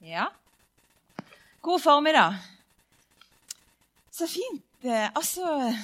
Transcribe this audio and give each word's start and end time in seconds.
Ja. 0.00 0.28
God 1.60 1.82
formiddag. 1.82 2.36
Så 4.10 4.26
fint. 4.26 4.64
Eh, 4.80 5.10
altså 5.14 5.74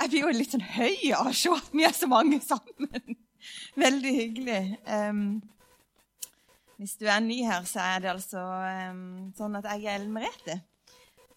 Jeg 0.00 0.08
blir 0.08 0.22
jo 0.22 0.30
litt 0.32 0.54
sånn 0.54 0.62
høy 0.64 1.10
av 1.12 1.28
å 1.28 1.32
se 1.34 1.50
at 1.52 1.72
vi 1.74 1.82
er 1.84 1.94
så 1.96 2.06
mange 2.08 2.38
sammen. 2.40 3.16
Veldig 3.84 4.12
hyggelig. 4.14 4.60
Um, 4.86 5.42
hvis 6.78 6.94
du 6.96 7.04
er 7.10 7.20
ny 7.20 7.42
her, 7.44 7.66
så 7.68 7.82
er 7.84 8.04
det 8.04 8.12
altså 8.14 8.40
um, 8.40 9.02
sånn 9.36 9.58
at 9.58 9.66
jeg 9.74 9.84
er 9.84 9.98
Ellen 9.98 10.14
Merete. 10.14 10.60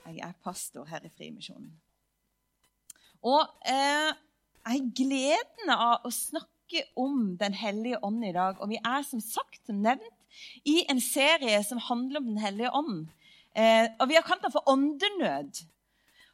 Jeg 0.05 0.21
er 0.23 0.37
pastor 0.45 0.87
her 0.87 1.03
i 1.03 1.11
Frimisjonen. 1.11 1.73
Og 3.25 3.41
uh, 3.41 4.13
jeg 4.13 4.69
har 4.69 4.89
gleden 4.95 5.75
av 5.75 6.05
å 6.07 6.13
snakke 6.13 6.85
om 6.97 7.35
Den 7.37 7.53
hellige 7.53 7.99
ånd 8.05 8.23
i 8.25 8.31
dag. 8.33 8.61
Og 8.63 8.71
vi 8.71 8.79
er 8.79 9.03
som 9.05 9.19
sagt, 9.21 9.67
nevnt, 9.67 10.22
i 10.65 10.83
en 10.89 11.01
serie 11.01 11.59
som 11.65 11.81
handler 11.81 12.21
om 12.21 12.31
Den 12.31 12.41
hellige 12.41 12.71
ånd. 12.73 13.07
Eh, 13.55 13.89
og 13.99 14.09
Vi 14.09 14.15
har 14.15 14.25
kalt 14.27 14.43
den 14.43 14.53
for 14.53 14.69
Åndenød. 14.69 15.63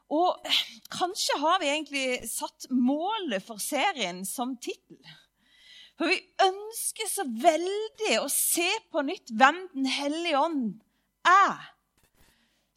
Og 0.09 0.45
kanskje 0.89 1.37
har 1.37 1.59
vi 1.61 1.69
egentlig 1.69 2.29
satt 2.29 2.69
målet 2.73 3.43
for 3.45 3.61
serien 3.61 4.23
som 4.25 4.55
tittel. 4.57 4.97
For 5.99 6.09
vi 6.09 6.17
ønsker 6.41 7.09
så 7.11 7.25
veldig 7.27 8.15
å 8.21 8.29
se 8.31 8.69
på 8.89 9.03
nytt 9.05 9.33
hvem 9.35 9.59
Den 9.75 9.89
hellige 9.91 10.39
ånd 10.39 10.65
er. 11.27 11.59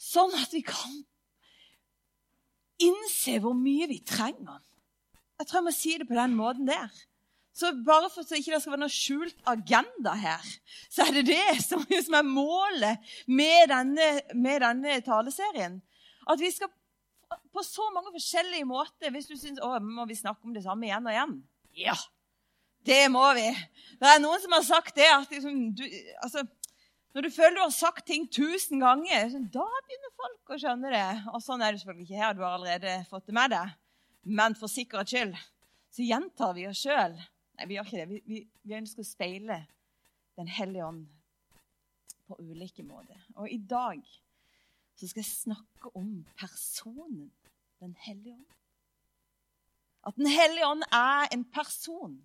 Sånn 0.02 0.35
at 0.35 0.52
vi 0.52 0.65
kan 0.66 0.99
innse 2.83 3.39
hvor 3.41 3.55
mye 3.55 3.87
vi 3.89 4.01
trenger. 4.02 4.59
Jeg 5.39 5.49
tror 5.49 5.61
jeg 5.61 5.69
må 5.69 5.75
si 5.75 5.95
det 5.99 6.09
på 6.11 6.19
den 6.19 6.35
måten 6.39 6.66
der. 6.69 6.91
Så 7.52 7.73
bare 7.84 8.09
for 8.09 8.24
så 8.24 8.38
ikke 8.38 8.55
det 8.55 8.62
skal 8.65 8.74
være 8.74 8.83
noe 8.87 8.92
skjult 8.92 9.42
agenda 9.51 10.15
her, 10.16 10.52
så 10.88 11.05
er 11.05 11.19
det 11.19 11.27
det 11.29 11.59
som, 11.60 11.83
som 11.84 12.16
er 12.16 12.24
målet 12.24 13.12
med 13.29 13.69
denne, 13.73 14.09
med 14.33 14.65
denne, 14.65 14.97
taleserien. 15.05 15.77
At 16.32 16.40
vi 16.40 16.49
skal 16.54 16.73
på 17.52 17.65
så 17.65 17.85
mange 17.95 18.12
forskjellige 18.12 18.66
måter 18.68 19.12
Hvis 19.12 19.27
du 19.29 19.38
syns 19.40 19.60
må 19.80 20.04
vi 20.04 20.16
snakke 20.16 20.45
om 20.45 20.52
det 20.52 20.62
samme 20.66 20.85
igjen 20.85 21.07
og 21.09 21.15
igjen 21.15 21.32
Ja, 21.80 21.95
det 22.85 23.07
må 23.12 23.23
vi. 23.38 23.46
Det 24.01 24.10
er 24.10 24.21
noen 24.21 24.40
som 24.43 24.52
har 24.52 24.65
sagt 24.66 24.96
det 24.99 25.09
at 25.09 25.30
liksom, 25.32 25.71
du, 25.79 25.84
altså, 26.24 26.43
når 27.15 27.27
du 27.27 27.30
føler 27.30 27.57
du 27.57 27.62
har 27.62 27.74
sagt 27.74 28.07
ting 28.09 28.27
tusen 28.32 28.82
ganger, 28.82 29.29
så 29.30 29.40
da 29.55 29.66
begynner 29.87 30.15
folk 30.18 30.52
å 30.52 30.59
skjønne 30.59 30.93
det. 30.93 31.07
Og 31.32 31.45
sånn 31.45 31.62
er 31.62 31.73
det 31.73 31.82
selvfølgelig 31.82 32.09
ikke 32.09 32.23
her. 32.24 32.34
Du 32.37 32.43
har 32.45 32.57
allerede 32.57 32.96
fått 33.10 33.29
det 33.29 33.37
med 33.37 33.55
deg. 33.55 33.74
Men 34.40 34.57
for 34.59 34.73
sikkerhets 34.73 35.15
skyld 35.15 35.37
så 35.93 36.07
gjentar 36.09 36.57
vi 36.57 36.66
oss 36.71 36.82
sjøl. 36.82 37.15
Nei, 37.63 37.68
vi 37.71 37.77
gjør 37.77 37.85
ikke 37.87 37.99
det. 38.01 38.09
Vi, 38.10 38.21
vi, 38.27 38.38
vi, 38.66 38.74
ønsker 38.74 39.05
å 39.05 39.07
speile 39.07 39.57
Den 40.35 40.49
hellige 40.51 40.82
ånd 40.82 41.05
på 42.27 42.35
ulike 42.43 42.82
måter. 42.82 43.21
Og 43.38 43.46
i 43.46 43.59
dag 43.71 44.01
så 44.99 45.07
skal 45.07 45.23
jeg 45.23 45.29
snakke 45.30 45.93
om 45.95 46.24
personen 46.40 47.29
Den 47.79 47.93
hellige 48.02 48.35
ånd. 48.35 48.57
At 50.10 50.18
Den 50.18 50.27
hellige 50.27 50.66
ånd 50.73 50.83
er 50.90 51.30
en 51.37 51.45
person 51.55 52.16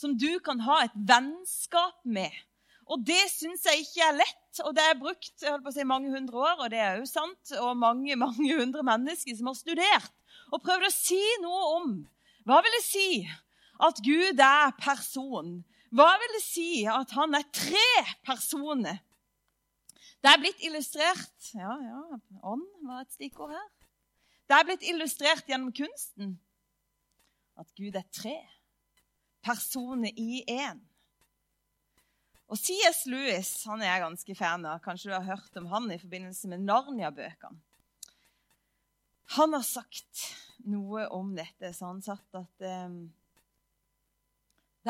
som 0.00 0.14
du 0.16 0.38
kan 0.40 0.64
ha 0.64 0.78
et 0.86 0.96
vennskap 0.96 2.00
med. 2.08 2.32
Og 2.88 3.04
det 3.04 3.20
syns 3.34 3.68
jeg 3.68 3.84
ikke 3.84 4.06
er 4.06 4.16
lett. 4.22 4.62
Og 4.64 4.72
det 4.78 4.86
er 4.86 4.96
brukt 5.02 5.44
jeg 5.44 5.52
holdt 5.52 5.66
på 5.68 5.74
å 5.74 5.76
si, 5.76 5.84
mange 5.84 6.14
hundre 6.14 6.40
år, 6.40 6.56
og 6.64 6.72
det 6.72 6.80
er 6.80 6.96
jo 7.02 7.10
sant, 7.10 7.52
og 7.60 7.76
mange 7.76 8.16
mange 8.16 8.56
hundre 8.56 8.86
mennesker 8.86 9.36
som 9.36 9.52
har 9.52 9.60
studert 9.60 10.10
og 10.50 10.64
prøvd 10.64 10.88
å 10.88 10.94
si 10.94 11.20
noe 11.44 11.68
om 11.76 11.94
hva 12.48 12.64
vil 12.64 12.80
det 12.80 12.84
si 12.88 13.08
at 13.80 14.00
Gud 14.04 14.42
er 14.44 14.74
person? 14.80 15.60
Hva 15.90 16.10
vil 16.22 16.34
det 16.36 16.44
si 16.44 16.84
at 16.86 17.14
han 17.16 17.34
er 17.34 17.46
tre 17.54 17.88
personer? 18.26 19.00
Det 20.20 20.28
er 20.28 20.40
blitt 20.42 20.60
illustrert 20.68 21.50
Ja, 21.56 21.72
ja, 21.80 22.02
ånd 22.44 22.66
var 22.84 23.02
et 23.02 23.14
stikkord 23.16 23.54
her. 23.54 23.68
Det 24.50 24.56
er 24.58 24.66
blitt 24.68 24.86
illustrert 24.86 25.48
gjennom 25.48 25.72
kunsten 25.74 26.36
at 27.60 27.72
Gud 27.76 27.96
er 27.96 28.06
tre 28.14 28.36
personer 29.44 30.12
i 30.16 30.42
én. 30.48 30.80
Og 32.50 32.58
C.S. 32.58 33.04
Lewis 33.06 33.50
han 33.70 33.82
er 33.82 33.92
jeg 33.92 34.04
ganske 34.04 34.36
fan 34.36 34.64
av. 34.66 34.80
Kanskje 34.82 35.10
du 35.10 35.14
har 35.14 35.28
hørt 35.28 35.58
om 35.60 35.68
han 35.70 35.90
i 35.94 36.00
forbindelse 36.02 36.50
med 36.50 36.64
Narnia-bøkene. 36.66 37.60
Han 39.36 39.54
har 39.54 39.62
sagt 39.62 40.24
noe 40.66 41.04
om 41.14 41.30
dette, 41.36 41.70
så 41.70 41.92
han 41.92 42.00
satt 42.02 42.34
at 42.34 42.64
um, 42.88 43.04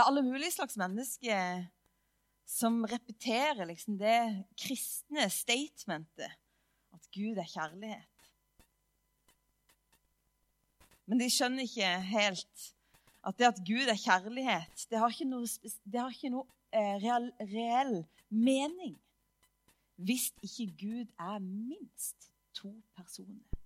det 0.00 0.06
er 0.06 0.08
alle 0.14 0.22
mulige 0.24 0.54
slags 0.54 0.78
mennesker 0.80 1.64
som 2.48 2.78
repeterer 2.88 3.66
liksom 3.68 3.98
det 4.00 4.46
kristne 4.56 5.26
statementet 5.28 6.38
at 6.96 7.08
Gud 7.12 7.36
er 7.36 7.50
kjærlighet. 7.50 8.22
Men 11.04 11.20
de 11.20 11.28
skjønner 11.28 11.68
ikke 11.68 11.92
helt 12.14 12.64
at 13.28 13.36
det 13.36 13.50
at 13.50 13.62
Gud 13.68 13.92
er 13.92 14.00
kjærlighet, 14.06 14.86
det 14.88 15.04
har 15.04 15.12
ikke 15.12 15.28
noe, 15.28 15.52
har 15.92 16.16
ikke 16.16 16.32
noe 16.32 16.48
eh, 16.72 16.96
reell, 17.04 17.28
reell 17.52 17.94
mening 18.32 18.96
hvis 20.00 20.30
ikke 20.40 20.70
Gud 20.80 21.14
er 21.20 21.38
minst 21.44 22.30
to 22.56 22.72
personer. 22.96 23.60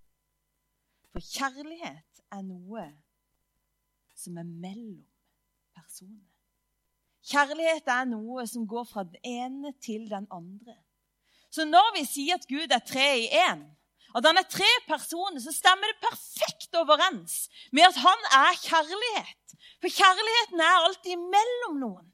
For 1.15 1.23
kjærlighet 1.23 2.25
er 2.27 2.43
noe 2.43 2.89
som 4.19 4.35
er 4.35 4.43
mellom 4.43 5.05
personer. 5.75 6.25
Kjærlighet 7.25 7.87
er 7.89 8.05
noe 8.09 8.45
som 8.47 8.67
går 8.69 8.85
fra 8.89 9.03
den 9.03 9.21
ene 9.25 9.73
til 9.81 10.05
den 10.09 10.27
andre. 10.31 10.75
Så 11.49 11.65
når 11.65 11.93
vi 11.95 12.03
sier 12.07 12.37
at 12.37 12.47
Gud 12.49 12.73
er 12.73 12.83
tre 12.85 13.07
i 13.23 13.29
én, 13.31 13.63
at 14.15 14.25
han 14.27 14.37
er 14.39 14.47
tre 14.47 14.69
personer, 14.87 15.41
så 15.43 15.51
stemmer 15.51 15.91
det 15.91 16.03
perfekt 16.03 16.75
overens 16.79 17.47
med 17.75 17.87
at 17.89 17.97
han 17.99 18.27
er 18.31 18.59
kjærlighet. 18.61 19.55
For 19.81 19.91
kjærligheten 19.91 20.61
er 20.63 20.83
alltid 20.83 21.23
mellom 21.33 21.79
noen. 21.81 22.11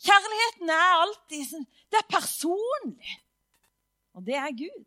Kjærligheten 0.00 0.72
er 0.72 1.02
alltid 1.02 1.44
sånn 1.50 1.66
Det 1.92 1.98
er 2.00 2.08
personlig. 2.08 3.18
Og 4.16 4.24
det 4.26 4.38
er 4.38 4.56
Gud. 4.56 4.86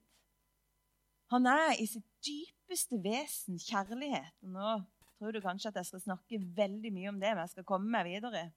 Han 1.33 1.45
er 1.49 1.75
i 1.81 1.85
sitt 1.89 2.07
dypeste 2.25 2.97
vesen 3.03 3.59
kjærlighet. 3.61 4.33
Nå 4.41 4.79
tror 5.23 5.31
du 5.31 5.39
kanskje 5.43 5.71
at 5.71 5.77
jeg 5.79 5.87
skal 5.87 6.01
snakke 6.03 6.41
veldig 6.57 6.91
mye 6.91 7.11
om 7.13 7.19
det, 7.21 7.29
men 7.31 7.45
jeg 7.45 7.53
skal 7.53 7.67
komme 7.67 7.87
meg 7.93 8.09
videre. 8.09 8.49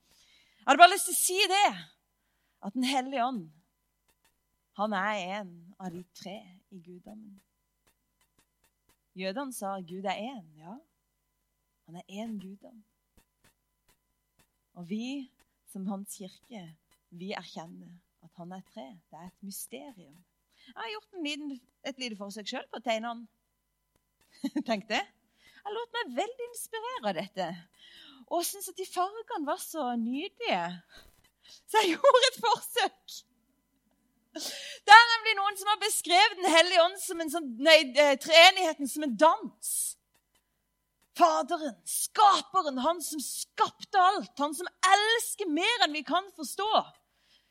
Jeg 0.59 0.66
hadde 0.66 0.81
bare 0.82 0.91
lyst 0.91 1.06
til 1.06 1.15
å 1.15 1.21
si 1.21 1.38
det, 1.53 1.69
at 2.66 2.75
Den 2.75 2.87
hellige 2.88 3.22
ånd, 3.22 3.44
han 4.81 4.94
er 4.97 5.21
en 5.38 5.50
av 5.78 5.93
de 5.93 6.03
tre 6.16 6.34
i 6.75 6.81
guddommen. 6.82 7.37
Jødene 9.16 9.55
sa 9.55 9.76
Gud 9.81 10.05
er 10.05 10.19
én. 10.19 10.49
Ja, 10.59 10.75
han 11.87 12.00
er 12.00 12.10
én 12.10 12.34
guddom. 12.43 12.82
Og 14.75 14.88
vi 14.91 15.31
som 15.71 15.87
Hans 15.87 16.19
kirke, 16.19 16.65
vi 17.10 17.31
erkjenner 17.32 17.94
at 18.26 18.34
han 18.37 18.53
er 18.53 18.65
tre. 18.75 18.88
Det 19.06 19.21
er 19.21 19.31
et 19.31 19.47
mysterium. 19.47 20.19
Jeg 20.66 20.81
har 20.82 20.93
gjort 20.97 21.22
liten, 21.22 21.60
et 21.87 22.03
lite 22.03 22.19
forsøk 22.19 22.50
sjøl 22.50 22.66
på 22.72 22.82
å 22.82 22.84
tegne 22.84 23.15
han. 23.15 23.25
Tenk 24.69 24.91
det. 24.91 25.05
Jeg 25.66 25.75
lot 25.75 25.97
meg 25.97 26.10
veldig 26.15 26.44
inspirere 26.47 27.10
av 27.10 27.16
dette. 27.16 27.47
Og 28.31 28.44
syntes 28.47 28.71
at 28.71 28.78
de 28.78 28.84
fargene 28.87 29.49
var 29.49 29.59
så 29.59 29.88
nydelige. 29.99 30.66
Så 31.66 31.82
jeg 31.82 31.91
gjorde 31.97 32.28
et 32.28 32.38
forsøk. 32.44 33.16
Det 34.87 34.94
er 34.94 35.10
nemlig 35.10 35.34
noen 35.38 35.59
som 35.59 35.71
har 35.72 35.78
beskrevet 35.81 36.38
Den 36.43 36.53
hellige 36.53 36.82
ånd 36.84 36.99
som 37.00 37.22
en 37.22 37.32
sånn, 37.32 37.47
nei, 37.66 37.78
eh, 37.99 38.15
treenigheten 38.21 38.91
som 38.91 39.06
en 39.06 39.16
dans. 39.19 39.72
Faderen, 41.16 41.75
skaperen, 41.88 42.78
han 42.84 43.00
som 43.03 43.22
skapte 43.25 43.99
alt, 43.99 44.34
han 44.38 44.55
som 44.55 44.69
elsker 44.84 45.49
mer 45.50 45.87
enn 45.87 45.97
vi 45.97 46.05
kan 46.06 46.28
forstå. 46.37 46.69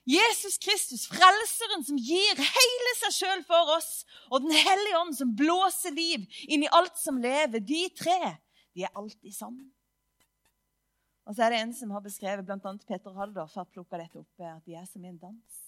Jesus 0.05 0.59
Kristus, 0.61 1.07
frelseren 1.09 1.81
som 1.85 1.97
gir 1.97 2.37
hele 2.37 2.91
seg 2.99 3.15
sjøl 3.15 3.41
for 3.47 3.71
oss, 3.73 4.03
og 4.29 4.43
Den 4.45 4.53
hellige 4.53 4.99
ånd 4.99 5.15
som 5.17 5.33
blåser 5.37 5.95
liv 5.95 6.27
inn 6.45 6.65
i 6.65 6.69
alt 6.69 6.97
som 7.01 7.17
lever. 7.21 7.59
De 7.59 7.87
tre 7.97 8.35
de 8.75 8.85
er 8.85 8.93
alltid 8.93 9.33
sammen. 9.33 9.71
Og 11.25 11.33
så 11.33 11.45
er 11.45 11.55
det 11.55 11.61
en 11.63 11.73
som 11.73 11.93
har 11.95 12.03
beskrevet, 12.05 12.45
bl.a. 12.45 12.73
Peter 12.85 13.13
Haldorf 13.17 13.55
har 13.57 13.65
plukka 13.71 13.97
dette 13.97 14.21
opp, 14.21 14.43
at 14.45 14.65
de 14.67 14.75
er 14.77 14.85
som 14.85 15.01
i 15.01 15.09
en 15.09 15.17
dans. 15.17 15.61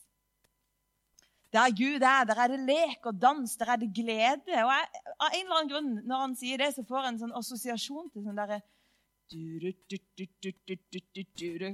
Der 1.55 1.71
Gud 1.71 2.03
er, 2.03 2.25
der 2.27 2.41
er 2.43 2.51
det 2.51 2.59
lek 2.67 3.05
og 3.07 3.17
dans, 3.17 3.55
der 3.57 3.71
er 3.73 3.79
det 3.81 3.89
glede. 3.95 4.43
Og 4.61 4.69
jeg, 4.69 5.03
av 5.15 5.29
en 5.31 5.39
eller 5.39 5.55
annen 5.57 5.71
grunn, 5.71 5.93
når 6.05 6.23
han 6.25 6.35
sier 6.37 6.61
det, 6.61 6.73
så 6.75 6.83
får 6.85 6.99
jeg 6.99 7.13
en 7.13 7.21
sånn 7.23 7.37
assosiasjon 7.39 8.11
til 8.11 8.27
sånn 8.27 8.37
derre 8.37 8.59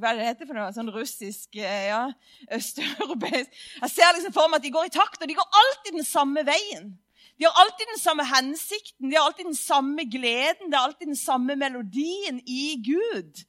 hva 0.01 0.11
er 0.11 0.17
det 0.17 0.27
heter 0.27 0.47
for 0.49 0.57
noe? 0.57 0.73
Sånn 0.73 0.91
russisk, 0.93 1.55
ja, 1.59 2.07
østeuropeisk 2.53 3.49
Jeg 3.53 3.93
ser 3.93 4.13
liksom 4.15 4.33
for 4.35 4.49
meg 4.49 4.61
at 4.61 4.65
de 4.65 4.73
går 4.73 4.89
i 4.89 4.93
takt, 4.95 5.21
og 5.21 5.29
de 5.29 5.37
går 5.37 5.57
alltid 5.61 5.97
den 5.99 6.07
samme 6.07 6.41
veien. 6.47 6.93
De 7.37 7.47
har 7.47 7.55
alltid 7.63 7.89
den 7.89 8.01
samme 8.01 8.25
hensikten, 8.29 9.09
de 9.09 9.17
har 9.17 9.25
alltid 9.27 9.49
den 9.49 9.57
samme 9.57 10.05
gleden, 10.05 10.69
det 10.69 10.77
er 10.77 10.87
alltid 10.87 11.07
den 11.09 11.19
samme 11.19 11.55
melodien 11.57 12.41
i 12.45 12.77
Gud. 12.85 13.45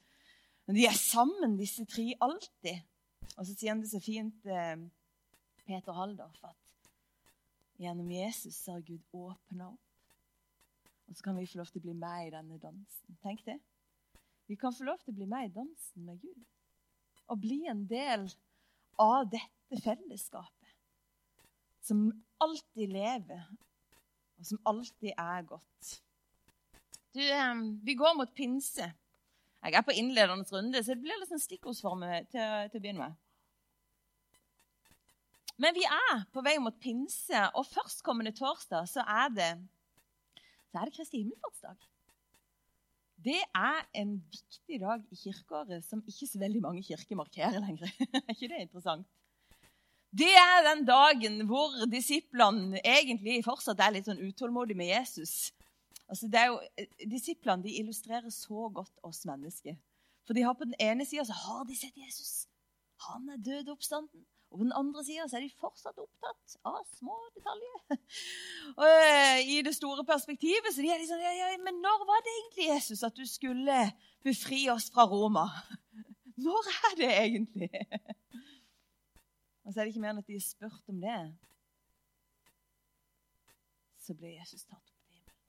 Men 0.67 0.77
de 0.79 0.87
er 0.89 0.97
sammen, 0.97 1.59
disse 1.61 1.85
tre, 1.85 2.15
alltid. 2.25 2.81
Og 3.37 3.47
så 3.47 3.53
sier 3.53 3.75
han 3.75 3.83
det 3.83 3.91
så 3.93 4.01
fint 4.01 4.47
Peter 5.65 5.97
Haldorf 5.97 6.45
at 6.45 6.61
gjennom 7.81 8.11
Jesus 8.13 8.61
har 8.71 8.81
Gud 8.87 9.03
åpna 9.13 9.73
opp. 9.73 9.81
Og 11.09 11.17
så 11.17 11.25
kan 11.27 11.37
vi 11.37 11.47
få 11.47 11.61
lov 11.61 11.69
til 11.69 11.83
å 11.83 11.85
bli 11.85 11.95
med 11.99 12.29
i 12.29 12.33
denne 12.33 12.59
dansen. 12.63 13.17
Tenk 13.23 13.45
det. 13.45 13.59
Vi 14.47 14.57
kan 14.61 14.75
få 14.77 14.85
lov 14.85 14.99
til 15.01 15.15
å 15.15 15.19
bli 15.19 15.29
med 15.29 15.49
i 15.49 15.55
dansen 15.55 16.05
med 16.05 16.21
Gud. 16.21 16.43
Og 17.33 17.41
bli 17.41 17.63
en 17.71 17.87
del 17.89 18.27
av 19.01 19.29
dette 19.33 19.81
fellesskapet 19.83 20.75
som 21.85 22.09
alltid 22.41 22.93
lever, 22.93 23.43
og 24.39 24.47
som 24.49 24.61
alltid 24.69 25.13
er 25.13 25.43
godt. 25.49 25.91
Du, 27.15 27.21
vi 27.85 27.95
går 27.95 28.15
mot 28.17 28.33
pinse. 28.35 28.87
Jeg 29.65 29.77
er 29.79 29.85
på 29.85 29.97
innledende 29.97 30.49
runde, 30.53 30.81
så 30.83 30.95
det 30.95 31.05
blir 31.05 31.21
litt 31.21 31.31
sånn 31.31 31.41
stikkordsform 31.41 32.03
til, 32.33 32.41
til, 32.73 32.81
å 32.81 32.83
begynne 32.83 33.07
med. 33.07 33.21
Men 35.61 35.77
vi 35.77 35.85
er 35.87 36.25
på 36.35 36.43
vei 36.45 36.57
mot 36.61 36.77
pinse, 36.83 37.45
og 37.55 37.69
førstkommende 37.71 38.35
torsdag 38.37 38.89
så 38.91 39.05
er 39.07 39.31
det, 39.37 39.51
så 40.73 40.81
er 40.81 40.89
det 40.89 40.97
Kristi 40.97 41.23
himmelfartsdag. 41.23 41.85
Det 43.25 43.41
er 43.57 43.79
en 43.97 44.17
viktig 44.33 44.81
dag 44.83 45.05
i 45.11 45.17
kirkeåret 45.17 45.85
som 45.87 46.03
ikke 46.05 46.27
så 46.29 46.39
veldig 46.43 46.61
mange 46.61 46.83
kirker 46.85 47.17
markerer 47.17 47.61
lenger. 47.63 47.89
er 48.21 48.35
ikke 48.35 48.51
det 48.53 48.65
interessant? 48.67 49.07
Det 50.15 50.31
er 50.39 50.61
den 50.69 50.85
dagen 50.87 51.41
hvor 51.49 51.73
disiplene 51.91 52.83
egentlig 52.85 53.41
fortsatt 53.47 53.81
er 53.83 53.97
litt 53.97 54.11
sånn 54.11 54.21
utålmodige 54.23 54.79
med 54.79 54.93
Jesus. 54.93 55.55
Altså, 56.07 56.29
jo, 56.29 56.61
eh, 56.79 57.09
Disiplene 57.11 57.73
illustrerer 57.73 58.31
så 58.31 58.69
godt 58.69 59.01
oss 59.03 59.25
mennesker. 59.27 59.75
For 60.27 60.37
de 60.37 60.45
har 60.45 60.55
På 60.55 60.69
den 60.69 60.77
ene 60.81 61.07
sida 61.09 61.25
har 61.25 61.65
de 61.65 61.77
sett 61.77 61.97
Jesus. 61.97 62.47
Han 63.09 63.29
er 63.29 63.41
død 63.41 63.73
oppstanden. 63.73 64.27
Og 64.55 64.59
på 64.61 64.65
den 64.65 64.77
andre 64.79 65.03
sida 65.03 65.25
er 65.27 65.43
de 65.43 65.51
fortsatt 65.59 65.97
opptatt 65.99 66.53
av 66.71 66.85
små 66.95 67.17
detaljer. 67.35 67.97
Og 68.79 68.85
eh, 68.87 69.41
I 69.51 69.57
det 69.67 69.73
store 69.75 70.05
perspektivet 70.07 70.71
så 70.71 70.85
de 70.85 70.93
er 70.95 71.01
liksom, 71.03 71.19
ja, 71.19 71.33
ja, 71.35 71.49
Men 71.59 71.81
når 71.83 72.05
var 72.07 72.23
det 72.23 72.35
egentlig, 72.37 72.69
Jesus, 72.69 73.03
at 73.03 73.17
du 73.19 73.27
skulle 73.27 73.81
befri 74.23 74.61
oss 74.71 74.87
fra 74.95 75.09
Roma? 75.11 75.49
Når 76.47 76.71
er 76.71 76.95
det 77.01 77.11
egentlig? 77.11 77.71
Og 79.65 79.73
så 79.73 79.81
er 79.81 79.83
det 79.83 79.91
ikke 79.91 80.05
mer 80.07 80.15
enn 80.15 80.23
at 80.23 80.31
de 80.31 80.39
har 80.39 80.47
spurt 80.47 80.95
om 80.95 81.03
det. 81.03 81.19
Så 84.07 84.15
ble 84.15 84.37
Jesus 84.37 84.63
tatt 84.71 84.79
opp 84.79 85.03
til 85.03 85.19
himmelen. 85.19 85.43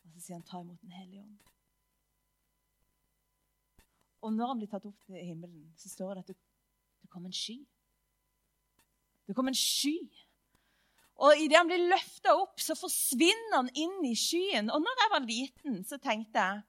Og 0.00 0.16
så 0.16 0.24
sier 0.24 0.38
han, 0.38 0.48
'Ta 0.48 0.64
imot 0.64 0.80
Den 0.80 0.96
hellige 0.96 1.28
ånd'. 1.28 1.52
Og 4.24 4.32
når 4.32 4.46
han 4.54 4.58
blir 4.64 4.72
tatt 4.72 4.88
opp 4.88 5.00
til 5.04 5.20
himmelen, 5.20 5.72
så 5.76 5.92
står 5.92 6.14
det 6.14 6.24
at 6.24 6.45
kom 7.16 7.26
en 7.26 7.34
sky. 7.34 7.56
Det 9.26 9.34
kom 9.34 9.48
en 9.48 9.56
sky. 9.58 9.96
Og 11.16 11.40
idet 11.40 11.56
han 11.56 11.68
blir 11.68 11.88
løfta 11.88 12.36
opp, 12.36 12.60
så 12.60 12.76
forsvinner 12.76 13.54
han 13.56 13.70
inn 13.72 14.02
i 14.04 14.12
skyen. 14.20 14.68
Og 14.68 14.82
når 14.84 15.02
jeg 15.02 15.12
var 15.14 15.28
liten, 15.30 15.78
så 15.88 15.98
tenkte 16.02 16.44
jeg 16.44 16.64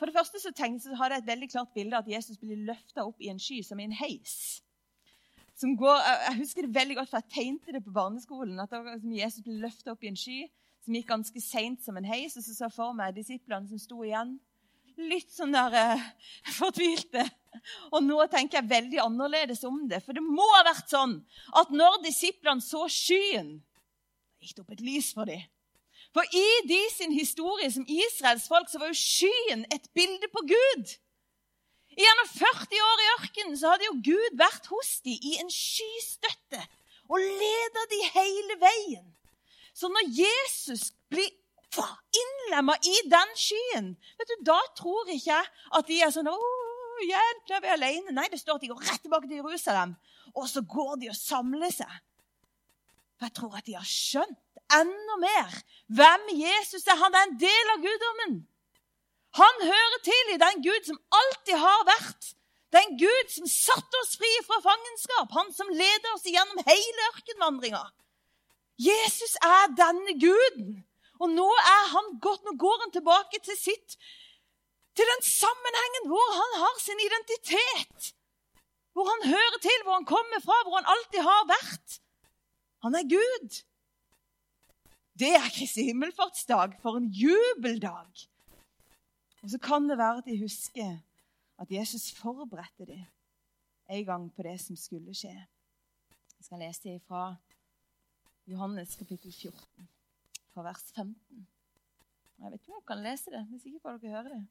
for 0.00 0.08
det 0.08 0.16
første 0.16 0.40
så, 0.40 0.48
tenkte, 0.56 0.86
så 0.88 0.96
hadde 0.96 1.18
jeg 1.18 1.22
et 1.26 1.26
veldig 1.28 1.46
klart 1.52 1.72
bilde 1.76 1.92
av 1.92 2.06
at 2.06 2.08
Jesus 2.08 2.38
blir 2.40 2.56
løfta 2.64 3.02
opp 3.04 3.18
i 3.20 3.28
en 3.28 3.40
sky, 3.40 3.58
som 3.60 3.80
i 3.80 3.84
en 3.84 3.92
heis. 3.92 4.62
Går, 5.60 5.98
jeg 6.24 6.38
husker 6.38 6.64
det 6.64 6.72
veldig 6.72 6.96
godt, 6.96 7.10
for 7.10 7.20
jeg 7.20 7.34
tegnte 7.34 7.74
det 7.76 7.82
på 7.84 7.92
barneskolen. 7.92 8.62
at 8.64 8.72
Jesus 9.04 9.44
ble 9.44 9.58
løfta 9.60 9.92
opp 9.92 10.04
i 10.04 10.08
en 10.08 10.16
sky 10.16 10.38
som 10.80 10.96
gikk 10.96 11.10
ganske 11.10 11.42
seint 11.44 11.84
som 11.84 12.00
en 12.00 12.08
heis. 12.08 12.38
Og 12.40 12.46
så 12.46 12.54
så 12.56 12.64
jeg 12.64 12.76
for 12.78 12.96
meg 12.96 13.12
disiplene 13.18 13.68
som 13.68 13.82
sto 13.82 14.00
igjen, 14.00 14.38
litt 14.98 15.30
sånn 15.32 15.54
der 15.54 15.76
uh, 15.76 16.08
fortvilte. 16.58 17.26
Og 17.92 18.02
nå 18.06 18.18
tenker 18.32 18.60
jeg 18.60 18.70
veldig 18.70 19.00
annerledes 19.04 19.64
om 19.68 19.82
det. 19.90 20.00
For 20.04 20.16
det 20.16 20.24
må 20.24 20.46
ha 20.56 20.64
vært 20.70 20.90
sånn 20.92 21.18
at 21.60 21.72
når 21.74 22.00
disiplene 22.06 22.64
så 22.64 22.86
skyen, 22.90 23.58
gikk 24.40 24.56
det 24.56 24.64
opp 24.64 24.76
et 24.76 24.84
lys 24.84 25.10
for 25.16 25.28
dem. 25.30 25.42
For 26.14 26.26
i 26.34 26.48
de 26.66 26.80
sin 26.90 27.12
historie 27.14 27.70
som 27.70 27.86
Israels 27.86 28.48
folk 28.50 28.70
så 28.70 28.80
var 28.82 28.90
jo 28.90 28.98
skyen 28.98 29.62
et 29.70 29.86
bilde 29.94 30.26
på 30.32 30.42
Gud. 30.48 30.96
I 31.90 32.02
Gjennom 32.02 32.28
40 32.32 32.82
år 32.86 33.02
i 33.02 33.08
ørkenen 33.18 33.56
så 33.58 33.72
hadde 33.72 33.86
jo 33.86 33.96
Gud 34.10 34.36
vært 34.38 34.66
hos 34.70 34.92
dem 35.06 35.18
i 35.30 35.36
en 35.42 35.50
skystøtte 35.54 36.62
og 37.10 37.18
leda 37.18 37.86
dem 37.90 38.10
hele 38.14 38.56
veien. 38.62 39.06
Så 39.74 39.90
når 39.90 40.10
Jesus 40.14 40.90
blir 41.10 41.30
innlemma 41.78 42.74
i 42.82 42.96
den 43.10 43.34
skyen, 43.38 43.92
vet 44.18 44.32
du, 44.32 44.44
da 44.48 44.58
tror 44.78 45.10
ikke 45.12 45.38
at 45.78 45.86
de 45.86 46.00
er 46.02 46.12
sånn 46.14 46.30
å, 46.30 46.36
da 47.48 47.56
er 47.56 47.64
vi 47.64 47.72
alene. 47.72 48.12
Nei, 48.12 48.28
det 48.28 48.40
står 48.40 48.58
at 48.58 48.64
de 48.64 48.70
går 48.72 48.82
rett 48.84 49.02
tilbake 49.04 49.28
til 49.28 49.40
Jerusalem. 49.40 49.94
Og 50.34 50.48
så 50.50 50.62
går 50.62 50.98
de 51.00 51.10
og 51.12 51.16
samler 51.16 51.72
seg. 51.72 51.92
For 53.18 53.28
jeg 53.28 53.36
tror 53.36 53.56
at 53.58 53.66
de 53.68 53.76
har 53.76 53.86
skjønt 53.88 54.36
enda 54.74 55.16
mer 55.20 55.56
hvem 55.98 56.28
Jesus 56.38 56.86
er. 56.86 56.98
Han 57.00 57.16
er 57.16 57.26
en 57.26 57.38
del 57.40 57.72
av 57.74 57.82
guddommen. 57.84 58.36
Han 59.38 59.62
hører 59.62 60.02
til 60.04 60.34
i 60.34 60.42
den 60.42 60.62
Gud 60.66 60.86
som 60.88 61.00
alltid 61.20 61.56
har 61.62 61.86
vært. 61.88 62.34
Den 62.74 62.94
Gud 62.98 63.32
som 63.34 63.48
satte 63.50 64.02
oss 64.02 64.16
fri 64.18 64.30
fra 64.46 64.60
fangenskap. 64.62 65.32
Han 65.34 65.50
som 65.54 65.70
leder 65.74 66.14
oss 66.14 66.26
gjennom 66.26 66.62
hele 66.66 67.08
ørkenvandringa. 67.10 67.82
Jesus 68.80 69.36
er 69.44 69.74
denne 69.76 70.16
guden. 70.22 70.78
Og 71.20 71.30
nå 71.32 71.48
er 71.60 71.84
han 71.94 72.14
gått, 72.24 72.42
nå 72.46 72.56
går 72.60 72.84
han 72.84 72.94
tilbake 72.94 73.42
til 73.44 73.58
sitt 73.58 73.96
til 74.96 75.06
den 75.06 75.22
sammenhengen 75.24 76.08
hvor 76.10 76.32
han 76.36 76.56
har 76.62 76.78
sin 76.82 77.00
identitet. 77.00 78.12
Hvor 78.92 79.06
han 79.06 79.28
hører 79.32 79.58
til, 79.62 79.84
hvor 79.84 79.94
han 80.00 80.08
kommer 80.08 80.40
fra, 80.44 80.56
hvor 80.66 80.76
han 80.80 80.88
alltid 80.92 81.22
har 81.24 81.44
vært. 81.50 82.00
Han 82.84 82.96
er 82.98 83.06
Gud. 83.08 83.60
Det 85.20 85.30
er 85.36 85.52
Kristi 85.54 85.86
himmelfartsdag. 85.90 86.74
For 86.82 86.98
en 86.98 87.08
jubeldag! 87.12 88.26
Og 89.42 89.50
så 89.52 89.58
kan 89.62 89.88
det 89.88 89.98
være 89.98 90.20
at 90.20 90.28
de 90.28 90.40
husker 90.42 90.98
at 91.60 91.70
Jesus 91.70 92.10
forberedte 92.18 92.86
dem 92.88 93.06
en 93.90 94.04
gang 94.04 94.26
på 94.34 94.42
det 94.42 94.58
som 94.60 94.76
skulle 94.76 95.14
skje. 95.16 95.32
Jeg 96.38 96.44
skal 96.44 96.62
lese 96.62 97.00
fra 97.06 97.34
Johannes 98.46 98.96
kapittel 98.96 99.32
14, 99.32 99.88
fra 100.54 100.64
vers 100.66 100.84
15. 100.94 101.46
Jeg 102.40 102.52
vet 102.52 102.60
ikke 102.60 102.72
om 102.72 102.78
dere 102.78 102.88
kan 102.88 103.04
lese 103.04 103.32
det. 103.32 103.42
hvis 103.50 103.66
ikke 103.68 103.82
får 103.84 104.00
dere 104.00 104.16
høre 104.16 104.34
det. 104.34 104.42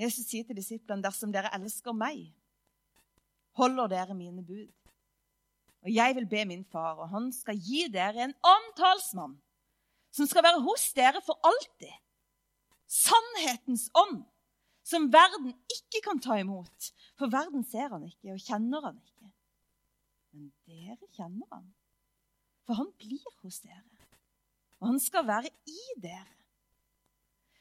Jesus 0.00 0.26
sier 0.26 0.44
til 0.44 0.56
disiplene.: 0.56 1.02
Dersom 1.04 1.32
dere 1.32 1.52
elsker 1.54 1.92
meg, 1.92 2.30
holder 3.58 3.90
dere 3.92 4.16
mine 4.16 4.44
bud. 4.46 4.68
Og 5.82 5.94
jeg 5.94 6.16
vil 6.16 6.28
be 6.28 6.44
min 6.44 6.64
far, 6.64 6.98
og 7.00 7.08
han 7.08 7.30
skal 7.32 7.56
gi 7.56 7.86
dere 7.92 8.26
en 8.26 8.34
antalsmann 8.44 9.38
som 10.10 10.26
skal 10.26 10.44
være 10.44 10.62
hos 10.64 10.90
dere 10.96 11.22
for 11.24 11.38
alltid. 11.46 11.92
Sannhetens 12.90 13.86
ånd, 13.94 14.24
som 14.82 15.06
verden 15.12 15.52
ikke 15.70 16.02
kan 16.04 16.18
ta 16.22 16.40
imot. 16.40 16.90
For 17.18 17.30
verden 17.30 17.64
ser 17.64 17.92
han 17.94 18.08
ikke 18.08 18.34
og 18.34 18.42
kjenner 18.42 18.88
han 18.88 18.98
ikke. 18.98 19.30
Men 20.34 20.50
dere 20.66 21.10
kjenner 21.14 21.46
han, 21.54 21.70
for 22.66 22.78
han 22.80 22.90
blir 22.98 23.22
hos 23.42 23.62
dere. 23.62 23.99
Og 24.80 24.92
han 24.92 25.00
skal 25.02 25.26
være 25.28 25.50
i 25.68 25.80
dere. 26.00 26.26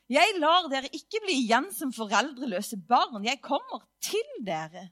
Jeg 0.09 0.39
lar 0.41 0.65
dere 0.71 0.89
ikke 0.95 1.21
bli 1.21 1.35
igjen 1.43 1.67
som 1.75 1.91
foreldreløse 1.93 2.79
barn. 2.89 3.21
Jeg 3.27 3.41
kommer 3.45 3.83
til 4.01 4.31
dere. 4.45 4.87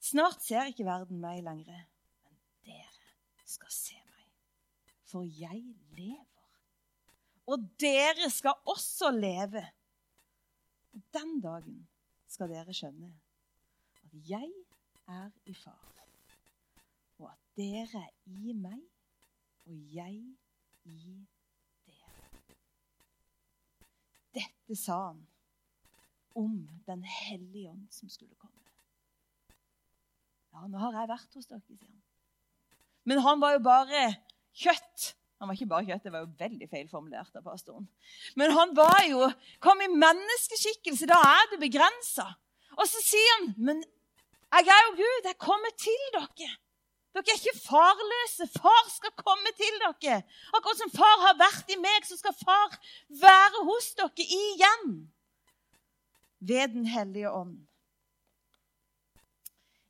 Snart 0.00 0.42
ser 0.44 0.68
ikke 0.68 0.84
verden 0.88 1.20
meg 1.22 1.40
lenger, 1.44 1.84
men 2.24 2.36
dere 2.66 3.46
skal 3.48 3.72
se 3.72 3.96
meg. 3.96 4.26
For 5.08 5.24
jeg 5.24 5.62
lever. 5.96 6.26
Og 7.50 7.64
dere 7.80 8.28
skal 8.32 8.58
også 8.68 9.10
leve. 9.16 9.62
Og 10.92 11.02
den 11.14 11.38
dagen 11.44 11.80
skal 12.30 12.50
dere 12.52 12.74
skjønne 12.74 13.10
at 14.00 14.28
jeg 14.28 14.50
er 15.08 15.30
i 15.46 15.54
far, 15.54 15.90
og 17.18 17.30
at 17.30 17.42
dere 17.58 18.02
er 18.02 18.10
i 18.26 18.54
meg, 18.54 18.80
og 19.70 19.94
jeg 19.94 20.16
i 20.90 21.00
dere. 21.86 22.30
Dette 24.34 24.76
sa 24.78 24.98
han 25.10 25.20
om 26.38 26.56
Den 26.86 27.02
hellige 27.04 27.70
ånd 27.70 27.86
som 27.92 28.10
skulle 28.10 28.34
komme. 28.38 28.56
Ja, 30.50 30.66
nå 30.66 30.78
har 30.82 30.94
jeg 30.96 31.10
vært 31.10 31.34
hos 31.38 31.46
dere, 31.46 31.62
sier 31.66 31.82
han. 31.86 31.96
Men 33.06 33.22
han 33.24 33.42
var 33.42 33.54
jo 33.54 33.62
bare 33.64 34.04
kjøtt. 34.56 35.12
Han 35.40 35.48
var 35.48 35.56
ikke 35.56 35.70
bare 35.70 35.86
kjøtt, 35.88 36.04
det 36.04 36.12
var 36.14 36.24
jo 36.24 36.32
veldig 36.40 36.68
feilformulert 36.70 37.38
av 37.38 37.46
pastoren. 37.46 37.86
Men 38.38 38.52
han 38.54 38.74
var 38.76 38.98
jo, 39.08 39.28
kom 39.62 39.80
i 39.82 39.88
menneskeskikkelse. 39.90 41.08
Da 41.10 41.18
er 41.24 41.52
du 41.52 41.56
begrensa. 41.62 42.26
Og 42.76 42.86
så 42.90 43.02
sier 43.04 43.30
han, 43.38 43.54
'Men 43.56 43.82
jeg 44.50 44.74
er 44.74 44.82
jo 44.88 44.96
Gud. 44.98 45.30
Jeg 45.30 45.38
kommer 45.38 45.70
til 45.78 46.02
dere.' 46.14 46.58
Dere 47.10 47.32
er 47.32 47.40
ikke 47.40 47.58
farløse. 47.58 48.46
Far 48.54 48.84
skal 48.92 49.14
komme 49.18 49.50
til 49.58 49.80
dere. 49.82 50.20
Akkurat 50.54 50.78
som 50.78 50.92
far 50.94 51.24
har 51.26 51.38
vært 51.40 51.72
i 51.74 51.78
meg, 51.80 52.06
så 52.06 52.18
skal 52.20 52.36
far 52.38 52.76
være 53.22 53.64
hos 53.66 53.90
dere 53.98 54.26
igjen. 54.26 54.94
Ved 56.38 56.76
Den 56.76 56.86
hellige 56.86 57.32
ånd. 57.32 57.58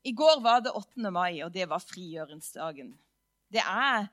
I 0.05 0.15
går 0.17 0.41
var 0.41 0.65
det 0.65 0.73
8. 0.73 1.11
mai, 1.13 1.43
og 1.45 1.53
det 1.53 1.69
var 1.69 1.85
frigjøringsdagen. 1.85 2.95
Det 3.53 3.61
er, 3.61 4.09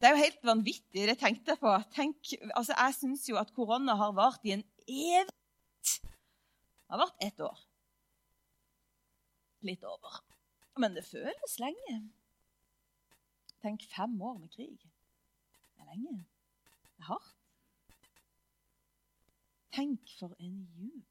det 0.00 0.08
er 0.08 0.16
jo 0.16 0.24
helt 0.24 0.42
vanvittig. 0.42 1.06
Det 1.06 1.18
tenkte 1.20 1.54
jeg 1.54 1.62
på. 1.62 1.74
Tenk, 1.94 2.34
altså 2.50 2.74
jeg 2.74 2.96
syns 2.98 3.28
jo 3.30 3.38
at 3.38 3.54
korona 3.54 3.94
har 3.94 4.16
vart 4.16 4.42
i 4.42 4.56
en 4.56 4.66
evighet. 4.88 5.30
Det 6.02 6.94
har 6.94 7.02
vært 7.02 7.28
ett 7.28 7.40
år. 7.46 7.62
Litt 9.66 9.86
over. 9.86 10.18
Men 10.76 10.96
det 10.96 11.04
føles 11.04 11.58
lenge. 11.58 11.96
Tenk 13.62 13.82
fem 13.96 14.20
år 14.22 14.38
med 14.38 14.48
krig. 14.48 14.78
Det 15.76 15.82
er 15.82 15.90
lenge. 15.94 16.24
Det 16.84 17.02
er 17.04 17.10
hardt. 17.12 17.34
Tenk 19.76 20.16
for 20.18 20.36
en 20.38 20.62
jubel. 20.76 21.04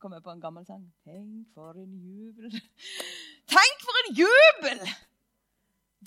kom 0.00 0.14
jeg 0.16 0.24
på 0.24 0.32
en 0.32 0.40
gammel 0.40 0.64
sang. 0.64 0.84
Tenk 1.04 1.48
for 1.54 1.76
en 1.76 1.94
jubel. 2.00 2.54
Tenk 3.54 3.82
for 3.84 4.00
en 4.00 4.14
jubel! 4.16 4.84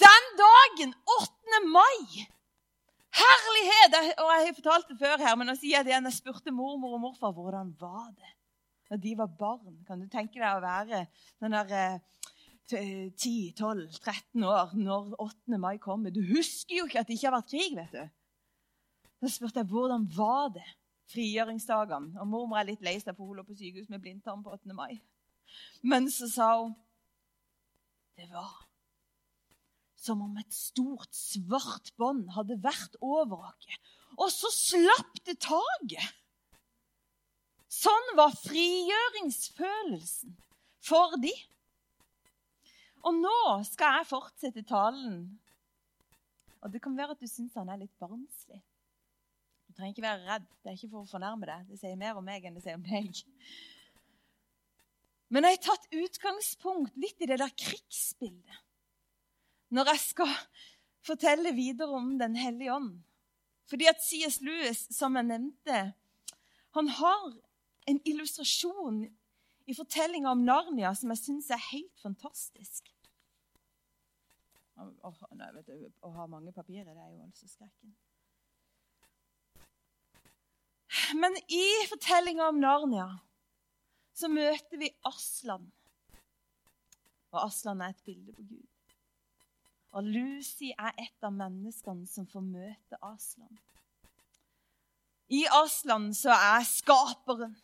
Den 0.03 0.29
dagen, 0.39 0.95
8. 1.21 1.59
mai. 1.69 2.23
Herlighet! 3.13 3.99
Og 4.17 4.31
jeg 4.33 4.47
har 4.47 4.55
fortalt 4.57 4.89
det 4.89 4.97
før 4.97 5.21
her, 5.21 5.35
men 5.37 5.51
nå 5.51 5.55
sier 5.59 5.77
jeg 5.77 5.85
det 5.85 5.93
igjen. 5.93 6.09
Jeg 6.09 6.17
spurte 6.17 6.55
mormor 6.55 6.97
og 6.97 7.03
morfar 7.05 7.35
hvordan 7.37 7.75
var 7.79 8.09
det 8.17 8.31
da 8.89 8.99
de 8.99 9.13
var 9.17 9.31
barn. 9.39 9.79
Kan 9.87 10.03
du 10.03 10.07
tenke 10.11 10.39
deg 10.39 10.57
å 10.57 10.63
være 10.63 11.05
den 11.43 11.55
der 11.55 12.01
10-12-13 12.73 14.45
år 14.47 14.73
når 14.77 15.13
8. 15.21 15.57
mai 15.61 15.77
kommer? 15.83 16.13
Du 16.13 16.21
husker 16.25 16.79
jo 16.79 16.87
ikke 16.87 17.03
at 17.03 17.09
det 17.09 17.17
ikke 17.17 17.29
har 17.29 17.37
vært 17.37 17.53
krig, 17.53 17.75
vet 17.77 17.95
du. 17.95 18.03
Da 19.23 19.31
spurte 19.31 19.61
jeg 19.61 19.71
hvordan 19.71 20.07
var 20.15 20.51
det 20.57 20.67
frigjøringsdagene. 21.13 22.19
Og 22.19 22.27
mormor 22.27 22.59
er 22.59 22.71
litt 22.71 22.83
lei 22.83 22.97
seg, 22.99 23.15
for 23.15 23.27
hun 23.27 23.39
lå 23.39 23.47
på 23.47 23.55
sykehus 23.57 23.89
med 23.91 24.03
blindtarm 24.03 24.43
på 24.43 24.53
8. 24.55 24.75
mai. 24.75 24.99
Men 25.83 26.09
så 26.11 26.29
sa 26.31 26.53
hun 26.61 26.75
Det 28.13 28.27
var 28.29 28.51
som 30.03 30.21
om 30.21 30.35
et 30.37 30.51
stort, 30.53 31.13
svart 31.15 31.93
bånd 31.97 32.27
hadde 32.35 32.59
vært 32.63 32.97
over 33.01 33.47
oss. 33.47 33.77
Og 34.19 34.27
så 34.33 34.51
slapp 34.53 35.21
det 35.25 35.39
taket. 35.41 36.11
Sånn 37.73 38.11
var 38.17 38.35
frigjøringsfølelsen 38.37 40.35
for 40.83 41.15
de. 41.21 41.31
Og 43.03 43.17
nå 43.17 43.39
skal 43.67 43.99
jeg 43.99 44.11
fortsette 44.11 44.63
talen. 44.67 45.23
Og 46.63 46.71
Det 46.71 46.81
kan 46.83 46.95
være 46.95 47.15
at 47.17 47.23
du 47.23 47.27
syns 47.27 47.57
han 47.59 47.71
er 47.73 47.81
litt 47.81 47.95
barnslig. 47.99 48.61
Du 49.67 49.73
trenger 49.75 49.95
ikke 49.95 50.05
være 50.05 50.27
redd. 50.27 50.45
Det 50.61 50.69
er 50.69 50.77
ikke 50.77 50.91
for 50.91 51.01
å 51.01 51.09
fornærme 51.09 51.49
deg. 51.49 51.65
Det 51.71 51.79
sier 51.81 51.97
mer 51.99 52.19
om 52.19 52.27
meg 52.27 52.45
enn 52.45 52.55
det 52.55 52.63
sier 52.63 52.77
om 52.77 52.85
deg. 52.85 53.23
Men 55.33 55.47
jeg 55.47 55.57
har 55.57 55.65
tatt 55.65 55.97
utgangspunkt 55.97 56.93
litt 57.01 57.25
i 57.25 57.29
det 57.31 57.39
der 57.41 57.57
krigsbildet 57.57 58.61
når 59.73 59.89
jeg 59.89 60.01
skal 60.03 60.33
fortelle 61.01 61.55
videre 61.57 61.97
om 61.97 62.11
Den 62.19 62.35
hellige 62.37 62.75
ånd. 62.75 62.99
Fordi 63.65 63.87
at 63.89 64.03
C.S. 64.05 64.37
Lewis, 64.45 64.83
som 64.93 65.15
jeg 65.17 65.25
nevnte, 65.25 65.79
han 66.77 66.91
har 66.99 67.33
en 67.85 67.99
illustrasjon 68.07 69.03
i 69.65 69.75
fortellinga 69.75 70.31
om 70.31 70.43
Narnia 70.45 70.93
som 70.95 71.13
jeg 71.13 71.21
syns 71.21 71.49
er 71.53 71.61
helt 71.71 72.03
fantastisk. 72.03 72.89
Å, 74.75 75.11
nei, 75.37 75.51
du, 75.67 75.75
å 76.01 76.11
ha 76.15 76.25
mange 76.27 76.51
papirer, 76.55 76.89
det 76.89 77.03
er 77.03 77.13
jo 77.13 77.21
altså 77.27 77.47
skrekken. 77.47 77.93
Men 81.17 81.35
i 81.49 81.65
fortellinga 81.89 82.49
om 82.49 82.59
Narnia 82.61 83.07
så 84.13 84.29
møter 84.29 84.81
vi 84.81 84.91
Aslan. 85.09 85.65
Og 87.33 87.39
Aslan 87.47 87.81
er 87.81 87.93
et 87.93 88.03
bilde 88.05 88.33
på 88.35 88.45
Gud. 88.45 88.69
Og 89.93 90.09
Lucy 90.09 90.71
er 90.73 90.93
et 91.01 91.25
av 91.25 91.33
menneskene 91.33 92.07
som 92.09 92.25
får 92.29 92.45
møte 92.45 92.99
Aslan. 93.05 93.61
I 95.33 95.43
Aslan 95.53 96.11
så 96.17 96.33
er 96.33 96.65
skaperen. 96.67 97.55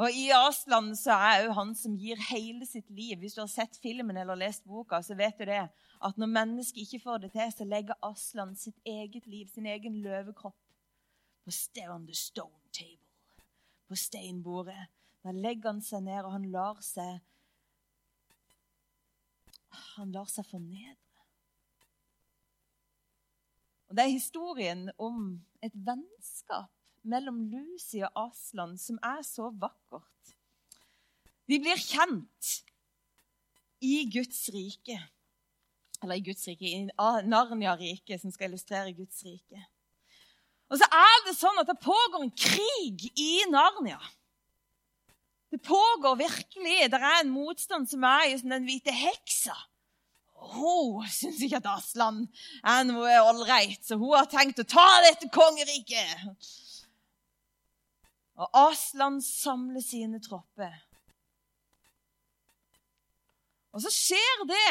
Og 0.00 0.14
i 0.16 0.30
Aslan 0.32 0.94
så 0.96 1.12
er 1.12 1.42
òg 1.44 1.50
han 1.58 1.74
som 1.76 1.96
gir 2.00 2.20
hele 2.30 2.64
sitt 2.64 2.88
liv. 2.88 3.18
Hvis 3.20 3.34
du 3.36 3.42
har 3.42 3.50
sett 3.52 3.76
filmen 3.82 4.16
eller 4.16 4.38
lest 4.38 4.64
boka, 4.64 5.02
så 5.04 5.16
vet 5.18 5.36
du 5.36 5.44
det. 5.50 5.66
At 6.00 6.20
når 6.20 6.30
mennesket 6.32 6.86
ikke 6.86 7.02
får 7.02 7.18
det 7.24 7.32
til, 7.34 7.52
så 7.52 7.66
legger 7.68 7.98
Aslan 8.06 8.54
sitt 8.56 8.78
eget 8.88 9.26
liv, 9.28 9.50
sin 9.52 9.68
egen 9.68 10.00
løvekropp, 10.00 10.56
på 11.44 11.52
on 11.90 12.06
the 12.06 12.14
stone 12.14 12.72
table, 12.72 13.44
på 13.88 13.94
steinbordet. 13.94 14.88
Da 15.20 15.34
legger 15.36 15.74
han 15.74 15.84
seg 15.84 16.06
ned, 16.06 16.24
og 16.24 16.32
han 16.32 16.48
lar 16.52 16.80
seg 16.84 17.20
Han 19.70 20.10
lar 20.10 20.26
seg 20.26 20.46
fornedre. 20.48 20.96
Og 23.90 23.96
Det 23.96 24.02
er 24.04 24.16
historien 24.16 24.90
om 24.98 25.40
et 25.62 25.74
vennskap 25.74 26.79
mellom 27.02 27.42
Lucy 27.50 28.02
og 28.04 28.28
Aslan 28.28 28.76
som 28.80 28.98
er 29.04 29.22
så 29.26 29.50
vakkert. 29.50 30.34
De 31.50 31.58
blir 31.58 31.80
kjent 31.80 32.52
i 33.80 34.04
Guds 34.12 34.44
rike. 34.54 34.98
Eller 36.02 36.20
i 36.20 36.24
Guds 36.24 36.46
rike, 36.48 36.64
i 36.64 36.86
Narnia-riket, 37.28 38.20
som 38.22 38.32
skal 38.32 38.50
illustrere 38.50 38.94
Guds 38.96 39.24
rike. 39.26 39.64
Og 40.70 40.78
så 40.78 40.86
er 40.86 41.16
det 41.26 41.34
sånn 41.34 41.58
at 41.60 41.68
det 41.68 41.80
pågår 41.82 42.22
en 42.22 42.32
krig 42.36 43.08
i 43.18 43.42
Narnia. 43.50 43.98
Det 45.50 45.58
pågår 45.66 46.20
virkelig. 46.20 46.78
Det 46.92 47.00
er 47.00 47.24
en 47.24 47.34
motstand 47.34 47.90
som 47.90 48.06
er 48.06 48.36
som 48.38 48.54
Den 48.54 48.68
hvite 48.68 48.94
heksa. 48.94 49.56
Hun 50.54 51.04
syns 51.10 51.42
ikke 51.44 51.58
at 51.58 51.68
Aslan 51.74 52.22
er 52.64 52.84
noe 52.88 53.18
ålreit, 53.26 53.82
så 53.84 53.98
hun 54.00 54.14
har 54.16 54.30
tenkt 54.30 54.62
å 54.62 54.68
ta 54.68 54.86
dette 55.04 55.28
kongeriket. 55.34 56.22
Og 58.40 58.48
Aslan 58.56 59.20
samler 59.20 59.84
sine 59.84 60.20
tropper. 60.24 60.72
Og 63.70 63.82
så 63.84 63.92
skjer 63.92 64.46
det 64.50 64.70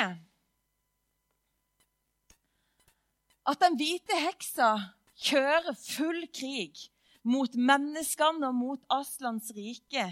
at 3.49 3.61
den 3.61 3.77
hvite 3.79 4.17
heksa 4.19 4.71
kjører 5.19 5.77
full 5.77 6.25
krig 6.35 6.89
mot 7.29 7.53
menneskene 7.55 8.49
og 8.49 8.57
mot 8.57 8.81
Aslans 8.93 9.53
rike. 9.55 10.07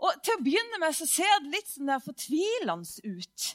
Og 0.00 0.20
Til 0.24 0.36
å 0.36 0.42
begynne 0.44 0.82
med 0.82 0.96
så 0.96 1.06
ser 1.08 1.32
det 1.44 1.54
litt 1.54 1.70
sånn 1.70 1.90
der 1.92 2.02
fortvilende 2.02 3.16
ut. 3.16 3.48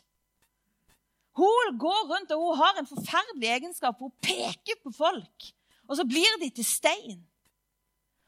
Hun 1.36 1.78
går 1.82 2.04
rundt 2.14 2.32
og 2.32 2.44
hun 2.46 2.60
har 2.62 2.78
en 2.80 2.88
forferdelig 2.88 3.50
egenskap. 3.58 4.00
Hun 4.00 4.14
peker 4.24 4.78
på 4.80 4.94
folk, 4.96 5.50
og 5.90 5.98
så 6.00 6.06
blir 6.08 6.38
de 6.40 6.48
til 6.56 6.68
stein. 6.68 7.26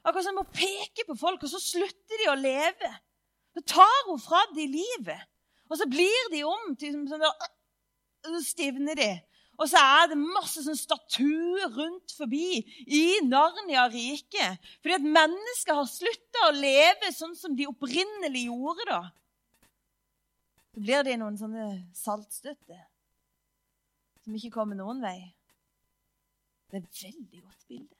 Akkurat 0.07 0.23
som 0.23 0.39
hun 0.39 0.51
peker 0.55 1.07
på 1.07 1.17
folk, 1.19 1.41
og 1.43 1.51
så 1.51 1.59
slutter 1.59 2.21
de 2.21 2.29
å 2.31 2.39
leve. 2.39 2.91
Så 3.57 3.63
tar 3.73 4.03
hun 4.07 4.21
fra 4.23 4.39
dem 4.55 4.71
livet, 4.71 5.23
og 5.67 5.79
så 5.79 5.87
blir 5.89 6.29
de 6.31 6.45
om 6.47 6.75
til 6.79 6.95
sånn 7.09 7.25
der, 7.25 7.49
Så 8.27 8.39
stivner 8.43 8.95
de. 8.97 9.09
Og 9.57 9.69
så 9.71 9.79
er 9.79 10.09
det 10.11 10.17
masse 10.19 10.61
sånn 10.61 10.77
statuer 10.77 11.71
rundt 11.73 12.13
forbi 12.13 12.59
i 12.85 13.19
Narnia-riket. 13.25 14.61
Fordi 14.81 14.97
at 14.97 15.07
mennesker 15.17 15.77
har 15.77 15.87
slutta 15.89 16.43
å 16.47 16.55
leve 16.57 17.11
sånn 17.15 17.35
som 17.37 17.55
de 17.57 17.69
opprinnelig 17.69 18.45
gjorde. 18.49 18.85
da. 18.89 19.01
Så 20.73 20.83
blir 20.83 21.03
det 21.07 21.17
noen 21.17 21.39
sånne 21.39 21.67
saltstøtter 21.97 22.83
som 24.21 24.35
ikke 24.37 24.53
kommer 24.59 24.77
noen 24.77 25.01
vei. 25.01 25.19
Det 26.69 26.81
er 26.81 26.83
et 26.83 27.05
veldig 27.07 27.45
godt 27.47 27.69
bilde 27.71 27.96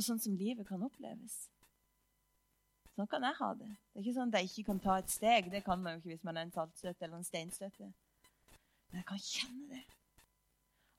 på 0.00 0.06
sånn 0.06 0.20
som 0.22 0.36
livet 0.40 0.68
kan 0.68 0.82
oppleves. 0.86 1.42
Sånn 2.96 3.08
kan 3.10 3.24
jeg 3.24 3.36
ha 3.36 3.50
det. 3.58 3.68
Det 3.68 4.00
er 4.00 4.04
ikke 4.06 4.16
sånn 4.16 4.32
at 4.32 4.40
jeg 4.40 4.48
ikke 4.50 4.68
kan 4.70 4.80
ta 4.80 4.96
et 5.00 5.12
steg. 5.12 5.50
Det 5.52 5.60
kan 5.66 5.82
man 5.82 5.94
jo 5.94 6.00
ikke 6.00 6.14
hvis 6.14 6.24
man 6.24 6.38
er 6.40 6.46
en 6.46 6.54
saltstøtte 6.54 7.04
eller 7.04 7.20
en 7.20 7.26
steinstøtte. 7.28 7.90
Men 8.90 9.02
jeg 9.02 9.06
kan 9.10 9.20
kjenne 9.24 9.68
det. 9.74 9.82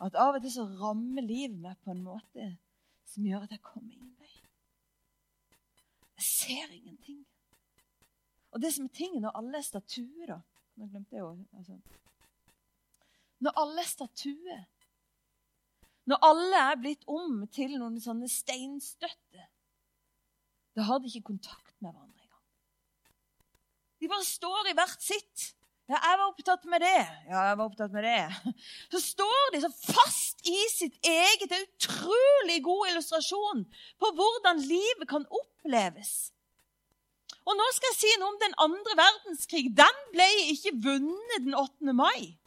At 0.02 0.18
av 0.18 0.38
og 0.38 0.46
til 0.46 0.54
så 0.54 0.66
rammer 0.80 1.26
livet 1.26 1.58
meg 1.62 1.82
på 1.82 1.94
en 1.94 2.04
måte 2.06 2.48
som 3.10 3.26
gjør 3.26 3.46
at 3.46 3.54
jeg 3.54 3.64
kommer 3.66 3.92
ingen 3.94 4.14
vei. 4.22 4.32
Jeg 6.22 6.28
ser 6.30 6.74
ingenting. 6.78 7.20
Og 8.52 8.62
det 8.62 8.74
som 8.76 8.86
er 8.86 8.96
tingen 8.98 9.26
når 9.26 9.38
alle 9.42 9.62
er 9.62 9.68
statuer, 9.68 10.38
Nå 10.80 10.88
glemte 10.88 11.18
jeg 11.18 11.20
jo 11.20 11.34
altså. 11.60 11.76
Når 13.44 13.58
alle 13.60 13.84
er 13.84 13.90
statuer, 13.90 14.62
når 16.12 16.26
alle 16.28 16.62
er 16.72 16.80
blitt 16.82 17.08
om 17.08 17.46
til 17.56 17.78
noen 17.78 17.96
sånne 18.04 18.28
steinstøtter, 18.32 19.48
da 20.76 20.88
har 20.88 21.00
de 21.00 21.08
ikke 21.12 21.32
kontakt 21.32 21.76
med 21.80 21.92
hverandre 21.92 22.26
engang. 22.26 22.46
De 24.02 24.10
bare 24.12 24.28
står 24.28 24.72
i 24.72 24.76
hvert 24.76 25.04
sitt. 25.04 25.52
Ja, 25.92 25.98
jeg 26.00 26.20
var 26.20 26.28
opptatt 26.30 26.68
med 26.72 26.84
det. 26.84 27.00
Ja, 27.28 27.46
jeg 27.50 27.56
var 27.60 27.66
opptatt 27.66 27.96
med 27.96 28.06
det. 28.08 28.20
Så 28.94 29.02
står 29.04 29.50
de 29.56 29.64
så 29.64 29.72
fast 29.72 30.46
i 30.48 30.60
sitt 30.72 30.96
eget. 31.04 31.50
Det 31.52 31.58
er 31.58 31.66
utrolig 31.68 32.62
god 32.64 32.92
illustrasjon 32.92 33.66
på 34.00 34.12
hvordan 34.20 34.62
livet 34.64 35.10
kan 35.10 35.26
oppleves 35.28 36.32
Og 37.44 37.58
nå 37.58 37.68
skal 37.76 37.92
jeg 37.92 38.00
si 38.00 38.14
noe 38.22 38.32
om 38.32 38.40
den 38.40 38.56
andre 38.64 38.96
verdenskrig. 39.00 39.66
Den 39.76 40.00
ble 40.14 40.30
ikke 40.54 40.76
vunnet 40.84 41.44
den 41.44 41.58
8. 41.58 41.96
mai. 41.98 42.38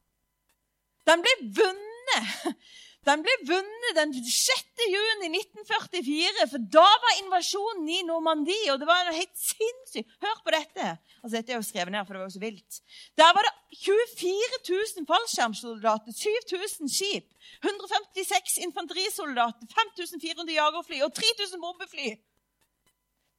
Den 1.05 1.25
ble 1.25 1.35
vunnet 1.59 2.57
den 3.05 3.23
ble 3.25 3.35
vunnet 3.49 3.97
den 3.99 4.13
6. 4.17 4.85
juni 4.89 5.29
1944, 5.39 6.47
for 6.51 6.67
da 6.73 6.85
var 7.05 7.19
invasjonen 7.21 7.89
i 7.93 8.01
Normandie. 8.09 8.73
Og 8.73 8.81
det 8.81 8.89
var 8.89 9.11
helt 9.13 9.37
sinnssykt. 9.39 10.13
Hør 10.25 10.39
på 10.45 10.55
dette. 10.55 10.95
Altså, 11.21 11.35
dette 11.37 11.53
er 11.53 11.61
jo 11.61 11.67
skrevet 11.67 11.93
ned, 11.93 12.07
for 12.07 12.17
det 12.17 12.23
var 12.23 12.31
jo 12.31 12.37
så 12.37 12.45
vilt. 12.45 12.81
Der 13.21 13.35
var 13.37 13.45
det 13.47 13.55
24 13.85 14.61
000 14.71 15.09
fallskjermsoldater, 15.11 16.17
7000 16.17 16.93
skip, 16.93 17.29
156 17.65 18.63
infanterisoldater, 18.69 19.69
5400 19.75 20.57
jagerfly 20.57 21.03
og 21.05 21.13
3000 21.19 21.61
bombefly. 21.61 22.15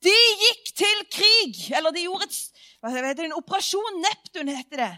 De 0.05 0.13
gikk 0.43 0.71
til 0.77 1.03
krig! 1.09 1.57
Eller 1.73 1.93
de 1.95 2.05
gjorde 2.05 2.27
et, 2.29 2.39
hva 2.83 2.91
heter 2.93 3.23
det, 3.23 3.29
en 3.31 3.39
operasjon 3.39 4.01
Neptun, 4.03 4.51
heter 4.53 4.83
det. 4.83 4.93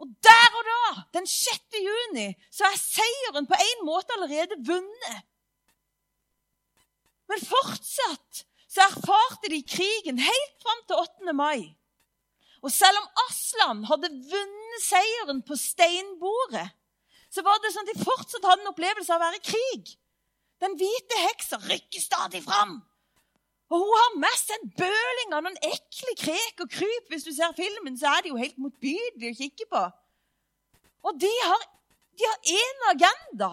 Og 0.00 0.08
der 0.24 0.54
og 0.56 0.68
da, 0.68 1.02
den 1.18 1.26
6. 1.28 1.76
juni, 1.76 2.30
så 2.52 2.64
er 2.68 2.78
seieren 2.80 3.48
på 3.48 3.58
en 3.60 3.84
måte 3.84 4.16
allerede 4.16 4.56
vunnet. 4.64 5.26
Men 7.28 7.44
fortsatt 7.44 8.44
så 8.70 8.86
erfarte 8.86 9.50
de 9.52 9.60
krigen 9.66 10.18
helt 10.22 10.56
fram 10.62 10.80
til 10.88 11.02
8. 11.02 11.36
mai. 11.36 11.76
Og 12.64 12.72
selv 12.72 12.96
om 13.00 13.08
Aslan 13.28 13.84
hadde 13.88 14.12
vunnet 14.32 14.84
seieren 14.84 15.40
på 15.46 15.56
steinbordet, 15.58 16.68
så 17.30 17.44
var 17.46 17.60
det 17.62 17.72
sånn 17.74 17.86
at 17.86 17.94
de 17.94 18.04
fortsatt 18.04 18.46
hadde 18.46 18.64
en 18.64 18.72
opplevelse 18.72 19.12
av 19.14 19.20
å 19.20 19.26
være 19.28 19.40
i 19.40 19.48
krig. 19.52 19.92
Den 20.60 20.74
hvite 20.80 21.20
heksa 21.28 21.60
rykker 21.62 22.02
stadig 22.02 22.42
fram. 22.44 22.80
Og 23.70 23.78
hun 23.78 23.92
har 23.94 24.14
med 24.18 24.38
seg 24.40 24.56
en 24.58 24.70
bøling 24.80 25.34
av 25.36 25.44
noen 25.46 25.58
ekle 25.62 26.14
krek 26.18 26.62
og 26.64 26.70
kryp. 26.74 27.10
Hvis 27.12 27.26
du 27.26 27.30
ser 27.34 27.54
filmen, 27.54 27.94
så 27.98 28.10
er 28.10 28.24
det 28.24 28.32
jo 28.32 28.40
helt 28.40 28.58
motbydelig 28.58 29.30
å 29.30 29.38
kikke 29.38 29.66
på. 29.70 29.82
Og 31.06 31.20
de 31.22 31.30
har, 31.46 31.66
de 32.18 32.30
agenda. 32.90 33.50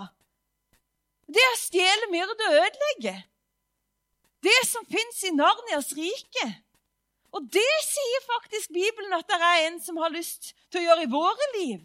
Det 1.28 1.44
er 1.44 1.54
å 1.54 1.60
stjele, 1.62 2.10
myrde 2.10 2.50
og 2.50 2.58
ødelegge. 2.64 3.14
Det 4.44 4.58
som 4.66 4.86
fins 4.90 5.22
i 5.28 5.34
Narnias 5.36 5.92
rike. 5.98 6.48
Og 7.36 7.46
det 7.54 7.74
sier 7.86 8.26
faktisk 8.26 8.74
Bibelen 8.74 9.14
at 9.18 9.28
det 9.30 9.38
er 9.38 9.68
en 9.68 9.80
som 9.84 10.00
har 10.02 10.14
lyst 10.14 10.54
til 10.72 10.82
å 10.82 10.86
gjøre 10.88 11.06
i 11.06 11.12
våre 11.12 11.50
liv. 11.58 11.84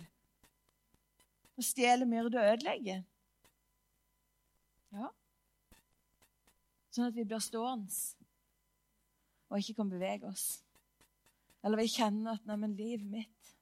Å 1.59 1.65
stjele, 1.67 2.09
myrde 2.09 2.41
og 2.41 2.55
ødelegge. 2.55 3.03
Ja. 4.93 5.11
Sånn 6.93 7.11
at 7.11 7.17
vi 7.17 7.27
blir 7.29 7.43
stående 7.43 7.91
og 9.53 9.61
ikke 9.61 9.77
kan 9.83 9.93
bevege 9.93 10.29
oss. 10.29 10.63
Eller 11.63 11.79
vi 11.79 11.93
kjenner 11.93 12.39
at 12.39 12.47
'neimen, 12.47 12.75
livet 12.77 13.07
mitt, 13.07 13.55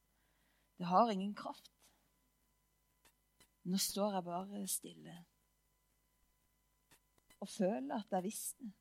det 0.79 0.87
har 0.87 1.11
ingen 1.11 1.35
kraft'. 1.35 1.75
Nå 3.65 3.77
står 3.77 4.15
jeg 4.15 4.25
bare 4.25 4.67
stille 4.67 5.19
og 7.41 7.49
føler 7.49 7.97
at 7.97 8.13
jeg 8.13 8.25
visste. 8.25 8.73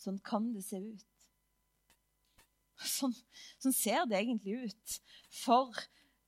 Sånn 0.00 0.20
kan 0.24 0.50
det 0.54 0.64
se 0.64 0.80
ut. 0.80 1.10
Sånn, 2.84 3.14
sånn, 3.62 3.72
ser 3.76 4.06
det 4.08 4.18
egentlig 4.18 4.70
ut 4.70 4.96
for 5.32 5.76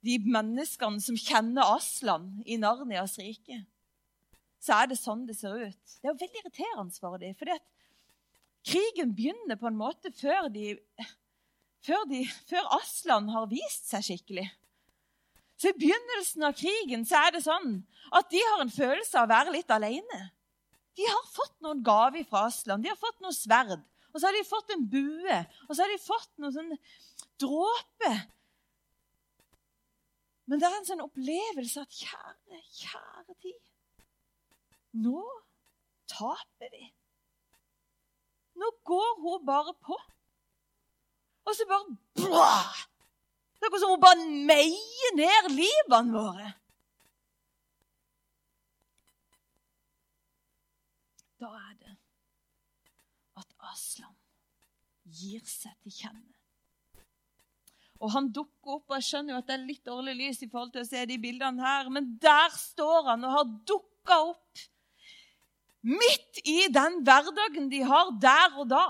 de 0.06 0.18
menneskene 0.22 1.02
som 1.02 1.18
kjenner 1.18 1.74
Aslan 1.74 2.28
i 2.46 2.58
Narnias 2.60 3.16
rike. 3.20 3.64
Så 4.62 4.76
er 4.76 4.90
det 4.90 4.98
sånn 5.00 5.26
det 5.28 5.36
ser 5.38 5.56
ut. 5.58 5.96
Det 6.00 6.06
er 6.06 6.12
jo 6.12 6.20
veldig 6.22 6.42
irriterende 6.42 6.96
for 6.96 7.18
dem. 7.20 7.34
at 7.36 7.75
Krigen 8.66 9.14
begynner 9.14 9.58
på 9.60 9.68
en 9.70 9.78
måte 9.78 10.10
før, 10.16 10.48
de, 10.50 10.74
før, 11.86 12.06
de, 12.10 12.24
før 12.50 12.70
Aslan 12.80 13.28
har 13.30 13.50
vist 13.50 13.90
seg 13.92 14.06
skikkelig. 14.08 14.46
Så 15.56 15.70
I 15.70 15.78
begynnelsen 15.78 16.44
av 16.44 16.56
krigen 16.58 17.06
så 17.08 17.20
er 17.22 17.36
det 17.36 17.44
sånn 17.46 17.78
at 18.16 18.28
de 18.32 18.42
har 18.44 18.62
en 18.64 18.72
følelse 18.72 19.16
av 19.16 19.28
å 19.28 19.32
være 19.32 19.54
litt 19.54 19.70
alene. 19.72 20.22
De 20.96 21.06
har 21.08 21.28
fått 21.30 21.54
noen 21.64 21.82
gaver 21.84 22.26
fra 22.28 22.46
Aslan. 22.50 22.82
De 22.82 22.90
har 22.90 22.98
fått 23.00 23.22
noe 23.24 23.36
sverd. 23.36 23.78
Og 24.12 24.20
så 24.20 24.28
har 24.28 24.36
de 24.36 24.48
fått 24.48 24.72
en 24.72 24.84
bue. 24.88 25.38
Og 25.68 25.72
så 25.72 25.84
har 25.84 25.92
de 25.92 26.00
fått 26.00 26.30
noen 26.40 26.54
sånn 26.54 26.74
dråpe. 27.40 28.12
Men 30.46 30.62
det 30.62 30.68
er 30.68 30.78
en 30.78 30.88
sånn 30.88 31.04
opplevelse 31.04 31.82
at 31.82 31.96
kjære, 32.00 32.60
kjære 32.80 33.34
tid 33.42 33.62
Nå 34.96 35.20
taper 36.08 36.70
vi. 36.72 36.86
Nå 38.56 38.70
går 38.88 39.16
hun 39.22 39.46
bare 39.46 39.74
på. 39.84 39.96
Og 41.46 41.56
så 41.56 41.66
bare 41.68 41.96
blah! 42.18 42.84
Det 43.60 43.68
er 43.68 43.80
som 43.80 43.92
hun 43.94 44.02
bare 44.02 44.28
meier 44.48 45.16
ned 45.16 45.50
livene 45.52 46.14
våre. 46.14 46.52
Da 51.40 51.50
er 51.52 51.74
det 51.82 51.94
at 53.36 53.52
Aslan 53.72 54.14
gir 55.04 55.42
seg 55.44 55.74
til 55.84 55.94
kjenne. 56.00 56.36
Og 58.04 58.12
han 58.12 58.28
dukker 58.32 58.76
opp, 58.76 58.90
og 58.90 58.96
jeg 58.98 59.06
skjønner 59.08 59.34
jo 59.34 59.40
at 59.40 59.48
det 59.48 59.54
er 59.56 59.68
litt 59.68 59.84
dårlig 59.88 60.14
lys 60.18 60.42
i 60.44 60.48
forhold 60.52 60.72
til 60.74 60.84
å 60.84 60.88
se 60.88 61.04
de 61.08 61.16
bildene 61.20 61.64
her, 61.64 61.88
men 61.92 62.10
der 62.20 62.52
står 62.52 63.12
han 63.12 63.24
og 63.24 63.36
har 63.38 63.52
dukka 63.68 64.18
opp 64.32 64.64
midt 65.82 66.40
i 66.44 66.66
den 66.72 67.02
hverdagen 67.06 67.68
de 67.72 67.82
har 67.86 68.12
der 68.22 68.56
og 68.60 68.70
da. 68.70 68.86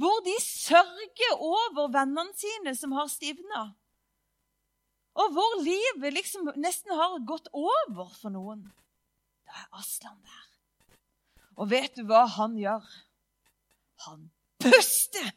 Hvor 0.00 0.22
de 0.24 0.34
sørger 0.42 1.34
over 1.36 1.90
vennene 1.92 2.32
sine 2.36 2.74
som 2.76 2.92
har 2.96 3.10
stivna. 3.12 3.66
Og 5.20 5.32
hvor 5.34 5.58
livet 5.64 6.14
liksom 6.14 6.48
nesten 6.56 6.94
har 6.96 7.18
gått 7.28 7.50
over 7.52 8.08
for 8.20 8.32
noen. 8.32 8.62
Da 9.44 9.64
er 9.64 9.80
Aslan 9.82 10.16
der. 10.22 10.46
Og 11.60 11.68
vet 11.70 11.96
du 11.98 12.06
hva 12.08 12.24
han 12.38 12.56
gjør? 12.56 12.86
Han 14.06 14.30
puster 14.62 15.32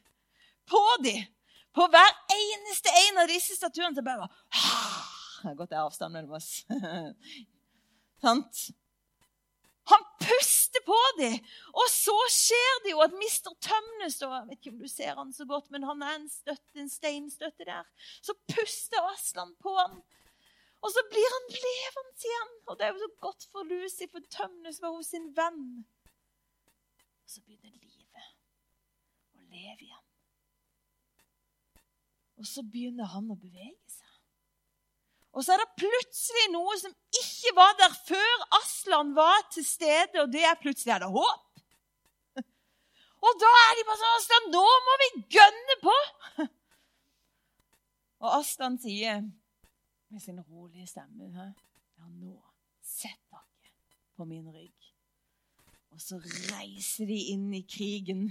på 0.70 0.84
dem! 1.04 1.26
På 1.74 1.88
hver 1.90 2.12
eneste 2.30 2.92
en 3.08 3.18
av 3.24 3.32
disse 3.32 3.56
statuene. 3.58 3.96
Så 3.98 4.04
bare 4.06 4.28
Det 4.54 5.50
har 5.50 5.56
gått 5.58 5.74
avstand 5.74 6.14
mellom 6.14 6.38
oss. 6.38 6.62
Sant? 8.24 8.68
Puster 10.24 10.84
på 10.88 10.98
dem. 11.20 11.38
Og 11.76 11.88
så 11.92 12.16
skjer 12.32 12.82
det 12.86 12.94
jo 12.94 13.04
at 13.04 13.16
Mr. 13.18 13.52
Tømnes 13.68 14.20
Jeg 14.22 14.48
vet 14.50 14.58
ikke 14.58 14.74
om 14.74 14.82
du 14.82 14.90
ser 14.92 15.20
han 15.20 15.34
så 15.36 15.48
godt, 15.50 15.70
men 15.74 15.86
han 15.88 16.04
er 16.06 16.18
en, 16.20 16.30
støtte, 16.32 16.80
en 16.80 16.92
steinstøtte 16.92 17.68
der. 17.68 17.88
Så 18.24 18.36
puster 18.54 19.04
Aslan 19.12 19.56
på 19.64 19.76
han. 19.80 20.00
Og 20.84 20.92
så 20.92 21.04
blir 21.12 21.36
han 21.36 21.50
levende 21.56 22.30
igjen. 22.30 22.56
Og 22.68 22.80
det 22.80 22.88
er 22.88 22.96
jo 22.96 23.04
så 23.04 23.12
godt 23.28 23.48
for 23.52 23.68
Lucy, 23.68 24.08
for 24.12 24.24
Tømnes 24.36 24.82
var 24.84 24.96
hos 24.96 25.12
sin 25.14 25.30
venn. 25.36 25.84
Og 27.24 27.36
så 27.36 27.44
begynner 27.44 27.72
livet 27.72 28.32
å 29.38 29.46
leve 29.48 29.88
igjen. 29.88 30.10
Og 32.40 32.50
så 32.50 32.64
begynner 32.68 33.08
han 33.14 33.32
å 33.32 33.40
bevege. 33.40 33.83
Og 35.34 35.42
så 35.42 35.56
er 35.56 35.64
det 35.64 35.82
plutselig 35.82 36.44
noe 36.54 36.76
som 36.78 36.94
ikke 37.18 37.54
var 37.58 37.74
der 37.80 37.94
før 38.06 38.44
Aslan 38.60 39.16
var 39.18 39.48
til 39.54 39.66
stede, 39.66 40.22
og 40.22 40.30
det 40.34 40.44
er 40.46 40.60
plutselig 40.62 40.94
er 40.94 41.02
det 41.02 41.10
håp. 41.14 41.62
Og 43.26 43.40
da 43.42 43.52
er 43.64 43.78
de 43.80 43.86
bare 43.88 44.02
sånn 44.02 44.18
Aslan, 44.20 44.50
nå 44.54 44.66
må 44.88 44.98
vi 45.02 45.08
gønne 45.34 45.78
på! 45.82 45.96
Og 48.24 48.30
Aslan 48.38 48.78
sier 48.80 49.24
med 50.14 50.22
sin 50.22 50.38
rolige 50.40 50.86
stemme 50.88 51.32
Ja, 51.34 52.06
nå 52.06 52.38
sett 52.86 53.22
dere 53.34 53.72
på 54.14 54.28
min 54.30 54.46
rygg. 54.54 54.90
Og 55.94 56.02
så 56.02 56.20
reiser 56.22 57.10
de 57.10 57.18
inn 57.34 57.50
i 57.58 57.64
krigen. 57.66 58.28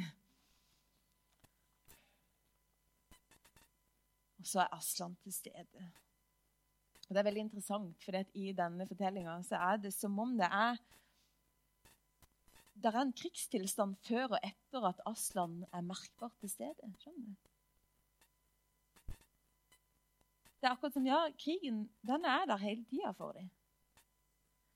Og 4.39 4.47
så 4.47 4.63
er 4.65 4.79
Aslan 4.79 5.19
til 5.23 5.35
stede. 5.35 5.91
Og 7.13 7.15
Det 7.15 7.21
er 7.21 7.27
veldig 7.27 7.43
interessant, 7.45 7.97
for 8.01 8.17
i 8.41 8.53
denne 8.57 8.87
fortellinga 8.89 9.35
er 9.53 9.81
det 9.83 9.91
som 9.93 10.15
om 10.19 10.31
det 10.39 10.47
er 10.49 10.79
det 12.73 12.89
er 12.89 13.03
en 13.03 13.13
krigstilstand 13.13 13.99
før 14.07 14.39
og 14.39 14.39
etter 14.41 14.87
at 14.89 15.03
Aslan 15.05 15.59
er 15.77 15.85
merkbart 15.85 16.33
til 16.41 16.49
stede. 16.49 16.89
Skjønner 17.03 17.27
du? 17.27 17.35
Det 20.57 20.71
er 20.71 20.71
akkurat 20.71 20.97
som 20.97 21.05
ja, 21.07 21.19
krigen 21.37 21.83
den 22.01 22.25
er 22.25 22.49
der 22.49 22.65
hele 22.65 22.87
tida 22.89 23.13
for 23.19 23.37
dem. 23.37 23.51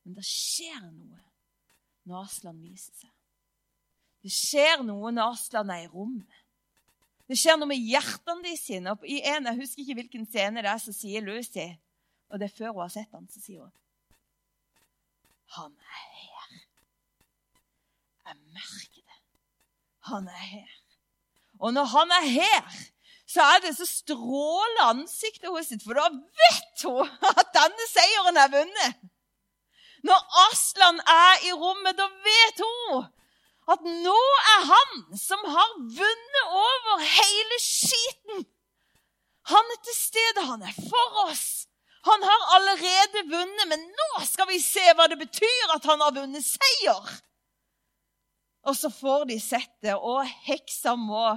Men 0.05 0.19
det 0.21 0.27
skjer 0.29 0.85
noe 0.91 1.23
når 2.05 2.21
Aslan 2.21 2.61
viser 2.61 3.01
seg. 3.01 3.17
Det 4.21 4.35
skjer 4.35 4.85
noe 4.85 5.15
når 5.17 5.33
Aslan 5.39 5.73
er 5.73 5.87
i 5.87 5.91
rommet. 5.97 6.45
Det 7.27 7.41
skjer 7.41 7.57
noe 7.57 7.73
med 7.73 7.81
hjertene 7.81 8.45
de 8.45 8.55
sine. 8.61 8.93
I 9.09 9.23
en, 9.33 9.49
Jeg 9.55 9.63
husker 9.65 9.87
ikke 9.87 10.01
hvilken 10.03 10.29
scene 10.29 10.61
det 10.61 10.75
er, 10.77 10.85
så 10.85 10.93
sier 10.93 11.25
Lucy 11.25 11.73
og 12.31 12.41
det 12.41 12.49
er 12.49 12.57
før 12.57 12.73
hun 12.75 12.83
har 12.85 12.93
sett 12.95 13.13
han, 13.15 13.29
så 13.31 13.43
sier 13.43 13.63
hun 13.63 13.75
Han 15.57 15.73
er 15.79 16.03
her. 16.21 16.55
Jeg 18.27 18.37
merker 18.55 19.03
det. 19.03 19.19
han 20.11 20.29
er 20.29 20.45
her. 20.51 20.73
Og 21.61 21.73
når 21.73 21.85
han 21.85 22.11
er 22.11 22.27
her, 22.29 22.79
så 23.27 23.43
er 23.43 23.63
det 23.63 23.77
så 23.77 23.87
stråler 23.87 24.89
ansiktet 24.89 25.67
sitt, 25.67 25.85
for 25.87 25.99
da 25.99 26.09
vet 26.11 26.85
hun 26.85 27.09
at 27.31 27.53
denne 27.55 27.87
seieren 27.91 28.39
er 28.43 28.51
vunnet. 28.53 29.07
Når 30.07 30.27
Aslan 30.47 31.01
er 31.01 31.47
i 31.49 31.53
rommet, 31.53 31.97
da 31.99 32.07
vet 32.27 32.63
hun 32.63 33.07
at 33.67 33.83
nå 33.83 34.19
er 34.55 34.67
han 34.71 34.93
som 35.19 35.41
har 35.51 35.73
vunnet 35.79 36.53
over 36.55 37.03
hele 37.03 37.59
skiten. 37.63 38.45
Han 39.51 39.73
er 39.75 39.81
til 39.89 39.97
stede, 39.99 40.45
han 40.47 40.63
er 40.63 40.77
for 40.77 41.25
oss. 41.27 41.56
Han 42.07 42.23
har 42.23 42.43
allerede 42.57 43.23
vunnet, 43.31 43.69
men 43.71 43.83
nå 43.99 44.25
skal 44.29 44.49
vi 44.51 44.61
se 44.63 44.85
hva 44.95 45.09
det 45.11 45.19
betyr 45.19 45.75
at 45.75 45.87
han 45.91 46.03
har 46.05 46.15
vunnet 46.15 46.45
seier. 46.47 47.15
Og 48.67 48.75
så 48.79 48.91
får 48.91 49.27
de 49.31 49.39
sett 49.43 49.73
det, 49.83 49.95
og 49.95 50.27
heksa 50.47 50.97
må 50.99 51.29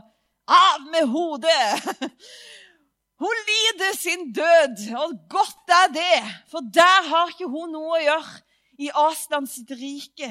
av 0.49 0.85
med 0.89 1.09
hodet. 1.09 2.09
Hun 3.21 3.41
lider 3.49 3.97
sin 3.97 4.29
død, 4.33 4.85
og 4.97 5.17
godt 5.29 5.73
er 5.75 5.89
det, 5.93 6.19
for 6.51 6.63
der 6.73 7.09
har 7.09 7.33
ikke 7.33 7.49
hun 7.51 7.73
noe 7.75 7.97
å 7.97 7.99
gjøre 7.99 8.37
i 8.79 8.87
Aslan 8.95 9.49
sitt 9.49 9.73
rike. 9.75 10.29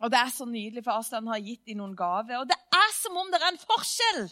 Og 0.00 0.08
det 0.12 0.16
er 0.16 0.32
så 0.32 0.46
nydelig, 0.48 0.80
for 0.86 0.96
Aslan 0.96 1.28
har 1.28 1.42
gitt 1.44 1.66
dem 1.68 1.82
noen 1.82 1.92
gaver. 1.98 2.40
Og 2.40 2.48
det 2.48 2.56
er 2.56 2.96
som 2.96 3.20
om 3.20 3.28
det 3.28 3.40
er 3.40 3.50
en 3.50 3.60
forskjell. 3.60 4.24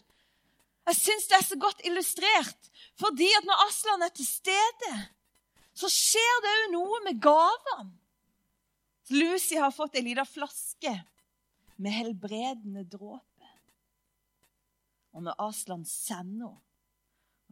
Jeg 0.90 0.99
syns 0.99 1.29
det 1.31 1.38
er 1.38 1.47
så 1.47 1.59
godt 1.61 1.83
illustrert. 1.87 2.71
Fordi 2.99 3.29
at 3.38 3.47
når 3.47 3.66
Aslan 3.68 4.03
er 4.03 4.14
til 4.14 4.27
stede, 4.27 4.95
så 5.75 5.88
skjer 5.88 6.40
det 6.45 6.55
òg 6.55 6.73
noe 6.75 7.03
med 7.07 7.21
gavene. 7.23 7.92
Lucy 9.12 9.59
har 9.61 9.73
fått 9.75 9.99
ei 9.99 10.05
lita 10.07 10.25
flaske 10.25 10.92
med 11.83 11.95
helbredende 11.95 12.85
dråpe. 12.88 13.49
Og 15.12 15.25
når 15.27 15.40
Aslan 15.49 15.85
sender 15.88 16.53
henne 16.53 16.68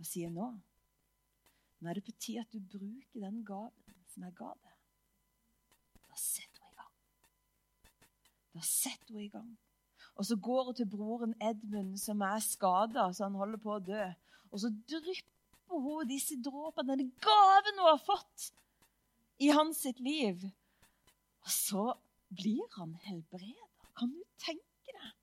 og 0.01 0.09
sier 0.09 0.33
nå 0.33 0.49
Nå 1.81 1.88
er 1.88 1.97
det 1.97 2.05
på 2.05 2.12
tide 2.21 2.43
at 2.45 2.53
du 2.53 2.61
bruker 2.61 3.23
den 3.23 3.38
gaven 3.45 3.95
som 4.12 4.25
jeg 4.27 4.35
ga 4.37 4.51
deg. 4.53 4.75
Da 6.11 6.19
setter 6.21 6.61
hun 6.61 6.75
i 6.75 6.77
gang. 6.77 6.97
Da 8.53 8.64
setter 8.69 9.14
hun 9.14 9.23
i 9.25 9.31
gang. 9.33 9.55
Og 10.21 10.27
så 10.29 10.37
går 10.37 10.67
hun 10.69 10.77
til 10.77 10.89
broren 10.93 11.31
Edmund, 11.41 11.95
som 11.97 12.21
er 12.21 12.43
skada, 12.45 13.07
så 13.17 13.25
han 13.25 13.39
holder 13.41 13.61
på 13.63 13.73
å 13.73 13.81
dø. 13.81 14.03
Og 14.53 14.61
så 14.61 14.69
drypper 14.93 15.81
hun 15.81 16.11
disse 16.11 16.37
dråpene, 16.45 16.93
denne 16.93 17.23
gaven 17.25 17.81
hun 17.81 17.87
har 17.87 18.03
fått 18.05 18.51
i 19.41 19.49
hans 19.57 19.81
sitt 19.87 20.03
liv. 20.05 20.45
Og 21.41 21.55
så 21.55 21.87
blir 22.37 22.69
han 22.77 22.93
helbreda. 23.07 23.89
Kan 23.97 24.13
du 24.13 24.21
tenke 24.45 24.93
deg? 24.93 25.17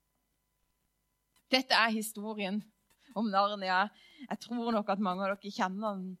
Dette 1.54 1.78
er 1.78 1.94
historien 1.94 2.58
om 3.14 3.30
Narnia. 3.30 3.84
Jeg 4.26 4.42
tror 4.48 4.74
nok 4.74 4.90
at 4.90 5.06
mange 5.06 5.28
av 5.28 5.36
dere 5.36 5.54
kjenner 5.60 5.94
den. 5.94 6.12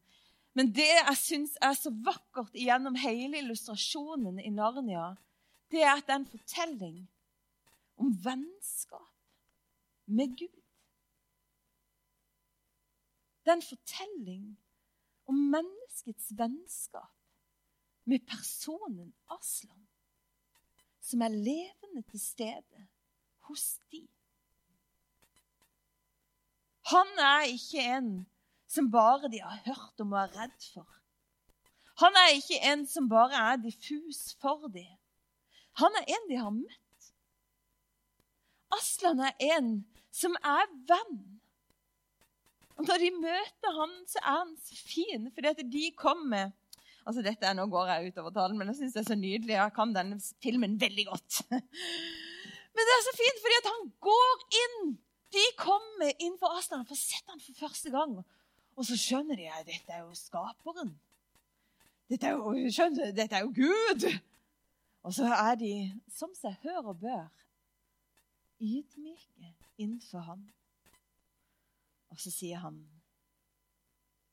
Men 0.54 0.70
det 0.74 0.86
jeg 0.86 1.18
syns 1.18 1.58
er 1.58 1.74
så 1.74 1.90
vakkert 1.90 2.54
gjennom 2.54 2.94
hele 3.02 3.42
illustrasjonen 3.42 4.38
i 4.38 4.54
Narnia, 4.54 5.16
det 5.74 5.82
er 5.82 5.96
at 5.96 6.06
det 6.06 6.14
er 6.14 6.20
en 6.22 6.30
fortelling 6.30 6.98
om 7.98 8.14
vennskap 8.24 9.14
med 10.06 10.36
Gud. 10.38 10.62
Det 13.42 13.52
er 13.52 13.58
en 13.58 13.68
fortelling 13.68 14.46
om 15.28 15.34
menneskets 15.54 16.32
vennskap 16.36 17.14
med 18.04 18.24
personen 18.28 19.14
Aslan, 19.30 19.88
som 21.00 21.22
er 21.24 21.28
levende 21.28 22.02
til 22.10 22.20
stede 22.20 22.86
hos 23.48 23.64
de. 23.92 24.06
Han 26.92 27.18
er 27.20 27.50
ikke 27.52 27.84
en 27.96 28.12
som 28.68 28.90
bare 28.90 29.28
de 29.32 29.40
har 29.40 29.60
hørt 29.66 30.00
om 30.00 30.12
og 30.12 30.20
er 30.22 30.36
redd 30.42 30.68
for. 30.74 30.88
Han 32.00 32.16
er 32.20 32.36
ikke 32.36 32.60
en 32.72 32.86
som 32.86 33.08
bare 33.08 33.40
er 33.52 33.56
diffus 33.60 34.36
for 34.40 34.68
dem. 34.72 34.96
Han 35.80 35.96
er 36.00 36.14
en 36.14 36.28
de 36.30 36.36
har 36.36 36.54
møtt. 36.54 36.84
Aslan 38.76 39.20
er 39.24 39.34
en 39.56 39.72
som 40.14 40.36
er 40.44 40.68
venn. 40.88 41.18
Og 42.78 42.86
Når 42.86 43.02
de 43.02 43.10
møter 43.16 43.74
han, 43.74 43.94
så 44.06 44.20
er 44.22 44.36
han 44.38 44.54
så 44.62 44.76
fin, 44.78 45.30
fordi 45.34 45.52
at 45.54 45.62
de 45.72 45.90
kommer 45.98 46.54
Altså, 47.08 47.22
dette 47.24 47.46
er, 47.46 47.54
Nå 47.56 47.64
går 47.72 47.88
jeg 47.88 48.10
utover 48.10 48.32
talen, 48.36 48.58
men 48.60 48.68
jeg 48.68 48.76
syns 48.76 48.92
det 48.92 49.00
er 49.00 49.06
så 49.08 49.16
nydelig. 49.16 49.54
Jeg 49.54 49.72
kan 49.72 49.94
denne 49.96 50.18
filmen 50.44 50.74
veldig 50.80 51.06
godt. 51.08 51.38
Men 52.76 52.84
det 52.84 52.94
er 52.94 53.04
så 53.06 53.14
fint, 53.16 53.38
fordi 53.42 53.56
at 53.58 53.68
han 53.70 53.86
går 54.04 54.42
inn. 54.58 54.90
De 55.32 55.44
kommer 55.56 56.12
inn 56.20 56.36
for 56.36 56.52
Aslan, 56.58 56.84
for 56.84 56.92
å 56.92 57.00
sette 57.00 57.32
han 57.32 57.40
for 57.40 57.56
første 57.58 57.90
gang. 57.94 58.12
Og 58.76 58.86
så 58.86 58.98
skjønner 59.00 59.40
de 59.40 59.48
at 59.48 59.64
dette 59.66 59.96
er 59.96 60.04
jo 60.04 60.12
skaperen. 60.14 60.92
Dette 62.12 62.28
er 62.28 62.36
jo, 62.36 62.52
skjønner, 62.76 63.10
dette 63.16 63.40
er 63.40 63.48
jo 63.48 63.54
Gud. 63.56 64.06
Og 65.08 65.16
så 65.16 65.32
er 65.32 65.58
de 65.64 65.72
som 66.12 66.30
seg 66.36 66.60
hør 66.62 66.92
og 66.92 67.00
bør 67.00 67.24
ydmyke 68.60 69.54
innenfor 69.78 70.20
ham. 70.20 70.48
Og 72.08 72.20
så 72.20 72.30
sier 72.30 72.56
han, 72.58 73.02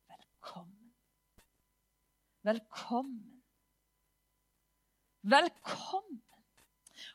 'Velkommen. 0.08 0.94
Velkommen. 2.44 3.44
Velkommen.' 5.22 6.24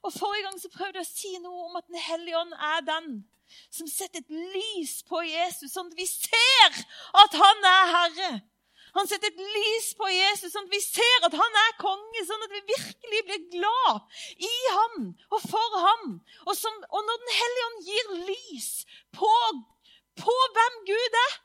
Og 0.03 0.13
Forrige 0.13 0.43
gang 0.43 0.61
så 0.61 0.69
prøvde 0.69 0.99
jeg 0.99 1.07
å 1.07 1.15
si 1.15 1.39
noe 1.39 1.65
om 1.69 1.77
at 1.77 1.87
Den 1.87 1.97
hellige 1.97 2.39
ånd 2.39 2.53
er 2.53 2.81
den 2.81 3.29
som 3.71 3.89
setter 3.91 4.21
et 4.21 4.31
lys 4.31 5.03
på 5.03 5.23
Jesus, 5.27 5.73
sånn 5.73 5.91
at 5.91 5.99
vi 5.99 6.07
ser 6.07 6.77
at 7.25 7.37
han 7.41 7.69
er 7.71 7.93
Herre. 7.95 8.31
Han 8.97 9.07
setter 9.07 9.31
et 9.31 9.43
lys 9.57 9.91
på 9.99 10.09
Jesus, 10.11 10.53
sånn 10.53 10.67
at 10.67 10.75
vi 10.75 10.81
ser 10.83 11.27
at 11.27 11.37
han 11.39 11.59
er 11.63 11.77
konge, 11.81 12.25
sånn 12.27 12.47
at 12.47 12.55
vi 12.57 12.63
virkelig 12.73 13.21
blir 13.29 13.45
glad 13.53 14.23
i 14.47 14.55
ham 14.77 14.97
og 15.31 15.45
for 15.45 15.77
ham. 15.85 16.17
Og, 16.47 16.55
som, 16.59 16.81
og 16.91 17.05
når 17.07 17.21
Den 17.25 17.37
hellige 17.41 17.69
ånd 17.69 17.91
gir 17.91 18.11
lys 18.31 18.71
på, 19.17 19.31
på 20.19 20.37
hvem 20.57 20.81
Gud 20.91 21.21
er, 21.27 21.39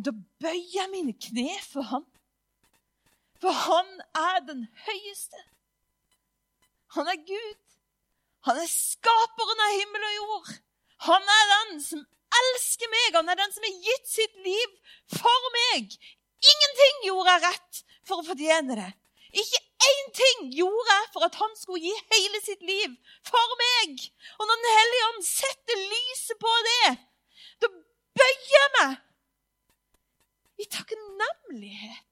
da 0.00 0.14
bøyer 0.42 0.68
jeg 0.72 0.90
mine 0.90 1.14
kne 1.20 1.58
for 1.66 1.86
ham. 1.92 2.06
For 3.42 3.52
han 3.52 3.90
er 4.16 4.40
den 4.46 4.64
høyeste. 4.86 5.40
Han 6.96 7.08
er 7.10 7.18
Gud. 7.26 7.60
Han 8.48 8.58
er 8.58 8.70
skaperen 8.70 9.62
av 9.66 9.76
himmel 9.78 10.06
og 10.08 10.16
jord. 10.16 10.50
Han 11.06 11.30
er 11.36 11.52
den 11.52 11.78
som 11.82 12.02
elsker 12.40 12.90
meg. 12.90 13.18
Han 13.18 13.30
er 13.30 13.38
den 13.38 13.54
som 13.54 13.66
har 13.66 13.86
gitt 13.86 14.10
sitt 14.10 14.36
liv 14.46 14.74
for 15.12 15.52
meg 15.58 15.96
Ingenting 16.42 17.06
gjorde 17.06 17.34
jeg 17.34 17.44
rett 17.46 17.82
for 18.08 18.20
å 18.20 18.26
fortjene 18.26 18.76
det. 18.78 18.90
Ikke 19.32 19.60
én 19.88 20.10
ting 20.16 20.50
gjorde 20.52 20.96
jeg 20.96 21.08
for 21.14 21.26
at 21.26 21.38
han 21.40 21.54
skulle 21.56 21.86
gi 21.86 21.92
hele 22.12 22.42
sitt 22.44 22.62
liv 22.66 22.94
for 23.28 23.56
meg. 23.62 24.04
Og 24.38 24.44
når 24.48 24.60
Den 24.60 24.76
hellige 24.78 25.08
ånd 25.10 25.26
setter 25.26 25.82
lyset 25.94 26.40
på 26.42 26.54
det, 26.68 26.94
da 27.62 27.70
bøyer 28.18 28.56
jeg 28.58 28.72
meg 28.78 28.96
i 30.62 30.68
takknemlighet. 30.70 32.08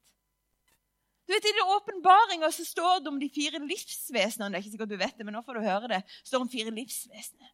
Du 1.29 1.35
vet, 1.37 1.45
I 1.47 1.55
det 1.55 1.62
åpenbaringa 1.62 2.49
står 2.51 3.05
det 3.05 3.11
om 3.12 3.19
de 3.21 3.29
fire 3.31 3.61
livsvesenene. 3.62 4.51
Det 4.51 4.59
er 4.59 4.64
ikke 4.64 4.73
sikkert 4.73 4.90
du 4.90 4.99
vet 4.99 5.19
det, 5.19 5.27
men 5.27 5.37
nå 5.38 5.45
får 5.47 5.61
du 5.61 5.62
høre 5.62 5.90
det. 5.93 6.01
Det 6.03 6.31
står 6.33 6.43
om 6.43 6.51
fire 6.51 6.73
livsvesener. 6.75 7.53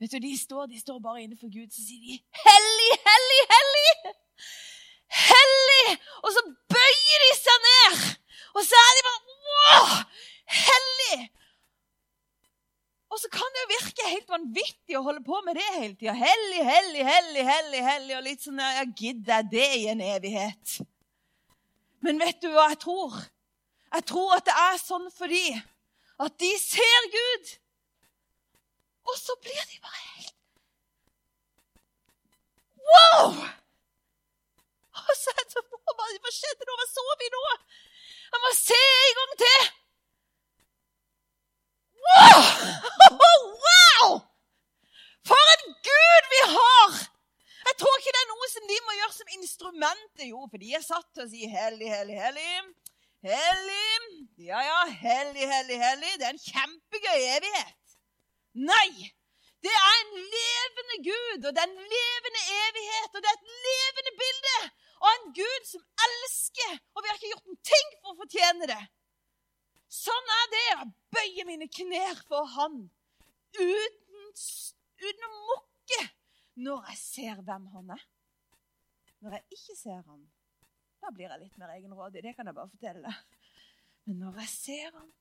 Vet 0.00 0.14
du, 0.14 0.18
De 0.24 0.30
står, 0.38 0.70
de 0.70 0.80
står 0.80 1.02
bare 1.04 1.20
innenfor 1.26 1.52
Gud, 1.52 1.68
så 1.68 1.82
sier 1.84 2.00
de 2.00 2.16
'Hellig, 2.46 2.92
hellig, 3.10 3.42
hellig'! 3.52 4.14
Hellig! 5.08 5.96
Og 6.22 6.34
så 6.34 6.42
bøyer 6.72 7.24
de 7.24 7.30
seg 7.38 7.66
ned. 7.68 8.04
Og 8.54 8.66
så 8.66 8.78
er 8.80 8.92
de 8.96 9.06
bare 9.08 9.38
wow, 9.48 9.94
hellig! 10.64 11.20
Og 13.14 13.20
så 13.22 13.28
kan 13.30 13.52
det 13.54 13.62
jo 13.62 13.70
virke 13.70 14.08
helt 14.10 14.32
vanvittig 14.32 14.96
å 14.98 15.04
holde 15.06 15.22
på 15.22 15.38
med 15.46 15.54
det 15.54 15.66
hele 15.76 15.92
tida. 15.94 16.16
Hellig, 16.18 16.64
hellig, 16.66 17.04
hellig, 17.06 17.44
hellig, 17.46 17.82
hellig. 17.86 18.16
Og 18.16 18.24
litt 18.26 18.42
sånn 18.42 18.58
ja, 18.58 18.82
Gidder 18.98 19.36
jeg 19.36 19.50
det 19.52 19.68
i 19.76 19.84
en 19.92 20.02
evighet? 20.02 20.78
Men 22.02 22.18
vet 22.18 22.40
du 22.42 22.48
hva 22.50 22.66
jeg 22.72 22.80
tror? 22.82 23.14
Jeg 23.94 24.06
tror 24.10 24.34
at 24.34 24.48
det 24.48 24.56
er 24.64 24.80
sånn 24.82 25.06
fordi 25.14 25.44
at 26.24 26.34
de 26.42 26.50
ser 26.58 27.06
Gud. 27.14 27.52
Og 29.06 29.20
så 29.20 29.36
blir 29.44 29.62
de 29.70 29.78
bare 29.84 30.02
helt 30.02 30.32
Wow! 32.84 33.38
Og 34.94 35.16
så 35.18 35.34
det 35.38 35.62
Hva 36.24 36.32
skjedde 36.32 36.68
nå? 36.68 36.76
Hva 36.78 36.86
så 36.90 37.06
vi 37.20 37.30
nå? 37.34 37.42
Jeg 38.34 38.42
må 38.42 38.52
se 38.58 38.82
en 39.06 39.18
gang 39.18 39.34
til! 39.42 39.66
Wow! 42.04 42.40
wow! 43.64 44.14
For 45.28 45.52
en 45.54 45.74
Gud 45.88 46.30
vi 46.32 46.40
har! 46.52 46.96
Jeg 47.64 47.76
tror 47.80 47.98
ikke 47.98 48.14
det 48.14 48.22
er 48.22 48.30
noe 48.32 48.48
som 48.52 48.66
de 48.70 48.78
må 48.86 48.96
gjøre 48.98 49.16
som 49.16 49.34
instrumentet. 49.38 50.24
Jo, 50.28 50.44
for 50.50 50.60
de 50.60 50.74
er 50.76 50.84
satt 50.84 51.06
til 51.14 51.24
å 51.24 51.30
si 51.30 51.48
hellig, 51.48 51.88
hellig, 51.88 52.18
hellig. 52.20 52.48
Hellig. 53.24 54.18
Ja, 54.50 54.60
ja, 54.66 54.80
hellig, 55.00 55.46
hellig, 55.48 55.78
hellig. 55.80 56.12
Det 56.20 56.28
er 56.28 56.34
en 56.34 56.44
kjempegøy 56.44 57.28
evighet. 57.38 57.94
Nei! 58.68 59.10
Det 59.64 59.72
er 59.72 59.94
en 60.02 60.16
levende 60.20 60.96
Gud, 61.06 61.46
og 61.46 61.54
det 61.56 61.62
er 61.62 61.70
en 61.70 61.92
levende 61.94 62.42
evighet, 62.66 63.14
og 63.14 63.22
det 63.24 63.30
er 63.30 63.38
et 63.38 63.54
levende 63.64 64.12
bilde 64.20 64.58
av 65.00 65.10
en 65.12 65.32
Gud 65.36 65.68
som 65.68 65.82
elsker, 66.06 66.76
og 66.94 67.02
vi 67.02 67.10
har 67.10 67.18
ikke 67.18 67.32
gjort 67.32 67.50
en 67.52 67.62
ting 67.70 67.94
for 67.96 68.12
å 68.12 68.18
fortjene 68.22 68.68
det. 68.70 68.82
Sånn 69.94 70.30
er 70.36 70.46
det. 70.52 70.64
Jeg 70.70 70.92
bøyer 71.14 71.48
mine 71.48 71.68
knær 71.70 72.22
for 72.28 72.48
Han 72.56 72.80
uten, 73.54 74.30
uten 75.04 75.26
å 75.28 75.32
mukke 75.34 76.00
når 76.64 76.88
jeg 76.90 77.00
ser 77.00 77.42
hvem 77.46 77.68
Han 77.74 77.92
er. 77.94 78.06
Når 79.24 79.38
jeg 79.38 79.58
ikke 79.58 79.76
ser 79.78 80.00
Han, 80.08 80.24
da 81.02 81.12
blir 81.14 81.30
jeg 81.30 81.44
litt 81.44 81.58
mer 81.60 81.74
egenrådig. 81.76 82.24
Det 82.24 82.34
kan 82.36 82.50
jeg 82.50 82.56
bare 82.56 82.72
fortelle 82.72 83.04
deg. 83.04 83.44
Men 84.08 84.24
når 84.24 84.40
jeg 84.42 84.50
ser 84.52 84.96
Han 84.98 85.12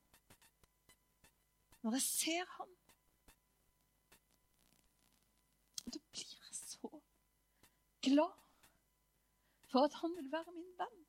Når 1.84 1.98
jeg 2.00 2.06
ser 2.08 2.50
Han 2.58 2.72
Da 5.86 6.00
blir 6.00 6.34
jeg 6.34 6.56
så 6.58 6.90
glad 8.08 8.43
for 9.74 9.90
at 9.90 10.00
Han 10.02 10.16
vil 10.18 10.32
være 10.32 10.56
min 10.56 10.74
venn. 10.80 11.00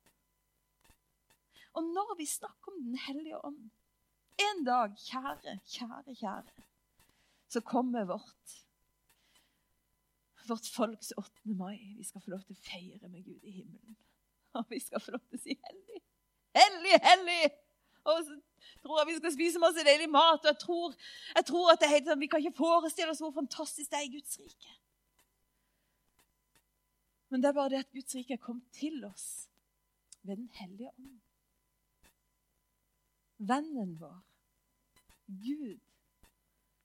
Og 1.77 1.83
når 1.95 2.15
vi 2.17 2.25
snakker 2.25 2.71
om 2.71 2.83
Den 2.83 2.97
hellige 3.07 3.39
ånd 3.45 3.63
En 4.45 4.65
dag, 4.67 4.95
kjære, 4.99 5.59
kjære, 5.63 6.15
kjære, 6.21 6.63
så 7.47 7.61
kommer 7.61 8.03
vårt 8.09 8.55
vårt 10.47 10.67
folks 10.75 11.13
8. 11.17 11.31
mai. 11.45 11.95
Vi 11.97 12.03
skal 12.03 12.21
få 12.21 12.33
lov 12.33 12.41
til 12.45 12.57
å 12.57 12.63
feire 12.67 13.09
med 13.09 13.23
Gud 13.25 13.43
i 13.43 13.53
himmelen. 13.59 13.95
Og 14.59 14.65
vi 14.69 14.79
skal 14.79 15.01
få 15.01 15.15
lov 15.15 15.23
til 15.29 15.39
å 15.39 15.43
si 15.43 15.55
hellig. 15.67 16.01
Hellig, 16.55 16.99
hellig! 17.03 17.45
Og 18.05 18.19
så 18.27 18.35
tror 18.83 18.99
jeg 18.99 19.09
vi 19.09 19.17
skal 19.17 19.33
spise 19.33 19.61
masse 19.63 19.85
deilig 19.87 20.09
mat. 20.13 20.43
Og 20.43 20.51
jeg 20.51 20.59
tror, 20.61 20.97
jeg 21.35 21.47
tror 21.49 21.71
at 21.71 21.81
det 21.81 21.87
er 21.87 21.95
helt 21.95 22.11
sånn, 22.11 22.21
Vi 22.21 22.29
kan 22.31 22.43
ikke 22.43 22.59
forestille 22.61 23.15
oss 23.15 23.23
hvor 23.23 23.33
fantastisk 23.35 23.91
det 23.91 24.01
er 24.01 24.09
i 24.09 24.13
Guds 24.17 24.37
rike. 24.39 24.75
Men 27.29 27.41
det 27.41 27.49
er 27.49 27.57
bare 27.57 27.69
det 27.73 27.83
at 27.85 27.93
Guds 27.93 28.15
rike 28.15 28.33
er 28.33 28.41
kommet 28.41 28.67
til 28.71 29.03
oss 29.05 29.49
ved 30.23 30.37
Den 30.37 30.49
hellige 30.53 30.91
ånd 30.97 31.21
vennen 33.37 33.97
vår, 33.99 34.21
Gud, 35.27 35.79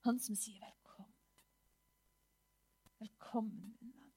han 0.04 0.18
som 0.20 0.36
sier 0.38 0.60
velkommen. 0.64 1.16
Velkommen, 3.00 3.74
min 3.80 3.92
venn. 3.92 4.14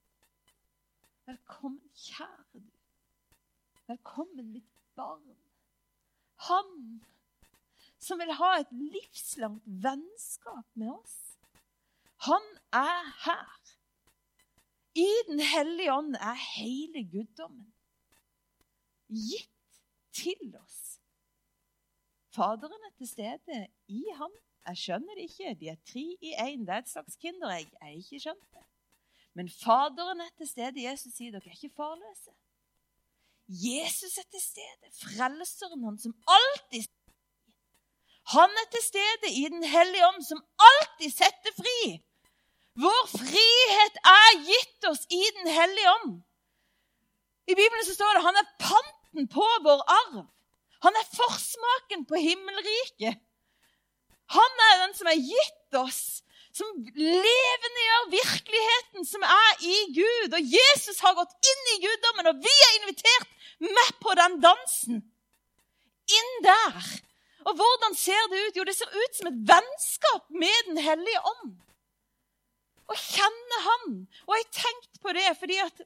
Velkommen, 1.28 1.92
kjære 1.96 2.46
du. 2.54 2.70
Velkommen, 3.88 4.52
mitt 4.52 4.80
barn. 4.96 5.36
Han 6.50 7.04
som 8.04 8.20
vil 8.20 8.34
ha 8.36 8.56
et 8.60 8.72
livslangt 8.72 9.68
vennskap 9.84 10.68
med 10.76 10.92
oss. 10.92 11.20
Han 12.28 12.44
er 12.76 13.12
her. 13.28 13.63
I 14.96 15.10
Den 15.28 15.40
hellige 15.40 15.94
ånd 15.94 16.16
er 16.16 16.38
hele 16.56 17.04
guddommen 17.10 17.70
gitt 19.10 19.50
til 20.14 20.56
oss 20.58 20.84
Faderen 22.34 22.86
er 22.88 22.94
til 22.98 23.08
stede 23.08 23.58
i 23.94 24.04
ham. 24.18 24.32
Jeg 24.68 24.78
skjønner 24.82 25.18
det 25.18 25.26
ikke. 25.28 25.52
De 25.60 25.68
er 25.70 25.82
tre 25.86 26.06
i 26.18 26.32
én. 26.34 26.64
Det 26.66 26.74
er 26.74 26.82
et 26.82 26.90
slags 26.90 27.18
kinderegg. 27.22 27.68
Jeg 27.74 27.82
har 27.82 27.98
ikke 28.00 28.22
skjønt 28.24 28.48
det. 28.56 28.64
Men 29.38 29.50
Faderen 29.50 30.24
er 30.26 30.32
til 30.38 30.50
stede. 30.50 30.86
Jesus 30.88 31.14
sier 31.14 31.36
dere 31.36 31.52
er 31.52 31.58
ikke 31.60 31.76
farløse. 31.78 32.34
Jesus 33.50 34.18
er 34.18 34.26
til 34.34 34.42
stede. 34.42 34.90
Frelseren, 35.04 35.84
han 35.84 36.00
som 36.00 36.16
alltid 36.38 36.90
Han 38.34 38.50
er 38.62 38.68
til 38.72 38.84
stede 38.88 39.30
i 39.36 39.44
Den 39.52 39.64
hellige 39.68 40.08
ånd, 40.08 40.24
som 40.24 40.40
alltid 40.72 41.12
setter 41.12 41.54
fri. 41.60 42.00
Vår 42.80 43.04
frihet 43.12 44.00
er 44.02 44.38
gitt 44.48 44.88
oss 44.90 45.04
i 45.14 45.22
Den 45.40 45.50
hellige 45.54 45.92
ånd. 45.92 46.16
I 47.48 47.56
Bibelen 47.56 47.86
så 47.86 47.94
står 47.94 48.16
det 48.16 48.26
han 48.26 48.40
er 48.40 48.54
panten 48.62 49.28
på 49.30 49.46
vår 49.66 49.84
arv. 49.94 50.24
Han 50.84 50.98
er 51.00 51.12
forsmaken 51.16 52.06
på 52.10 52.20
himmelriket. 52.20 53.20
Han 54.34 54.62
er 54.70 54.82
den 54.86 54.96
som 54.98 55.10
er 55.12 55.20
gitt 55.20 55.78
oss, 55.78 56.02
som 56.56 56.70
levendegjør 56.98 58.10
virkeligheten 58.14 59.08
som 59.08 59.26
er 59.28 59.64
i 59.68 59.78
Gud. 59.96 60.34
Og 60.34 60.54
Jesus 60.56 61.02
har 61.04 61.18
gått 61.20 61.52
inn 61.52 61.72
i 61.76 61.80
guddommen, 61.86 62.32
og 62.32 62.42
vi 62.42 62.56
er 62.68 62.78
invitert 62.80 63.30
med 63.64 63.98
på 64.02 64.16
den 64.18 64.40
dansen. 64.44 65.04
Inn 66.20 66.34
der. 66.46 66.90
Og 67.44 67.60
hvordan 67.60 67.96
ser 68.00 68.32
det 68.32 68.42
ut? 68.48 68.58
Jo, 68.58 68.66
det 68.68 68.76
ser 68.78 68.92
ut 68.92 69.20
som 69.20 69.30
et 69.30 69.40
vennskap 69.52 70.30
med 70.32 70.72
Den 70.72 70.80
hellige 70.84 71.22
ånd. 71.36 71.54
Å 72.90 72.96
kjenne 73.00 73.60
Han. 73.68 74.00
Og 74.28 74.34
jeg 74.38 74.48
har 74.48 74.56
tenkt 74.60 75.02
på 75.04 75.14
det, 75.16 75.28
fordi 75.40 75.60
at 75.64 75.84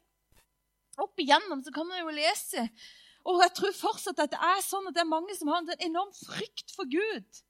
opp 0.98 1.22
igjennom 1.22 1.62
så 1.66 1.74
kan 1.74 1.86
man 1.86 2.02
jo 2.02 2.16
lese 2.16 2.64
og 3.28 3.42
jeg 3.44 3.54
tror 3.58 3.76
fortsatt 3.76 4.20
at 4.24 4.34
det 4.34 4.40
er 4.40 4.60
sånn 4.64 4.88
at 4.88 4.96
det 4.96 5.04
er 5.04 5.10
mange 5.10 5.36
som 5.36 5.50
har 5.52 5.64
en 5.64 5.86
enorm 5.90 6.14
frykt 6.16 6.72
for 6.76 6.88
Gud. 6.88 7.42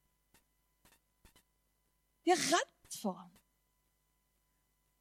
De 2.25 2.33
er 2.33 2.45
redd 2.49 2.97
for 2.97 3.13
ham. 3.19 3.33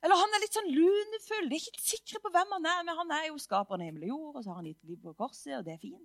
Eller 0.05 0.21
han 0.21 0.37
er 0.37 0.43
litt 0.45 0.55
sånn 0.55 0.69
lunefull. 0.71 1.49
De 1.49 1.57
er 1.57 1.65
ikke 1.65 1.83
sikre 1.83 2.21
på 2.23 2.31
hvem 2.35 2.53
han 2.59 2.69
er, 2.69 2.83
men 2.85 3.01
han 3.01 3.15
er 3.17 3.25
jo 3.31 3.41
skaperen 3.41 3.83
av 3.83 3.89
himmel 3.89 4.05
og 4.05 4.13
jord, 4.13 4.35
og 4.37 4.45
så 4.45 4.53
har 4.53 4.61
han 4.61 4.69
gitt 4.69 4.91
liv 4.91 5.01
på 5.03 5.17
korset, 5.17 5.55
og 5.57 5.65
det 5.67 5.75
er 5.75 5.83
fint. 5.83 6.05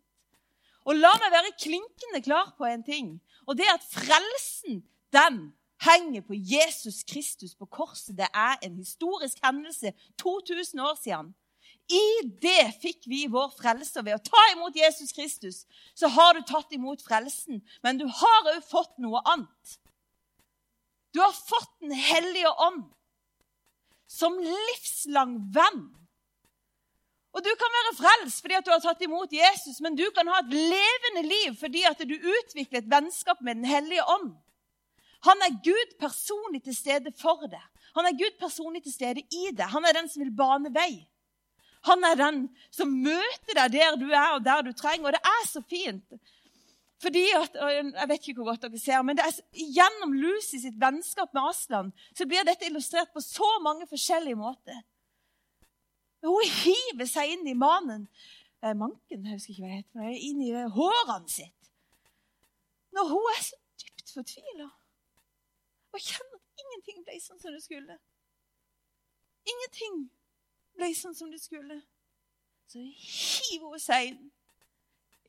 Og 0.88 0.98
la 0.98 1.12
meg 1.22 1.36
være 1.36 1.58
klinkende 1.60 2.24
klar 2.26 2.56
på 2.58 2.66
en 2.66 2.86
ting, 2.88 3.12
og 3.46 3.60
det 3.60 3.68
er 3.68 3.76
at 3.76 3.86
frelsen, 3.92 4.80
den 5.14 5.44
henger 5.82 6.22
på 6.22 6.34
Jesus 6.38 7.04
Kristus 7.04 7.56
på 7.56 7.66
korset. 7.66 8.18
Det 8.18 8.28
er 8.34 8.58
en 8.62 8.76
historisk 8.78 9.38
hendelse 9.44 9.94
2000 10.22 10.80
år 10.80 10.98
siden. 11.04 11.34
I 11.92 12.04
det 12.42 12.74
fikk 12.82 13.08
vi 13.10 13.26
vår 13.32 13.50
frelse. 13.58 14.04
Ved 14.06 14.16
å 14.16 14.24
ta 14.24 14.44
imot 14.54 14.78
Jesus 14.78 15.12
Kristus 15.16 15.64
så 15.98 16.10
har 16.12 16.36
du 16.38 16.44
tatt 16.48 16.72
imot 16.76 17.04
frelsen. 17.04 17.62
Men 17.84 18.00
du 18.00 18.06
har 18.08 18.52
òg 18.54 18.62
fått 18.68 18.94
noe 19.02 19.24
annet. 19.26 19.78
Du 21.12 21.20
har 21.20 21.34
fått 21.34 21.72
Den 21.82 21.92
hellige 21.98 22.52
ånd 22.62 22.86
som 24.08 24.38
livslang 24.38 25.40
venn. 25.56 25.82
Og 27.34 27.44
Du 27.44 27.50
kan 27.58 27.76
være 27.78 27.98
frelst 27.98 28.44
fordi 28.44 28.60
du 28.62 28.72
har 28.72 28.84
tatt 28.84 29.02
imot 29.02 29.34
Jesus, 29.34 29.80
men 29.82 29.96
du 29.96 30.04
kan 30.16 30.28
ha 30.28 30.42
et 30.44 30.54
levende 30.54 31.24
liv 31.26 31.58
fordi 31.60 31.84
du 32.06 32.16
utvikler 32.16 32.80
et 32.84 32.92
vennskap 32.92 33.42
med 33.42 33.56
Den 33.56 33.66
hellige 33.66 34.06
ånd. 34.08 34.36
Han 35.28 35.46
er 35.46 35.60
Gud 35.64 35.96
personlig 36.02 36.64
til 36.66 36.76
stede 36.76 37.14
for 37.18 37.46
deg. 37.50 37.64
Han 37.96 38.08
er 38.08 38.18
Gud 38.18 38.38
personlig 38.40 38.84
til 38.84 38.94
stede 38.94 39.22
i 39.22 39.50
deg. 39.54 39.68
Han 39.74 39.86
er 39.86 39.98
den 40.00 40.10
som 40.10 40.24
vil 40.24 40.34
bane 40.36 40.72
vei. 40.74 41.06
Han 41.90 42.04
er 42.06 42.18
den 42.18 42.44
som 42.74 42.92
møter 43.04 43.58
deg 43.58 43.74
der 43.74 43.98
du 43.98 44.08
er, 44.10 44.36
og 44.36 44.46
der 44.46 44.62
du 44.66 44.72
trenger. 44.74 45.10
Og 45.10 45.16
det 45.18 45.22
er 45.26 45.48
så 45.50 45.62
fint. 45.70 46.18
Fordi 47.02 47.24
at, 47.34 47.56
Jeg 47.58 48.10
vet 48.10 48.28
ikke 48.28 48.42
hvor 48.42 48.52
godt 48.52 48.66
dere 48.68 48.80
ser, 48.80 49.02
men 49.02 49.20
er, 49.20 49.34
gjennom 49.54 50.14
Lucy 50.14 50.62
sitt 50.62 50.78
vennskap 50.82 51.34
med 51.34 51.50
Aslan 51.50 51.90
så 52.18 52.28
blir 52.30 52.46
dette 52.46 52.70
illustrert 52.70 53.10
på 53.14 53.24
så 53.26 53.50
mange 53.66 53.88
forskjellige 53.90 54.38
måter. 54.38 54.84
Hun 56.22 56.46
hiver 56.46 57.10
seg 57.10 57.34
inn 57.34 57.48
i 57.50 57.58
manen 57.58 58.06
eh, 58.62 58.76
Manken, 58.78 59.26
jeg 59.26 59.34
husker 59.34 59.56
ikke 59.56 59.64
hva 59.66 59.72
det 59.72 59.80
heter, 59.80 60.28
inn 60.30 60.44
i 60.46 60.52
hårene 60.76 61.34
sitt. 61.34 61.72
Når 62.94 63.10
hun 63.10 63.32
er 63.34 63.42
så 63.48 63.58
dypt 63.82 64.14
fortvila 64.14 64.70
og 65.92 66.00
kjenner 66.00 66.40
at 66.40 66.64
ingenting 66.64 67.04
ble 67.06 67.18
sånn 67.22 67.40
som 67.42 67.56
det 67.56 67.64
skulle. 67.64 67.98
Ingenting 69.52 70.04
ble 70.78 70.92
sånn 70.96 71.18
som 71.18 71.32
det 71.34 71.42
skulle, 71.44 71.82
så 72.72 72.82
hiver 72.82 73.74
hun 73.74 73.84
seg 73.84 74.12
inn 74.12 74.28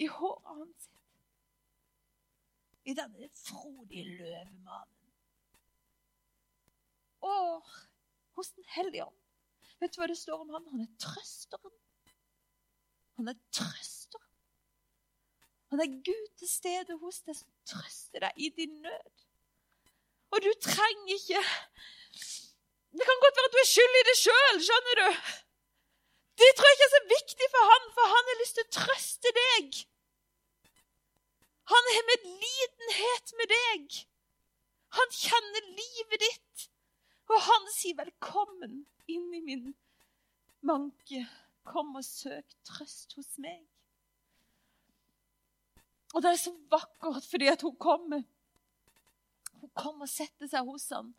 i 0.02 0.08
håret 0.10 0.50
hans. 0.50 0.88
I 2.82 2.94
denne 2.98 3.28
frodige 3.38 4.16
løvemannen. 4.18 5.10
Og 7.22 7.68
hos 8.34 8.50
Den 8.56 8.64
hellige 8.74 9.04
ånd. 9.06 9.18
Vet 9.78 9.94
du 9.94 10.00
hva 10.00 10.08
det 10.10 10.18
står 10.18 10.40
om 10.42 10.50
han? 10.54 10.66
Han 10.72 10.82
er 10.82 10.90
trøsteren. 10.98 11.74
Han 13.18 13.30
er 13.30 13.38
trøsteren. 13.54 14.30
Han 15.72 15.80
er 15.80 15.94
Gud 16.04 16.26
til 16.38 16.50
stede 16.50 16.98
hos 17.00 17.22
deg 17.26 17.38
som 17.38 17.52
trøster 17.68 18.26
deg 18.26 18.40
i 18.44 18.50
din 18.56 18.74
nød. 18.84 19.22
Og 20.32 20.38
du 20.46 20.52
trenger 20.64 21.14
ikke 21.18 21.42
Det 22.98 23.04
kan 23.08 23.22
godt 23.24 23.38
være 23.38 23.48
at 23.48 23.54
du 23.56 23.60
er 23.62 23.70
skyld 23.74 23.96
i 24.00 24.08
det 24.08 24.18
sjøl, 24.20 24.58
skjønner 24.66 24.98
du. 25.00 25.08
Det 26.40 26.50
tror 26.56 26.68
jeg 26.68 26.76
ikke 26.76 26.88
er 26.88 26.96
så 26.96 27.04
viktig 27.16 27.48
for 27.54 27.70
han, 27.72 27.86
for 27.96 28.14
han 28.14 28.28
har 28.30 28.38
lyst 28.40 28.58
til 28.58 28.66
å 28.66 28.74
trøste 28.76 29.32
deg. 29.38 29.78
Han 31.72 31.88
har 31.94 32.08
medlidenhet 32.10 33.32
med 33.40 33.52
deg. 33.54 33.98
Han 34.98 35.14
kjenner 35.16 35.70
livet 35.80 36.24
ditt. 36.26 36.66
Og 37.32 37.38
han 37.48 37.68
sier 37.72 37.96
'velkommen 37.96 38.74
inn 39.08 39.28
i 39.34 39.40
min 39.40 39.74
manke'. 40.60 41.24
Kom 41.64 41.94
og 41.96 42.04
søk 42.04 42.48
trøst 42.66 43.14
hos 43.16 43.38
meg. 43.38 43.62
Og 46.12 46.22
det 46.22 46.32
er 46.32 46.40
så 46.40 46.52
vakkert 46.70 47.24
fordi 47.30 47.46
at 47.46 47.62
hun 47.62 47.76
kommer. 47.76 48.24
Hun 49.62 49.70
kommer 49.78 50.08
og 50.08 50.10
setter 50.10 50.50
seg 50.50 50.66
hos 50.66 50.88
ham. 50.94 51.12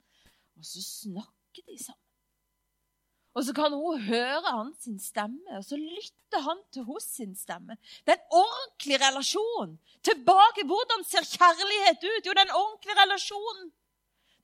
Og 0.59 0.65
så 0.67 0.81
snakker 0.83 1.63
de 1.67 1.77
sammen. 1.79 2.03
Og 3.33 3.45
så 3.45 3.53
kan 3.57 3.73
hun 3.73 4.01
høre 4.05 4.41
hans 4.45 4.85
stemme, 5.01 5.55
og 5.57 5.63
så 5.65 5.77
lytter 5.79 6.41
han 6.47 6.59
til 6.73 6.83
hos 6.85 7.05
sin 7.15 7.31
stemme. 7.35 7.77
Det 8.05 8.13
er 8.13 8.19
en 8.19 8.35
ordentlig 8.43 8.99
relasjon. 9.01 9.71
Tilbake. 10.05 10.65
Hvordan 10.69 11.01
ser 11.11 11.25
kjærlighet 11.25 12.05
ut? 12.11 12.27
Jo, 12.27 12.35
det 12.35 12.43
er 12.43 12.49
en 12.49 12.59
ordentlig 12.63 12.95
relasjon. 12.99 13.63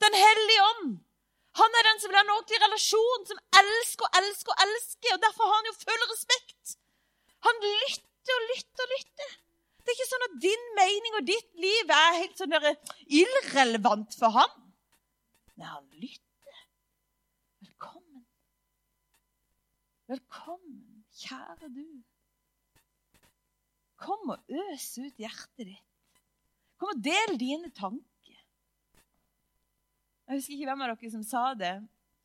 Den 0.06 0.18
hellige 0.26 0.66
ånd. 0.72 0.90
Han 1.62 1.78
er 1.78 1.88
den 1.90 2.02
som 2.02 2.10
vil 2.10 2.18
ha 2.18 2.24
en 2.26 2.36
ordentlig 2.38 2.60
relasjon, 2.66 3.28
som 3.30 3.44
elsker 3.62 4.08
og 4.08 4.18
elsker 4.22 4.56
og 4.56 4.66
elsker. 4.66 5.12
og 5.16 5.22
Derfor 5.28 5.44
har 5.50 5.60
han 5.60 5.70
jo 5.70 5.76
full 5.84 6.04
respekt. 6.16 6.76
Han 7.46 7.62
lytter 7.66 8.38
og 8.40 8.44
lytter 8.52 8.86
og 8.88 8.92
lytter. 8.96 9.32
Det 9.80 9.92
er 9.92 9.98
ikke 9.98 10.10
sånn 10.12 10.26
at 10.28 10.40
din 10.44 10.66
mening 10.78 11.18
og 11.20 11.28
ditt 11.28 11.52
liv 11.60 11.94
er 11.96 12.18
helt 12.20 12.40
sånn 12.40 12.56
irrelevant 13.20 14.18
for 14.20 14.36
ham. 14.36 14.58
Nei, 15.60 15.68
han 15.68 15.88
lytter. 16.00 16.60
Velkommen. 17.64 18.26
Velkommen, 20.12 21.06
kjære 21.24 21.72
du. 21.74 21.86
Kom 24.00 24.36
og 24.36 24.54
øs 24.68 24.92
ut 25.02 25.20
hjertet 25.20 25.68
ditt. 25.68 25.86
Kom 26.80 26.94
og 26.94 27.02
del 27.04 27.36
dine 27.42 27.72
tanker. 27.76 28.38
Jeg 30.30 30.38
husker 30.38 30.56
ikke 30.56 30.70
hvem 30.70 30.86
av 30.86 30.94
dere 30.94 31.12
som 31.12 31.26
sa 31.26 31.44
det. 31.58 31.74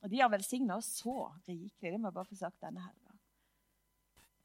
Og 0.05 0.11
de 0.13 0.21
har 0.21 0.31
velsigna 0.31 0.77
oss 0.77 0.91
så 1.01 1.17
rikelig. 1.49 1.95
Det 1.95 1.99
må 1.99 2.11
jeg 2.11 2.17
bare 2.19 2.29
få 2.29 2.37
sagt 2.37 2.61
denne 2.63 2.83
helga. 2.85 3.04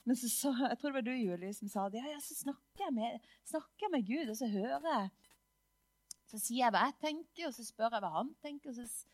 Men 0.09 0.17
så, 0.17 0.25
så, 0.33 0.49
jeg 0.57 0.77
tror 0.81 0.89
det 0.89 0.97
var 0.97 1.03
du, 1.05 1.11
Julie, 1.13 1.53
som 1.53 1.69
sa 1.69 1.83
det. 1.93 1.99
Ja, 2.01 2.15
ja, 2.15 2.19
så 2.25 2.33
snakker 2.33 2.87
jeg, 2.87 2.93
med, 2.97 3.27
snakker 3.45 3.91
med 3.93 4.07
Gud, 4.07 4.31
og 4.31 4.39
så 4.39 4.47
hører 4.49 4.87
jeg 4.87 5.11
Så 6.31 6.39
sier 6.41 6.63
jeg 6.63 6.73
hva 6.73 6.87
jeg 6.87 6.95
tenker, 7.03 7.43
og 7.45 7.53
så 7.53 7.65
spør 7.67 7.93
jeg 7.93 8.01
hva 8.07 8.11
han 8.15 8.33
tenker. 8.41 8.73
og 8.73 8.79
så... 8.79 9.05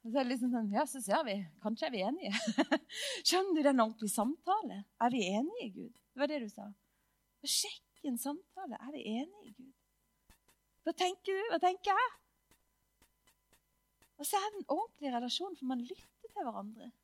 Og 0.00 0.08
så 0.08 0.14
er 0.14 0.24
det 0.24 0.30
liksom 0.30 0.54
sånn, 0.54 0.72
ja, 0.72 0.86
så 0.88 1.04
ser 1.04 1.28
vi. 1.28 1.36
Kanskje 1.60 1.90
er 1.90 1.92
vi 1.92 2.02
enige. 2.08 2.32
Skjønner 3.26 3.52
du, 3.52 3.60
det 3.60 3.68
er 3.68 3.72
en 3.74 3.84
ordentlig 3.84 4.12
samtale. 4.14 4.82
Er 5.04 5.12
vi 5.12 5.22
enige, 5.28 5.70
Gud? 5.76 6.02
Det 6.14 6.24
var 6.24 6.32
det 6.32 6.42
du 6.46 6.48
sa. 6.54 6.70
Sjekk 7.44 8.08
en 8.08 8.20
samtale. 8.22 8.80
Er 8.80 8.96
vi 8.96 9.04
enige, 9.12 9.56
Gud? 9.58 9.72
Hva 10.88 10.96
tenker 10.96 11.36
du? 11.36 11.50
Hva 11.52 11.60
tenker 11.68 11.92
jeg? 11.92 12.12
Og 14.16 14.24
så 14.24 14.40
er 14.40 14.54
det 14.54 14.62
en 14.62 14.70
ordentlig 14.72 15.12
relasjon, 15.18 15.58
for 15.60 15.68
man 15.68 15.84
lytter 15.84 16.32
til 16.32 16.48
hverandre. 16.48 16.94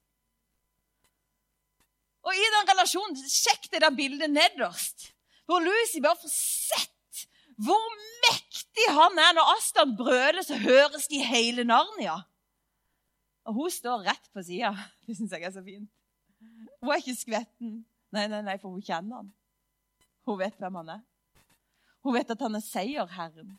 Og 2.23 2.39
i 2.39 2.51
den 2.55 2.69
relasjonen, 2.71 3.19
sjekk 3.19 3.67
det 3.73 3.83
der 3.83 3.95
bildet 3.95 4.31
nederst, 4.31 5.09
hvor 5.49 5.63
Lucy 5.63 6.01
bare 6.03 6.21
får 6.23 6.31
sett 6.33 6.91
hvor 7.63 7.97
mektig 8.27 8.87
han 8.91 9.19
er. 9.21 9.35
Når 9.37 9.51
Aston 9.57 9.97
brøler, 9.97 10.43
så 10.47 10.59
høres 10.59 11.09
de 11.11 11.23
hele 11.25 11.65
Narnia. 11.69 12.23
Og 13.47 13.57
hun 13.59 13.71
står 13.75 14.07
rett 14.07 14.31
på 14.35 14.45
sida. 14.47 14.73
Det 15.07 15.17
syns 15.19 15.35
jeg 15.35 15.47
er 15.47 15.55
så 15.55 15.65
fint. 15.67 15.91
Hun 16.83 16.93
er 16.93 17.03
ikke 17.03 17.19
skvetten. 17.19 17.83
Nei, 18.13 18.27
nei, 18.29 18.43
nei, 18.45 18.59
for 18.61 18.75
hun 18.75 18.85
kjenner 18.85 19.23
han. 19.23 19.31
Hun 20.29 20.39
vet 20.39 20.59
hvem 20.61 20.81
han 20.83 20.97
er. 20.99 21.05
Hun 22.03 22.17
vet 22.17 22.33
at 22.35 22.43
han 22.43 22.59
er 22.59 22.65
seierherren. 22.65 23.55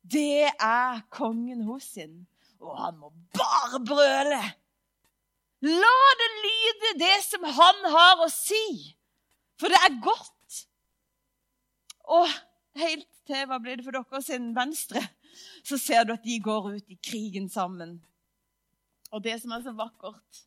Det 0.00 0.48
er 0.48 1.02
kongen 1.12 1.66
hos 1.68 1.90
sin, 1.96 2.22
og 2.60 2.78
han 2.80 2.96
må 3.00 3.10
bare 3.36 3.80
brøle. 3.84 4.40
La 5.60 5.96
det 6.20 6.28
lyde, 6.44 6.92
det 7.02 7.16
som 7.26 7.44
han 7.44 7.80
har 7.92 8.22
å 8.24 8.28
si, 8.32 8.94
for 9.60 9.72
det 9.72 9.80
er 9.84 9.98
godt. 10.02 10.60
Og 12.10 12.30
helt 12.80 13.08
til 13.28 13.44
hva 13.46 13.58
blir 13.62 13.76
det 13.78 13.84
for 13.86 13.94
dere 13.94 14.22
sin 14.24 14.50
venstre, 14.56 15.02
så 15.66 15.76
ser 15.78 16.06
du 16.06 16.14
at 16.14 16.24
de 16.24 16.38
går 16.42 16.70
ut 16.78 16.94
i 16.94 16.96
krigen 16.96 17.50
sammen. 17.52 17.98
Og 19.12 19.22
det 19.24 19.36
som 19.42 19.52
er 19.52 19.66
så 19.66 19.74
vakkert, 19.76 20.44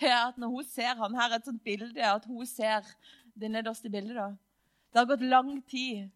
det 0.00 0.08
er 0.08 0.30
at 0.30 0.38
når 0.40 0.54
hun 0.54 0.68
ser 0.68 0.94
han 1.00 1.18
her 1.18 1.34
et 1.36 1.48
sånt 1.48 1.64
bilde, 1.64 2.06
at 2.06 2.24
hun 2.28 2.46
ser 2.48 2.86
det 3.34 3.50
nederste 3.50 3.90
bildet 3.90 4.16
da, 4.16 4.30
Det 4.90 4.98
har 4.98 5.06
gått 5.06 5.22
lang 5.22 5.60
tid 5.70 6.08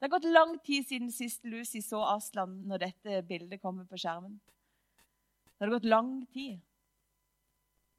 det 0.00 0.08
har 0.08 0.16
gått 0.16 0.32
lang 0.32 0.54
tid 0.64 0.86
siden 0.88 1.10
sist 1.12 1.42
Lucy 1.44 1.82
så 1.84 1.98
Aslan 2.14 2.54
når 2.64 2.86
dette 2.86 3.18
bildet 3.28 3.60
kommer 3.60 3.84
på 3.84 3.98
skjermen. 4.00 4.38
Det 5.58 5.66
har 5.66 5.72
gått 5.74 5.88
lang 5.92 6.14
tid. 6.32 6.54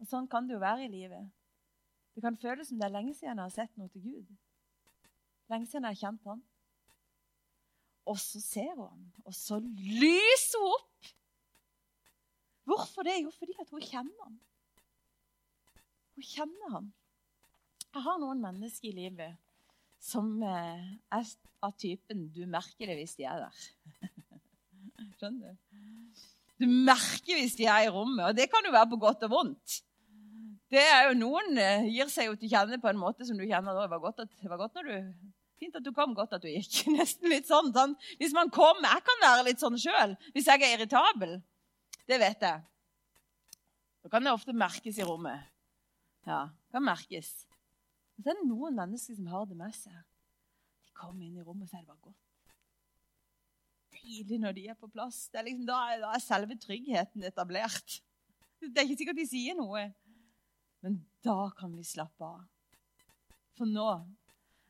Og 0.01 0.09
Sånn 0.09 0.27
kan 0.29 0.47
det 0.47 0.57
jo 0.57 0.63
være 0.63 0.87
i 0.87 0.91
livet. 0.91 1.29
Det 2.15 2.23
kan 2.25 2.37
føles 2.39 2.67
som 2.67 2.79
det 2.79 2.87
er 2.87 2.95
lenge 2.95 3.13
siden 3.15 3.37
jeg 3.37 3.45
har 3.45 3.53
sett 3.53 3.75
noe 3.79 3.91
til 3.93 4.03
Gud. 4.03 4.31
Lenge 5.51 5.69
siden 5.69 5.85
jeg 5.85 5.95
har 5.95 6.01
kjent 6.01 6.25
Han. 6.31 6.41
Og 8.09 8.17
så 8.17 8.41
ser 8.41 8.71
hun 8.73 8.87
ham, 8.89 9.03
og 9.29 9.35
så 9.37 9.59
lyser 9.61 10.63
hun 10.63 10.73
opp. 10.73 11.11
Hvorfor 12.71 13.05
det? 13.05 13.19
Jo, 13.21 13.29
fordi 13.35 13.53
at 13.61 13.69
hun 13.69 13.83
kjenner 13.85 14.25
ham. 14.25 14.39
Hun 16.17 16.25
kjenner 16.25 16.73
ham. 16.73 16.89
Jeg 17.91 18.03
har 18.07 18.19
noen 18.23 18.41
mennesker 18.41 18.89
i 18.89 18.95
livet 18.95 19.37
som 20.01 20.33
eh, 20.41 20.85
er 21.13 21.31
av 21.61 21.75
typen 21.77 22.25
du 22.33 22.41
merker 22.49 22.89
det 22.89 22.97
hvis 22.97 23.13
de 23.19 23.27
er 23.29 23.45
der. 23.45 23.61
Skjønner 25.19 25.53
du? 25.53 26.25
Du 26.61 26.67
merker 26.89 27.37
hvis 27.37 27.57
de 27.59 27.69
er 27.69 27.85
i 27.85 27.93
rommet, 27.93 28.25
og 28.31 28.37
det 28.37 28.49
kan 28.49 28.65
jo 28.65 28.73
være 28.73 28.89
på 28.89 29.01
godt 29.01 29.27
og 29.27 29.33
vondt. 29.35 29.81
Det 30.71 30.81
er 30.81 31.09
jo 31.09 31.19
Noen 31.19 31.59
eh, 31.59 31.89
gir 31.91 32.09
seg 32.11 32.29
jo 32.29 32.37
til 32.39 32.51
kjenne 32.51 32.79
på 32.79 32.89
en 32.91 32.99
måte 32.99 33.27
som 33.27 33.37
du 33.39 33.43
kjenner 33.43 33.75
det 33.75 33.91
var 33.91 34.03
godt, 34.03 34.23
at, 34.23 34.33
det 34.39 34.51
var 34.51 34.61
godt 34.61 34.77
når 34.79 34.87
du, 34.87 35.13
Fint 35.61 35.75
at 35.77 35.85
du 35.85 35.91
kom, 35.93 36.15
godt 36.17 36.31
at 36.33 36.41
du 36.41 36.49
gikk. 36.49 36.87
Nesten 36.95 37.29
litt 37.29 37.45
sånn, 37.45 37.69
sånn. 37.75 37.91
Hvis 38.17 38.33
man 38.33 38.49
kommer, 38.49 38.87
Jeg 38.95 39.05
kan 39.05 39.19
være 39.21 39.45
litt 39.51 39.61
sånn 39.61 39.77
sjøl 39.77 40.15
hvis 40.33 40.47
jeg 40.49 40.63
er 40.63 40.77
irritabel. 40.77 41.37
Det 42.09 42.17
vet 42.17 42.47
jeg. 42.47 42.63
Da 44.01 44.09
kan 44.09 44.25
det 44.25 44.33
ofte 44.33 44.55
merkes 44.57 44.97
i 44.97 45.05
rommet. 45.05 45.45
Ja, 46.25 46.47
kan 46.73 46.85
merkes. 46.85 47.29
Men 48.15 48.25
så 48.25 48.31
er 48.31 48.39
det 48.39 48.49
noen 48.49 48.77
mennesker 48.77 49.17
som 49.17 49.29
har 49.29 49.45
det 49.49 49.57
med 49.59 49.75
seg. 49.77 49.93
De 50.87 50.95
kommer 50.97 51.27
inn 51.27 51.37
i 51.37 51.45
rommet, 51.45 51.69
så 51.69 51.77
er 51.77 51.83
det 51.83 51.91
bare 51.91 52.07
godt. 52.09 52.17
Deilig 54.01 54.39
når 54.41 54.57
de 54.57 54.65
er 54.71 54.77
på 54.79 54.89
plass. 54.89 55.27
Er 55.35 55.45
liksom, 55.45 55.67
da, 55.69 55.77
er, 55.91 56.01
da, 56.01 56.15
er, 56.15 56.23
selve 56.25 56.57
tryggheten 56.61 57.27
etablert. 57.29 57.99
Det 58.61 58.73
er 58.73 58.87
ikke 58.87 58.99
sikkert 59.03 59.21
de 59.21 59.29
sier 59.29 59.57
noe, 59.57 59.85
men 60.81 60.97
da 61.25 61.51
kan 61.57 61.75
vi 61.77 61.85
slappe 61.85 62.25
av. 62.25 62.43
For 63.57 63.69
nå 63.69 63.87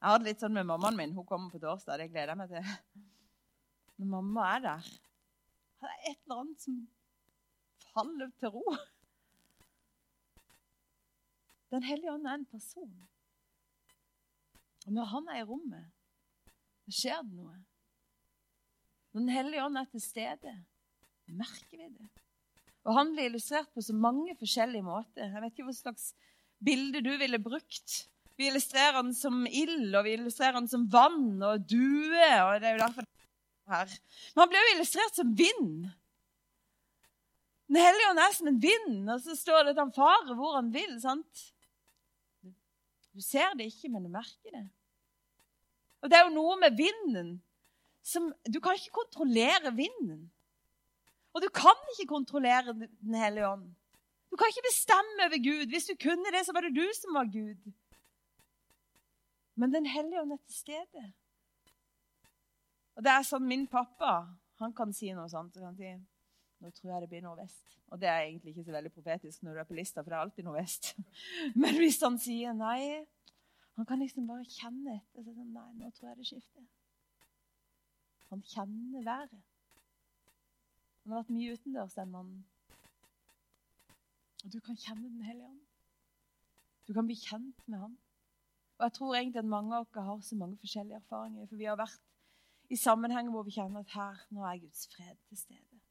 Jeg 0.02 0.10
hadde 0.10 0.26
litt 0.26 0.42
sånn 0.42 0.56
med 0.58 0.66
mammaen 0.66 0.98
min. 0.98 1.12
Hun 1.14 1.26
kommer 1.30 1.52
på 1.54 1.60
torsdag. 1.62 2.02
Det 2.02 2.08
gleder 2.10 2.32
jeg 2.34 2.40
meg 2.40 2.50
til. 2.50 3.04
Når 4.02 4.08
mamma 4.10 4.48
er 4.56 4.64
der, 4.64 4.88
er 5.78 5.92
det 5.92 6.10
et 6.10 6.24
eller 6.24 6.40
annet 6.42 6.64
som 6.64 6.80
faller 7.92 8.32
til 8.42 8.50
ro. 8.56 8.64
Den 11.72 11.86
hellige 11.86 12.16
ånd 12.16 12.26
er 12.26 12.40
en 12.40 12.48
person. 12.50 12.96
Og 14.88 14.96
når 14.98 15.12
han 15.14 15.30
er 15.30 15.44
i 15.44 15.46
rommet, 15.48 15.92
så 16.88 16.96
skjer 16.98 17.22
det 17.22 17.38
noe. 17.38 17.60
Når 19.12 19.22
Den 19.22 19.34
hellige 19.36 19.68
ånd 19.68 19.78
er 19.78 19.88
til 19.92 20.04
stede, 20.04 20.56
merker 21.28 21.78
vi 21.78 21.92
det. 21.94 22.10
Og 22.88 22.96
Han 22.98 23.14
blir 23.14 23.30
illustrert 23.30 23.70
på 23.74 23.84
så 23.86 23.94
mange 23.94 24.36
forskjellige 24.40 24.86
måter. 24.86 25.28
Jeg 25.28 25.44
vet 25.44 25.54
ikke 25.54 25.68
hva 25.70 25.78
slags 25.78 26.12
bilde 26.62 27.04
du 27.06 27.12
ville 27.20 27.40
brukt. 27.42 27.98
Vi 28.40 28.48
illustrerer 28.50 28.98
han 28.98 29.12
som 29.14 29.44
ild, 29.46 29.94
og 29.94 30.06
vi 30.08 30.16
illustrerer 30.18 30.58
han 30.58 30.70
som 30.70 30.88
vann 30.90 31.42
og 31.46 31.66
due. 31.70 32.28
og 32.42 32.62
det 32.62 32.70
er 32.70 32.78
jo 32.78 32.84
derfor 32.86 33.06
her. 33.72 33.98
Men 34.34 34.44
han 34.44 34.52
blir 34.52 34.66
jo 34.66 34.76
illustrert 34.76 35.20
som 35.20 35.36
vind. 35.38 35.90
Den 37.72 37.80
hellige 37.80 38.10
ånd 38.12 38.20
er 38.20 38.34
som 38.36 38.50
en 38.52 38.60
vind, 38.60 39.10
og 39.14 39.22
så 39.24 39.38
står 39.38 39.64
det 39.64 39.76
at 39.76 39.84
han 39.86 39.94
farer 39.96 40.36
hvor 40.36 40.58
han 40.58 40.74
vil. 40.74 40.98
sant? 41.04 41.46
Du 43.12 43.22
ser 43.24 43.54
det 43.60 43.70
ikke, 43.70 43.92
men 43.92 44.08
du 44.08 44.12
merker 44.12 44.56
det. 44.56 44.66
Og 46.02 46.10
det 46.10 46.18
er 46.18 46.26
jo 46.26 46.36
noe 46.36 46.58
med 46.60 46.78
vinden 46.80 47.34
som 48.02 48.32
Du 48.50 48.58
kan 48.60 48.74
ikke 48.74 48.96
kontrollere 48.96 49.70
vinden. 49.78 50.32
Og 51.34 51.44
du 51.44 51.48
kan 51.56 51.78
ikke 51.94 52.10
kontrollere 52.10 52.74
Den 52.74 53.16
hellige 53.16 53.48
ånd. 53.48 53.70
Du 54.32 54.38
kan 54.40 54.52
ikke 54.52 54.68
bestemme 54.68 55.28
over 55.28 55.40
Gud. 55.44 55.72
Hvis 55.72 55.90
du 55.92 55.96
kunne 56.00 56.32
det, 56.32 56.46
så 56.46 56.54
var 56.56 56.62
det 56.66 56.76
du 56.76 56.86
som 56.96 57.16
var 57.16 57.28
Gud. 57.32 57.72
Men 59.56 59.74
Den 59.74 59.86
hellige 59.86 60.22
ånd 60.22 60.32
er 60.32 60.42
til 60.46 60.56
stede. 60.56 61.04
Og 62.96 63.04
det 63.04 63.12
er 63.12 63.28
sånn 63.28 63.48
min 63.48 63.68
pappa 63.68 64.14
han 64.62 64.74
kan 64.78 64.92
si 64.94 65.12
noe 65.16 65.30
sånt. 65.32 65.56
Han 65.58 65.74
kan 65.74 65.78
si, 65.80 65.92
nå 66.62 66.72
tror 66.76 66.94
jeg 66.94 67.04
det 67.04 67.10
blir 67.12 67.24
nordvest. 67.26 67.78
Og 67.92 68.00
det 68.00 68.08
er 68.08 68.28
egentlig 68.28 68.54
ikke 68.54 68.68
så 68.68 68.76
veldig 68.76 68.92
profetisk 68.94 69.44
når 69.44 69.54
du 69.54 69.62
er 69.64 69.68
på 69.68 69.78
lista, 69.78 70.04
for 70.04 70.12
det 70.12 70.18
er 70.18 70.26
alltid 70.26 70.48
nordvest. 70.48 70.92
Men 71.62 71.80
hvis 71.80 72.00
han 72.06 72.20
sier 72.22 72.54
nei, 72.56 73.02
han 73.80 73.88
kan 73.90 74.00
liksom 74.00 74.28
bare 74.30 74.46
kjenne 74.48 75.00
etter. 75.00 75.26
Så 75.26 75.34
Sånn, 75.34 75.56
nei, 75.56 75.70
nå 75.80 75.92
tror 75.96 76.12
jeg 76.12 76.20
det 76.20 76.28
skifter. 76.30 76.68
Han 78.32 78.44
kjenner 78.48 79.08
været. 79.08 79.51
Han 81.12 81.18
har 81.18 81.26
vært 81.26 81.36
mye 81.36 81.54
utendørs, 81.58 81.96
den 81.98 82.12
mannen. 82.14 82.44
Og 84.46 84.54
du 84.54 84.62
kan 84.64 84.78
kjenne 84.80 85.10
Den 85.10 85.26
hellige 85.28 85.50
ånd. 85.50 85.58
Du 86.88 86.94
kan 86.96 87.10
bli 87.10 87.18
kjent 87.20 87.68
med 87.68 87.82
han. 87.82 87.98
Og 88.78 88.86
jeg 88.86 88.96
tror 88.96 89.18
egentlig 89.18 89.42
at 89.42 89.50
mange 89.52 89.76
av 89.76 89.90
dere 89.90 90.06
har 90.08 90.22
så 90.24 90.38
mange 90.40 90.56
forskjellige 90.64 91.02
erfaringer. 91.02 91.50
For 91.50 91.60
vi 91.60 91.68
har 91.68 91.76
vært 91.82 92.72
i 92.72 92.80
sammenhenger 92.80 93.36
hvor 93.36 93.44
vi 93.44 93.58
kjenner 93.58 93.84
at 93.84 93.92
her, 93.92 94.24
nå 94.32 94.48
er 94.48 94.64
Guds 94.64 94.88
fred 94.94 95.20
til 95.28 95.42
stede. 95.42 95.82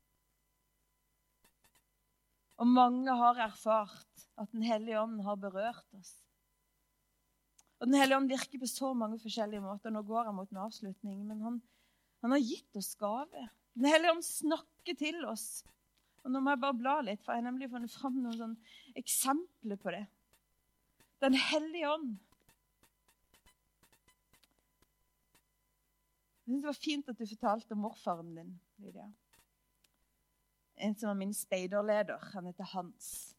Og 2.64 2.72
mange 2.80 3.20
har 3.20 3.44
erfart 3.44 4.26
at 4.40 4.56
Den 4.56 4.64
hellige 4.64 5.04
ånd 5.04 5.20
har 5.28 5.36
berørt 5.36 6.00
oss. 6.00 6.16
Og 7.76 7.92
Den 7.92 8.00
hellige 8.00 8.16
ånd 8.16 8.32
virker 8.32 8.64
på 8.64 8.72
så 8.72 8.94
mange 8.96 9.20
forskjellige 9.20 9.68
måter. 9.68 9.92
Nå 9.92 10.00
går 10.00 10.32
jeg 10.32 10.40
mot 10.40 10.50
en 10.56 10.64
avslutning, 10.64 11.22
men 11.28 11.44
han, 11.44 11.62
han 12.24 12.38
har 12.38 12.40
gitt 12.40 12.80
oss 12.80 12.94
gave. 12.96 13.48
Den 13.76 13.92
hellige 13.92 14.16
ånd 14.16 14.24
snakker 14.24 14.69
til 14.84 15.24
oss. 15.28 15.62
Og 16.24 16.32
Nå 16.32 16.40
må 16.42 16.52
jeg 16.52 16.60
bare 16.62 16.76
bla 16.76 16.96
litt, 17.04 17.22
for 17.24 17.32
jeg 17.32 17.42
har 17.42 17.48
nemlig 17.48 17.70
funnet 17.72 17.92
fram 17.92 18.18
noen 18.20 18.56
eksempler 18.98 19.80
på 19.80 19.94
det. 19.94 20.04
Den 21.20 21.36
hellige 21.36 21.92
ånd. 21.92 22.12
Jeg 26.40 26.52
synes 26.52 26.62
Det 26.62 26.70
var 26.72 26.82
fint 26.82 27.08
at 27.08 27.18
du 27.18 27.26
fortalte 27.26 27.76
om 27.76 27.84
morfaren 27.86 28.34
din, 28.34 28.54
Lydia. 28.82 29.06
En 30.76 30.96
som 30.96 31.12
var 31.12 31.18
min 31.20 31.34
speiderleder. 31.36 32.30
Han 32.34 32.46
heter 32.46 32.64
Hans. 32.72 33.36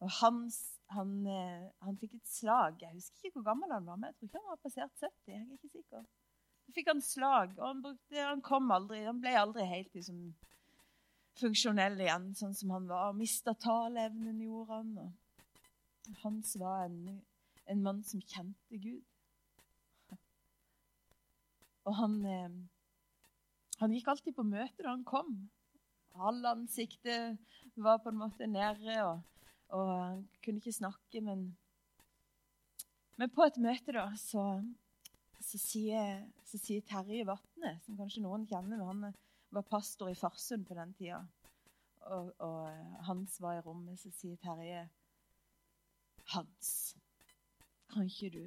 Og 0.00 0.10
Hans 0.20 0.72
han, 0.92 1.26
eh, 1.26 1.68
han, 1.86 1.96
fikk 2.00 2.16
et 2.18 2.28
slag. 2.28 2.80
Jeg 2.80 2.92
husker 2.96 3.28
ikke 3.28 3.40
hvor 3.40 3.48
gammel 3.52 3.72
han 3.72 3.86
var, 3.86 3.96
men 3.96 4.10
jeg 4.10 4.18
tror 4.18 4.28
ikke 4.28 4.42
han 4.42 4.50
var 4.50 4.60
passert 4.66 4.98
70. 5.00 5.32
jeg 5.32 5.40
er 5.40 5.56
ikke 5.56 5.72
sikker. 5.72 6.04
Så 6.62 6.74
fikk 6.76 6.90
han 6.92 7.02
slag, 7.04 7.54
og 7.58 7.66
han, 7.66 7.82
brukte, 7.84 8.18
han 8.22 8.42
kom 8.44 8.70
aldri, 8.74 9.02
han 9.06 9.20
ble 9.22 9.34
aldri 9.38 9.66
helt 9.68 9.94
liksom, 9.96 10.20
funksjonell 11.40 11.98
igjen, 12.00 12.30
sånn 12.38 12.54
som 12.56 12.74
han 12.76 12.86
var. 12.90 13.16
Mista 13.18 13.54
taleevnen, 13.58 14.40
gjorde 14.44 14.78
han. 14.78 14.92
Og 15.02 16.20
Hans 16.22 16.54
var 16.60 16.86
en, 16.86 17.00
en, 17.70 17.82
mann 17.82 18.02
som 18.06 18.22
kjente 18.22 18.78
Gud. 18.82 19.02
Og 21.82 21.98
han, 21.98 22.14
eh, 22.30 22.54
han 23.80 23.94
gikk 23.96 24.12
alltid 24.12 24.36
på 24.36 24.46
møte 24.46 24.84
da 24.84 24.92
han 24.92 25.02
kom. 25.06 25.34
Halve 26.14 26.52
ansiktet 26.54 27.40
var 27.74 27.98
på 28.04 28.12
en 28.12 28.20
måte 28.20 28.46
nede. 28.46 29.00
og 29.02 29.22
og 29.72 29.88
han 29.88 30.24
kunne 30.44 30.60
ikke 30.60 30.72
snakke, 30.72 31.20
men 31.20 31.56
Men 33.16 33.30
på 33.30 33.44
et 33.44 33.56
møte, 33.60 33.92
da, 33.92 34.06
så, 34.16 34.64
så, 35.44 35.58
sier, 35.60 36.82
Terje 36.88 37.26
Vatne, 37.28 37.76
som 37.84 37.98
kanskje 37.98 38.22
noen 38.24 38.46
kjenner, 38.50 38.82
han 38.86 39.06
var 39.52 39.68
pastor 39.68 40.10
i 40.10 40.16
Farsund 40.18 40.66
på 40.68 40.76
den 40.78 40.94
tida, 40.98 41.20
og, 42.10 42.32
og 42.42 43.06
Hans 43.08 43.38
var 43.42 43.58
i 43.58 43.64
rommet, 43.64 44.00
så 44.00 44.10
sier 44.14 44.40
Terje 44.42 44.86
Hans, 46.32 46.72
kan 47.92 48.06
ikke 48.08 48.30
du 48.32 48.44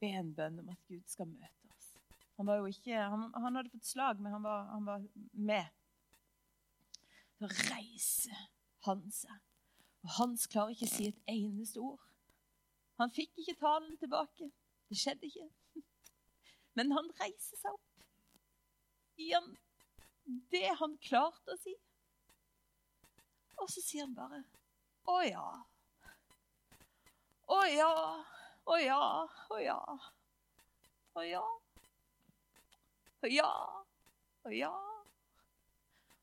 be 0.00 0.12
en 0.14 0.34
bønn 0.36 0.60
om 0.62 0.68
at 0.74 0.90
Gud 0.90 1.02
skal 1.10 1.30
møte 1.30 1.72
oss? 1.72 1.88
Han, 2.38 2.52
ikke, 2.68 2.98
han, 2.98 3.30
han 3.34 3.58
hadde 3.58 3.72
fått 3.72 3.88
slag, 3.88 4.20
men 4.20 4.36
han 4.36 4.44
var, 4.44 4.68
han 4.70 4.86
var 4.86 5.08
med. 5.32 5.72
Så 7.40 7.50
reiser 7.72 8.46
han 8.84 9.02
seg 9.14 9.40
og 10.04 10.12
Hans 10.18 10.44
klarer 10.52 10.74
ikke 10.74 10.88
å 10.88 10.92
si 10.92 11.08
et 11.08 11.20
eneste 11.32 11.80
ord. 11.80 12.02
Han 13.00 13.12
fikk 13.12 13.40
ikke 13.40 13.56
talen 13.60 13.96
tilbake. 13.98 14.50
Det 14.88 14.98
skjedde 15.00 15.26
ikke. 15.26 15.48
Men 16.74 16.92
han 16.92 17.10
reiser 17.20 17.58
seg 17.60 17.72
opp. 17.72 18.06
Gir 19.18 19.46
det 20.52 20.70
han 20.80 20.96
klarte 21.04 21.54
å 21.54 21.60
si. 21.60 21.74
Og 23.62 23.70
så 23.70 23.82
sier 23.84 24.06
han 24.06 24.16
bare 24.16 24.42
Å 25.10 25.18
ja. 25.26 25.46
Å 27.54 27.60
ja. 27.70 27.92
Å 28.64 28.78
ja. 28.80 29.02
Å 29.52 29.60
ja. 29.62 29.78
Å 31.14 31.26
ja. 31.28 31.44
Å 33.22 33.30
ja. 33.30 33.52
Å 34.44 34.52
ja. 34.52 34.72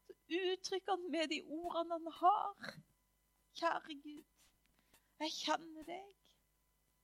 Så 0.07 0.17
uttrykker 0.27 0.95
han 0.95 1.07
med 1.13 1.29
de 1.31 1.41
ordene 1.45 1.97
han 1.97 2.11
har. 2.19 2.73
Kjære 3.57 3.95
Gud, 4.01 4.27
jeg 5.19 5.33
kjenner 5.35 5.87
deg. 5.87 6.05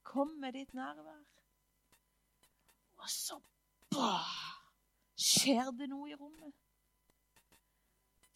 Kom 0.07 0.37
med 0.41 0.55
ditt 0.55 0.73
nærvær. 0.73 1.36
Og 2.97 3.09
så 3.11 3.37
bah, 3.93 4.31
skjer 5.17 5.71
det 5.77 5.89
noe 5.91 6.09
i 6.11 6.17
rommet 6.17 6.55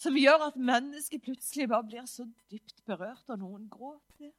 som 0.01 0.18
gjør 0.18 0.47
at 0.47 0.57
mennesket 0.57 1.22
plutselig 1.22 1.68
bare 1.70 1.86
blir 1.86 2.05
så 2.09 2.26
dypt 2.49 2.80
berørt, 2.89 3.28
og 3.30 3.41
noen 3.41 3.68
gråter. 3.70 4.32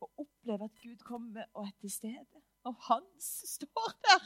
Og 0.00 0.22
opplever 0.24 0.64
at 0.64 0.80
Gud 0.80 1.02
kommer 1.04 1.44
og 1.52 1.66
er 1.66 1.74
til 1.82 1.92
stede. 1.92 2.42
Og 2.68 2.76
Hans 2.86 3.28
står 3.50 3.90
der. 4.06 4.24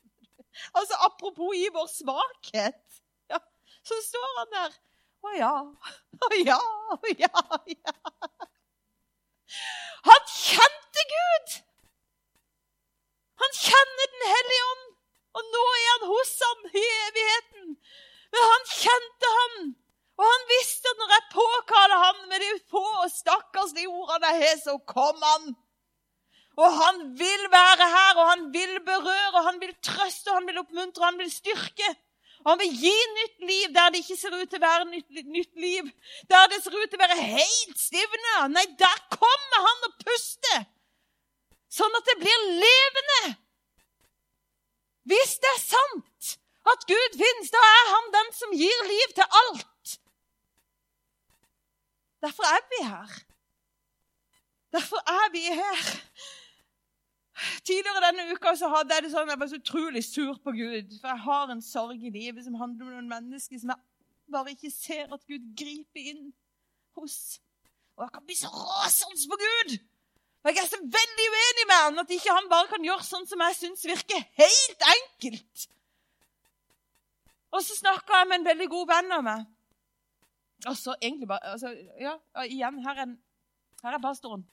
altså 0.78 0.98
Apropos 1.06 1.54
i 1.54 1.68
vår 1.74 1.86
svakhet, 1.92 2.98
ja, 3.30 3.38
så 3.84 4.00
står 4.08 4.32
han 4.40 4.52
der 4.56 4.76
å 5.26 5.34
ja. 5.36 5.54
Å 6.26 6.32
ja. 6.40 6.58
Å 6.96 7.12
ja. 7.18 7.44
ja. 7.70 7.94
Han 10.06 10.28
kjente 10.30 11.06
Gud! 11.12 11.56
Han 13.42 13.56
kjenner 13.60 14.12
Den 14.12 14.28
hellige 14.32 14.68
ånd, 14.72 14.84
og 15.36 15.50
nå 15.54 15.64
er 15.78 15.88
han 15.90 16.06
hos 16.12 16.32
ham 16.42 16.62
i 16.70 16.84
evigheten. 17.08 17.74
Men 18.32 18.48
han 18.50 18.64
kjente 18.70 19.32
ham, 19.34 19.58
og 20.16 20.24
han 20.24 20.48
visste 20.48 20.92
at 20.92 21.02
når 21.02 21.12
jeg 21.14 21.28
påkaller 21.34 22.02
ham 22.04 22.22
med 22.30 22.42
de 22.44 22.50
få 22.72 22.84
og 23.02 23.12
stakkarslige 23.12 23.92
ordene 23.92 24.32
jeg 24.32 24.42
har, 24.46 24.58
så 24.62 24.76
kom 24.88 25.20
han. 25.20 25.52
Og 26.56 26.72
han 26.72 27.02
vil 27.20 27.42
være 27.52 27.88
her, 27.92 28.12
og 28.16 28.30
han 28.30 28.46
vil 28.52 28.78
berøre, 28.86 29.32
og 29.34 29.44
han 29.44 29.60
vil 29.60 29.74
trøste, 29.84 30.30
og 30.30 30.38
han 30.38 30.48
vil 30.48 30.62
oppmuntre, 30.62 31.02
og 31.02 31.08
han 31.10 31.18
vil 31.20 31.32
styrke. 31.32 31.90
Og 32.46 32.52
han 32.52 32.62
vil 32.62 32.78
gi 32.80 32.94
nytt 33.18 33.44
liv 33.50 33.74
der 33.74 33.90
det 33.92 34.00
ikke 34.04 34.16
ser 34.20 34.34
ut 34.38 34.48
til 34.48 34.60
å 34.60 34.64
være 34.64 34.86
nytt, 34.88 35.08
nytt 35.34 35.60
liv. 35.60 35.88
Der 36.30 36.48
det 36.52 36.62
ser 36.62 36.76
ut 36.78 36.88
til 36.88 37.00
å 37.00 37.02
være 37.02 37.18
helt 37.18 37.80
stivna. 37.80 38.46
Nei, 38.54 38.64
der 38.78 39.00
kommer 39.12 39.64
han 39.66 39.88
og 39.88 39.96
puster. 40.04 40.64
Sånn 41.76 41.98
at 41.98 42.08
det 42.08 42.16
blir 42.22 42.46
levende. 42.62 43.20
Hvis 45.06 45.36
det 45.42 45.52
er 45.52 45.62
sant 45.62 46.32
at 46.66 46.86
Gud 46.88 47.18
finnes, 47.20 47.52
da 47.52 47.62
er 47.62 47.90
han 47.92 48.12
den 48.14 48.32
som 48.34 48.54
gir 48.58 48.84
liv 48.88 49.14
til 49.14 49.38
alt. 49.40 49.96
Derfor 52.24 52.48
er 52.48 52.64
vi 52.72 52.80
her. 52.86 53.12
Derfor 54.74 55.02
er 55.12 55.30
vi 55.32 55.44
her. 55.46 55.84
Tidligere 57.68 58.02
denne 58.06 58.32
uka 58.32 58.54
så 58.56 58.68
hadde 58.72 58.96
jeg 58.96 59.04
det 59.04 59.12
sånn, 59.12 59.28
jeg 59.30 59.40
var 59.40 59.50
så 59.50 59.60
utrolig 59.60 60.02
sur 60.06 60.38
på 60.42 60.54
Gud. 60.56 60.96
For 61.02 61.12
jeg 61.12 61.24
har 61.26 61.52
en 61.52 61.62
sorg 61.62 62.00
i 62.00 62.12
livet 62.12 62.46
som 62.46 62.56
handler 62.58 62.88
om 62.88 62.96
noen 62.96 63.10
mennesker 63.10 63.60
som 63.60 63.74
jeg 63.74 64.32
bare 64.32 64.54
ikke 64.56 64.72
ser 64.72 65.12
at 65.12 65.22
Gud 65.28 65.44
griper 65.58 66.08
inn 66.14 66.30
hos. 66.96 67.36
Og 67.96 68.06
jeg 68.06 68.14
kan 68.16 68.24
bli 68.26 68.38
så 68.40 68.50
rasende 68.50 69.28
på 69.30 69.38
Gud! 69.44 69.76
Og 70.46 70.52
jeg 70.54 70.62
er 70.62 70.70
så 70.70 70.78
veldig 70.78 71.28
uenig 71.34 71.65
han 71.84 72.02
at 72.02 72.12
ikke 72.16 72.34
han 72.34 72.48
bare 72.50 72.70
kan 72.70 72.84
gjøre 72.84 73.04
sånn 73.06 73.26
som 73.28 73.42
jeg 73.46 73.58
syns 73.60 73.84
virker 73.88 74.24
helt 74.40 74.86
enkelt. 74.94 75.68
Og 77.54 77.62
så 77.64 77.76
snakka 77.78 78.20
jeg 78.20 78.28
med 78.30 78.40
en 78.40 78.48
veldig 78.50 78.68
god 78.72 78.90
venn 78.90 79.14
av 79.16 79.24
meg. 79.26 79.46
Og 80.66 80.76
så 80.78 80.96
egentlig 81.00 81.28
bare 81.28 81.52
altså, 81.52 81.72
Ja, 82.00 82.16
igjen, 82.44 82.80
her 82.84 83.02
er, 83.04 83.16
her 83.84 83.96
er 83.96 84.02
pastoren. 84.02 84.44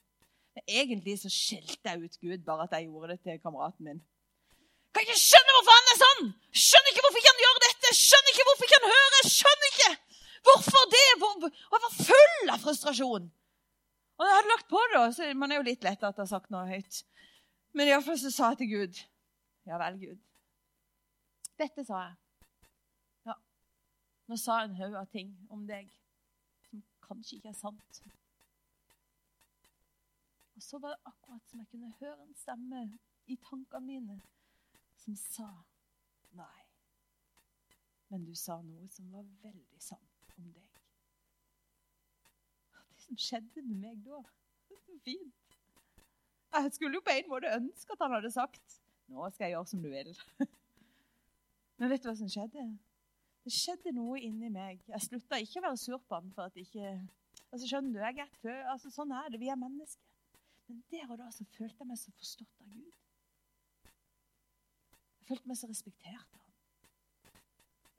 Men 0.54 0.66
Egentlig 0.80 1.18
så 1.20 1.30
skjelte 1.32 1.90
jeg 1.90 2.04
ut 2.04 2.18
Gud 2.22 2.44
bare 2.46 2.68
at 2.68 2.76
jeg 2.76 2.88
gjorde 2.88 3.14
det 3.14 3.20
til 3.24 3.40
kameraten 3.42 3.88
min. 3.88 4.02
Kan 4.94 5.02
ikke 5.02 5.18
skjønne 5.18 5.54
hvorfor 5.56 5.74
han 5.74 5.88
er 5.90 5.96
sånn! 6.00 6.26
Skjønner 6.64 6.92
ikke 6.92 7.02
hvorfor 7.02 7.20
ikke 7.20 7.32
han 7.32 7.40
gjør 7.44 7.56
dette! 7.64 7.94
Skjønner 7.98 8.34
ikke 8.34 8.44
hvorfor 8.48 8.68
ikke 8.68 8.78
han 8.78 8.92
hører! 8.94 9.30
Skjønner 9.36 9.72
ikke! 9.72 9.88
Hvorfor 10.44 10.84
det? 10.92 11.08
Hvor, 11.18 11.48
og 11.48 11.74
jeg 11.74 11.82
var 11.86 11.96
full 11.96 12.52
av 12.54 12.62
frustrasjon. 12.62 13.26
Og 14.14 14.28
jeg 14.28 14.36
hadde 14.38 14.52
lagt 14.52 14.68
på 14.70 14.82
det, 14.92 15.02
så 15.16 15.28
man 15.34 15.50
er 15.50 15.58
jo 15.58 15.66
litt 15.66 15.82
lett 15.82 16.04
at 16.04 16.14
jeg 16.14 16.22
har 16.22 16.30
sagt 16.30 16.52
noe 16.54 16.68
høyt. 16.68 17.00
Men 17.74 17.90
iallfall 17.90 18.18
så 18.18 18.30
sa 18.30 18.52
jeg 18.52 18.58
til 18.62 18.70
Gud 18.70 19.00
Ja 19.66 19.78
vel, 19.80 19.96
Gud. 19.98 20.18
Dette 21.58 21.84
sa 21.86 22.00
jeg. 22.04 22.16
Ja. 23.26 23.34
Nå 24.28 24.36
sa 24.36 24.58
jeg 24.60 24.70
en 24.70 24.76
haug 24.76 24.96
av 25.00 25.06
ting 25.10 25.30
om 25.54 25.62
deg 25.66 25.88
som 26.66 26.82
kanskje 27.06 27.38
ikke 27.38 27.52
er 27.54 27.56
sant. 27.56 28.00
Og 30.54 30.62
så 30.62 30.78
var 30.82 30.94
det 30.94 31.10
akkurat 31.10 31.48
som 31.48 31.62
jeg 31.62 31.70
kunne 31.70 31.94
høre 32.00 32.26
en 32.26 32.36
stemme 32.38 32.82
i 33.26 33.38
tankene 33.48 33.86
mine 33.86 34.18
som 35.00 35.16
sa 35.18 35.48
nei. 36.38 36.66
Men 38.10 38.26
du 38.28 38.34
sa 38.38 38.60
noe 38.62 38.90
som 38.92 39.08
var 39.14 39.24
veldig 39.42 39.80
sant 39.82 40.36
om 40.38 40.50
deg. 40.52 40.82
Det 42.90 43.00
som 43.06 43.18
skjedde 43.18 43.64
med 43.64 43.80
meg 43.86 44.04
da, 44.04 44.20
det 44.68 44.78
var 44.84 45.00
fint. 45.08 45.43
Jeg 46.54 46.72
skulle 46.76 46.98
jo 46.98 47.04
på 47.04 47.14
en 47.14 47.30
måte 47.30 47.50
ønske 47.56 47.94
at 47.96 48.02
han 48.04 48.14
hadde 48.14 48.30
sagt 48.30 48.80
nå 49.12 49.28
skal 49.34 49.44
jeg 49.44 49.54
gjøre 49.54 49.68
som 49.68 49.82
du 49.84 49.90
vil. 49.92 50.12
Men 51.78 51.90
vet 51.90 52.02
du 52.02 52.08
hva 52.08 52.16
som 52.16 52.30
skjedde? 52.30 52.64
Det 53.44 53.52
skjedde 53.52 53.92
noe 53.92 54.16
inni 54.24 54.48
meg. 54.52 54.80
Jeg 54.88 55.04
slutta 55.04 55.40
ikke 55.42 55.60
å 55.60 55.66
være 55.66 55.80
sur 55.80 56.00
på 56.00 56.16
ham 56.16 56.30
for 56.32 56.48
at 56.48 56.56
ikke 56.60 56.94
altså 57.52 57.68
Skjønner 57.68 57.92
du? 57.92 58.00
jeg 58.00 58.54
er 58.54 58.70
altså, 58.72 58.90
Sånn 58.94 59.12
er 59.12 59.28
det. 59.30 59.40
Vi 59.42 59.50
er 59.52 59.60
mennesker. 59.60 60.08
Men 60.70 60.80
der 60.90 61.10
og 61.12 61.20
da 61.20 61.28
så 61.34 61.44
følte 61.52 61.82
jeg 61.82 61.90
meg 61.90 62.00
så 62.00 62.14
forstått 62.16 62.62
av 62.64 62.70
Gud. 62.72 62.96
Jeg 65.20 65.28
følte 65.28 65.50
meg 65.50 65.60
så 65.60 65.68
respektert 65.68 66.38
av 66.38 66.40
ham. 66.40 66.54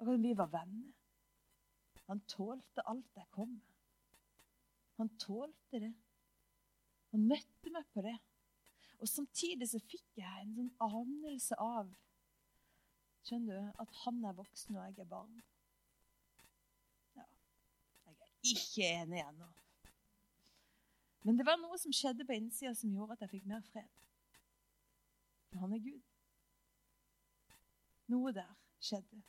Og 0.01 0.17
vi 0.23 0.33
var 0.37 0.49
venner. 0.53 0.89
Han 2.09 2.21
tålte 2.29 2.83
alt 2.89 3.17
jeg 3.17 3.29
kom 3.33 3.53
med. 3.53 3.75
Han 4.97 5.11
tålte 5.21 5.81
det. 5.83 5.93
Han 7.13 7.29
møtte 7.29 7.71
meg 7.73 7.85
på 7.93 8.01
det. 8.05 8.15
Og 8.99 9.09
samtidig 9.09 9.67
så 9.69 9.79
fikk 9.83 10.19
jeg 10.19 10.41
en 10.41 10.55
sånn 10.55 10.73
anelse 10.85 11.57
av 11.61 11.91
skjønner 13.25 13.57
du, 13.57 13.69
at 13.81 13.99
han 14.03 14.23
er 14.29 14.37
voksen 14.37 14.77
og 14.77 14.83
jeg 14.85 15.01
er 15.01 15.09
barn. 15.09 15.37
Ja, 17.17 17.25
jeg 18.05 18.17
er 18.21 18.33
ikke 18.53 18.89
enig 19.01 19.21
ennå. 19.23 19.47
Men 21.25 21.39
det 21.39 21.45
var 21.47 21.57
noe 21.57 21.77
som 21.81 21.93
skjedde 21.95 22.27
på 22.27 22.35
innsida 22.37 22.75
som 22.77 22.93
gjorde 22.93 23.15
at 23.17 23.25
jeg 23.25 23.33
fikk 23.37 23.47
mer 23.49 23.63
fred. 23.71 24.03
For 25.49 25.63
han 25.63 25.73
er 25.73 25.81
Gud. 25.81 26.03
Noe 28.13 28.33
der 28.35 28.51
skjedde. 28.85 29.23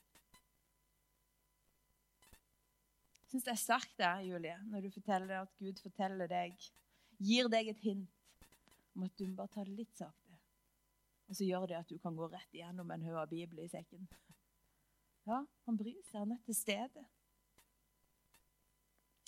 Jeg 3.16 3.30
syns 3.32 3.46
det 3.46 3.54
er 3.54 3.62
sterkt 3.62 3.96
det, 3.98 4.12
Julie, 4.28 4.58
når 4.68 4.84
du 4.84 4.90
forteller 4.92 5.40
at 5.40 5.56
Gud 5.58 5.80
forteller 5.82 6.28
deg, 6.30 6.68
gir 7.16 7.48
deg 7.52 7.72
et 7.72 7.80
hint 7.82 8.15
om 8.96 9.04
at 9.06 9.18
du 9.18 9.26
må 9.28 9.36
bare 9.42 9.52
ta 9.52 9.64
det 9.66 9.76
litt 9.76 9.92
sakte. 9.96 10.38
Og 11.26 11.36
så 11.36 11.46
gjør 11.46 11.66
det 11.70 11.80
at 11.80 11.90
du 11.90 11.98
kan 12.00 12.16
gå 12.16 12.28
rett 12.30 12.54
igjennom 12.54 12.90
en 12.90 13.04
haug 13.06 13.20
av 13.24 13.30
Bibel 13.30 13.64
i 13.64 13.68
sekken. 13.70 14.06
Ja, 15.26 15.42
han 15.66 15.78
bryr 15.78 15.98
seg. 16.06 16.22
Han 16.22 16.36
er 16.36 16.42
til 16.46 16.56
stede. 16.56 17.02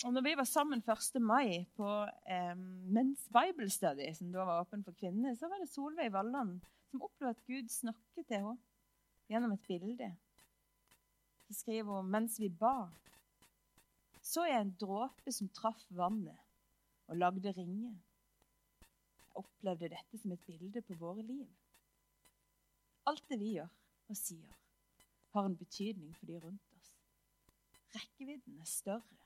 Og 0.07 0.13
når 0.15 0.23
vi 0.23 0.35
var 0.39 0.47
sammen 0.47 0.79
1. 0.79 1.19
mai 1.19 1.65
på 1.75 1.87
eh, 2.31 2.55
Men's 2.87 3.25
Bible 3.35 3.67
Study, 3.69 4.07
som 4.15 4.31
da 4.31 4.45
var 4.47 4.61
åpen 4.63 4.85
for 4.85 4.95
kvinner, 4.95 5.35
så 5.35 5.49
var 5.51 5.59
det 5.59 5.67
Solveig 5.73 6.13
Valland 6.13 6.61
som 6.89 7.03
opplevde 7.03 7.35
at 7.35 7.45
Gud 7.45 7.67
snakket 7.69 8.29
til 8.29 8.37
henne 8.37 8.55
gjennom 9.29 9.57
et 9.57 9.67
bilde. 9.67 10.07
Så 11.43 11.57
skriver 11.59 11.99
hun 11.99 12.13
mens 12.13 12.39
vi 12.39 12.47
ba, 12.47 12.87
så 14.23 14.45
jeg 14.47 14.61
en 14.61 14.75
dråpe 14.79 15.33
som 15.35 15.51
traff 15.51 15.83
vannet 15.91 16.37
og 17.09 17.19
lagde 17.19 17.51
ringer 17.57 17.97
opplevde 19.37 19.91
dette 19.91 20.17
som 20.17 20.31
et 20.33 20.45
bilde 20.47 20.81
på 20.85 20.97
våre 20.99 21.23
liv. 21.25 21.47
Alt 23.09 23.25
det 23.29 23.39
vi 23.41 23.55
gjør 23.57 23.69
og 24.09 24.17
sier, 24.17 24.55
har 25.33 25.45
en 25.45 25.57
betydning 25.57 26.15
for 26.17 26.29
de 26.29 26.39
rundt 26.41 26.73
oss. 26.77 26.95
Rekkevidden 27.95 28.57
er 28.59 28.69
større 28.69 29.19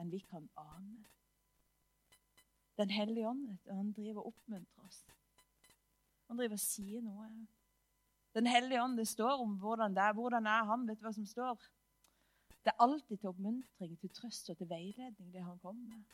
enn 0.00 0.12
vi 0.12 0.20
kan 0.24 0.48
ane. 0.60 1.06
Den 2.80 2.92
hellige 2.92 3.28
ånd 3.28 3.58
han 3.68 3.92
driver 3.92 4.22
og 4.22 4.32
oppmuntrer 4.32 4.86
oss. 4.86 5.02
Han 6.28 6.38
driver 6.38 6.56
og 6.56 6.62
sier 6.62 7.02
noe. 7.04 7.26
Den 8.36 8.46
hellige 8.46 8.82
ånd, 8.82 8.96
det 8.96 9.08
står 9.10 9.42
om 9.42 9.56
hvordan 9.60 9.96
det 9.96 10.04
er. 10.04 10.16
Hvordan 10.16 10.46
er 10.46 10.64
han? 10.68 10.86
Vet 10.88 11.00
du 11.00 11.04
hva 11.08 11.12
som 11.12 11.26
står? 11.26 11.58
Det 12.60 12.72
er 12.72 12.82
alltid 12.84 13.18
til 13.18 13.32
oppmuntring, 13.32 13.96
til 13.98 14.12
trøst 14.14 14.50
og 14.52 14.58
til 14.60 14.68
veiledning, 14.70 15.32
det 15.32 15.42
han 15.42 15.58
kommer 15.58 15.96
med. 15.96 16.04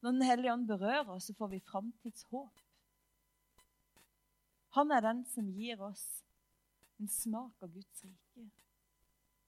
Når 0.00 0.16
Den 0.16 0.22
hellige 0.24 0.52
ånd 0.52 0.66
berører 0.68 1.08
oss, 1.12 1.28
så 1.28 1.36
får 1.36 1.52
vi 1.54 1.64
framtidshåp. 1.64 2.62
Han 4.76 4.92
er 4.94 5.02
den 5.04 5.24
som 5.28 5.48
gir 5.50 5.80
oss 5.82 6.04
en 7.00 7.08
smak 7.10 7.64
av 7.64 7.72
Guds 7.74 8.04
rike. 8.04 8.46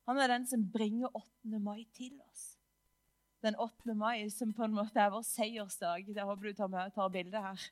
Han 0.09 0.19
er 0.19 0.33
den 0.33 0.49
som 0.51 0.65
bringer 0.73 1.13
8. 1.15 1.61
mai 1.63 1.85
til 1.95 2.17
oss. 2.27 2.57
Den 3.43 3.57
8. 3.59 3.95
mai 3.99 4.29
som 4.31 4.53
på 4.55 4.67
en 4.67 4.75
måte 4.75 4.99
er 4.99 5.13
vår 5.15 5.23
seiersdag. 5.27 6.09
Jeg 6.11 6.27
håper 6.27 6.51
du 6.51 6.59
tar, 6.59 6.71
med, 6.71 6.93
tar 6.95 7.11
bildet 7.15 7.43
her. 7.43 7.69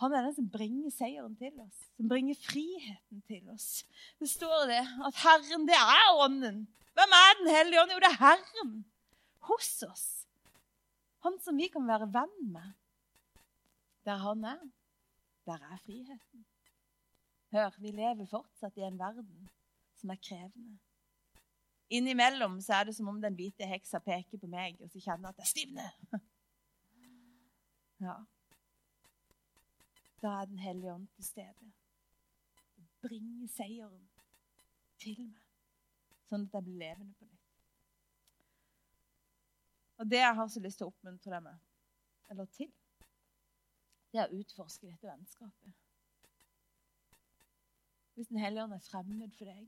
Han 0.00 0.14
er 0.16 0.24
den 0.24 0.34
som 0.34 0.48
bringer 0.48 0.92
seieren 0.94 1.34
til 1.36 1.52
oss, 1.60 1.82
som 1.98 2.08
bringer 2.08 2.38
friheten 2.40 3.20
til 3.28 3.50
oss. 3.52 3.82
Det 4.18 4.30
står 4.30 4.64
det 4.70 4.80
at 4.80 5.18
Herren, 5.20 5.66
det 5.68 5.76
er 5.76 6.22
Ånden. 6.24 6.62
Hvem 6.96 7.16
er 7.18 7.36
Den 7.42 7.50
hellige 7.54 7.82
ånd? 7.82 7.92
Jo, 7.92 8.00
det 8.02 8.08
er 8.08 8.22
Herren 8.22 8.72
hos 9.50 9.70
oss. 9.86 10.06
Han 11.24 11.38
som 11.44 11.56
vi 11.56 11.68
kan 11.68 11.88
være 11.88 12.08
venn 12.12 12.36
med. 12.52 12.72
Der 14.08 14.22
han 14.22 14.44
er, 14.44 14.60
der 15.46 15.66
er 15.72 15.80
friheten. 15.84 16.46
Hør, 17.52 17.74
vi 17.78 17.90
lever 17.90 18.26
fortsatt 18.30 18.76
i 18.78 18.86
en 18.86 18.98
verden 18.98 19.50
som 20.00 20.10
er 20.14 20.20
krevende. 20.28 20.78
Innimellom 21.90 22.60
så 22.62 22.74
er 22.78 22.84
det 22.84 22.94
som 22.96 23.08
om 23.10 23.18
den 23.20 23.34
hvite 23.34 23.66
heksa 23.66 23.98
peker 23.98 24.38
på 24.38 24.48
meg, 24.48 24.78
og 24.80 24.92
så 24.92 25.02
kjenner 25.02 25.28
jeg 25.28 25.34
at 25.34 25.42
jeg 25.44 25.54
stivner. 25.54 25.96
Ja. 28.00 28.14
Da 30.22 30.28
er 30.40 30.44
Den 30.44 30.58
hellige 30.58 30.92
ånd 30.92 31.08
til 31.14 31.24
stede. 31.24 31.72
Bringe 33.02 33.48
seieren 33.48 34.08
til 35.00 35.20
meg, 35.20 35.42
sånn 36.30 36.46
at 36.48 36.56
jeg 36.56 36.64
blir 36.64 36.80
levende 36.80 37.12
på 37.18 37.28
nytt. 37.28 37.39
Og 40.00 40.08
det 40.10 40.22
jeg 40.22 40.36
har 40.36 40.48
så 40.48 40.60
lyst 40.64 40.80
til 40.80 40.88
å 40.88 40.92
oppmuntre 40.94 41.32
deg 41.34 41.42
med, 41.44 41.56
eller 42.32 42.46
til, 42.56 42.70
det 44.10 44.22
er 44.22 44.30
å 44.30 44.38
utforske 44.40 44.88
dette 44.88 45.06
vennskapet. 45.06 45.74
Hvis 48.16 48.30
Den 48.30 48.40
hellige 48.40 48.64
ånd 48.64 48.74
er 48.76 48.86
fremmed 48.86 49.34
for 49.36 49.50
deg, 49.50 49.66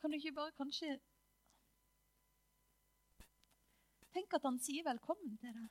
kan 0.00 0.12
du 0.12 0.16
ikke 0.16 0.36
bare 0.38 0.56
kanskje 0.56 0.96
Tenk 4.10 4.32
at 4.34 4.42
han 4.42 4.56
sier 4.58 4.82
velkommen 4.82 5.36
til 5.38 5.52
deg. 5.54 5.66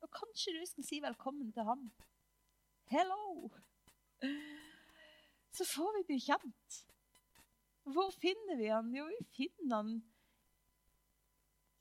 Og 0.00 0.08
kanskje 0.14 0.54
du 0.56 0.62
skal 0.64 0.86
si 0.86 1.00
velkommen 1.04 1.50
til 1.52 1.66
ham. 1.68 1.82
Hello! 2.88 3.50
Så 5.52 5.66
får 5.74 5.98
vi 5.98 6.06
bli 6.08 6.16
kjent. 6.24 6.78
Hvor 7.84 8.08
finner 8.22 8.56
vi 8.56 8.70
han? 8.72 8.88
Jo, 8.96 9.10
vi 9.10 9.20
finner 9.36 9.76
han 9.76 9.92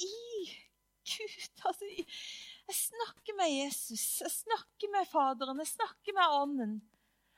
i 0.04 0.16
Gud. 1.10 1.36
Altså, 1.66 1.86
jeg 2.70 2.76
snakker 2.76 3.36
med 3.40 3.50
Jesus, 3.52 4.22
jeg 4.22 4.32
snakker 4.32 4.92
med 4.94 5.10
Faderen, 5.10 5.62
jeg 5.64 5.74
snakker 5.74 6.16
med 6.18 6.40
Ånden. 6.42 6.80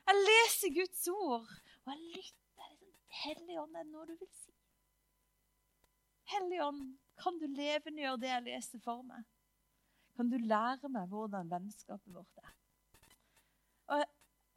Jeg 0.06 0.24
leser 0.28 0.74
Guds 0.76 1.08
ord, 1.08 1.50
og 1.84 1.92
jeg 1.92 2.00
lytter. 2.16 2.40
Hellig 3.22 3.58
ånd, 3.60 3.76
er 3.76 3.84
det 3.84 3.92
noe 3.92 4.06
du 4.08 4.14
vil 4.16 4.30
si? 4.32 4.54
Hellig 6.32 6.62
ånd, 6.64 6.80
kan 7.20 7.36
du 7.38 7.44
levendegjøre 7.44 8.20
det 8.22 8.30
jeg 8.30 8.44
leser 8.46 8.80
for 8.82 9.04
meg? 9.06 9.26
Kan 10.16 10.30
du 10.32 10.38
lære 10.40 10.88
meg 10.92 11.12
hvordan 11.12 11.50
vennskapet 11.52 12.14
vårt 12.14 12.40
er? 12.40 12.54
Og 13.92 14.00
jeg, 14.00 14.08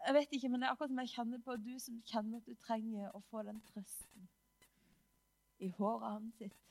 jeg 0.06 0.16
vet 0.18 0.38
ikke, 0.38 0.50
men 0.50 0.62
det 0.62 0.68
er 0.68 0.76
akkurat 0.76 0.94
som 0.94 1.02
jeg 1.04 1.14
kjenner 1.14 1.44
på 1.44 1.58
du 1.60 1.74
som 1.84 2.00
kjenner 2.12 2.40
at 2.40 2.48
du 2.48 2.56
trenger 2.64 3.12
å 3.12 3.24
få 3.30 3.44
den 3.48 3.60
trøsten 3.70 4.30
i 5.64 5.72
håret 5.78 6.08
hans 6.08 6.40
sitt. 6.40 6.62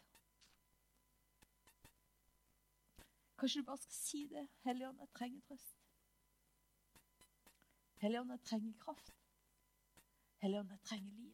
Kanskje 3.38 3.60
du 3.60 3.66
bare 3.66 3.82
skal 3.82 3.96
si 3.96 4.26
det. 4.30 4.48
Helligånd, 4.64 4.98
jeg 4.98 5.10
trenger 5.18 5.40
trøst. 5.48 5.78
Helligånd, 8.02 8.30
jeg 8.30 8.40
trenger 8.40 8.72
kraft. 8.80 9.14
Helligånd, 10.42 10.70
jeg 10.70 10.80
trenger 10.90 11.12
liv. 11.12 11.32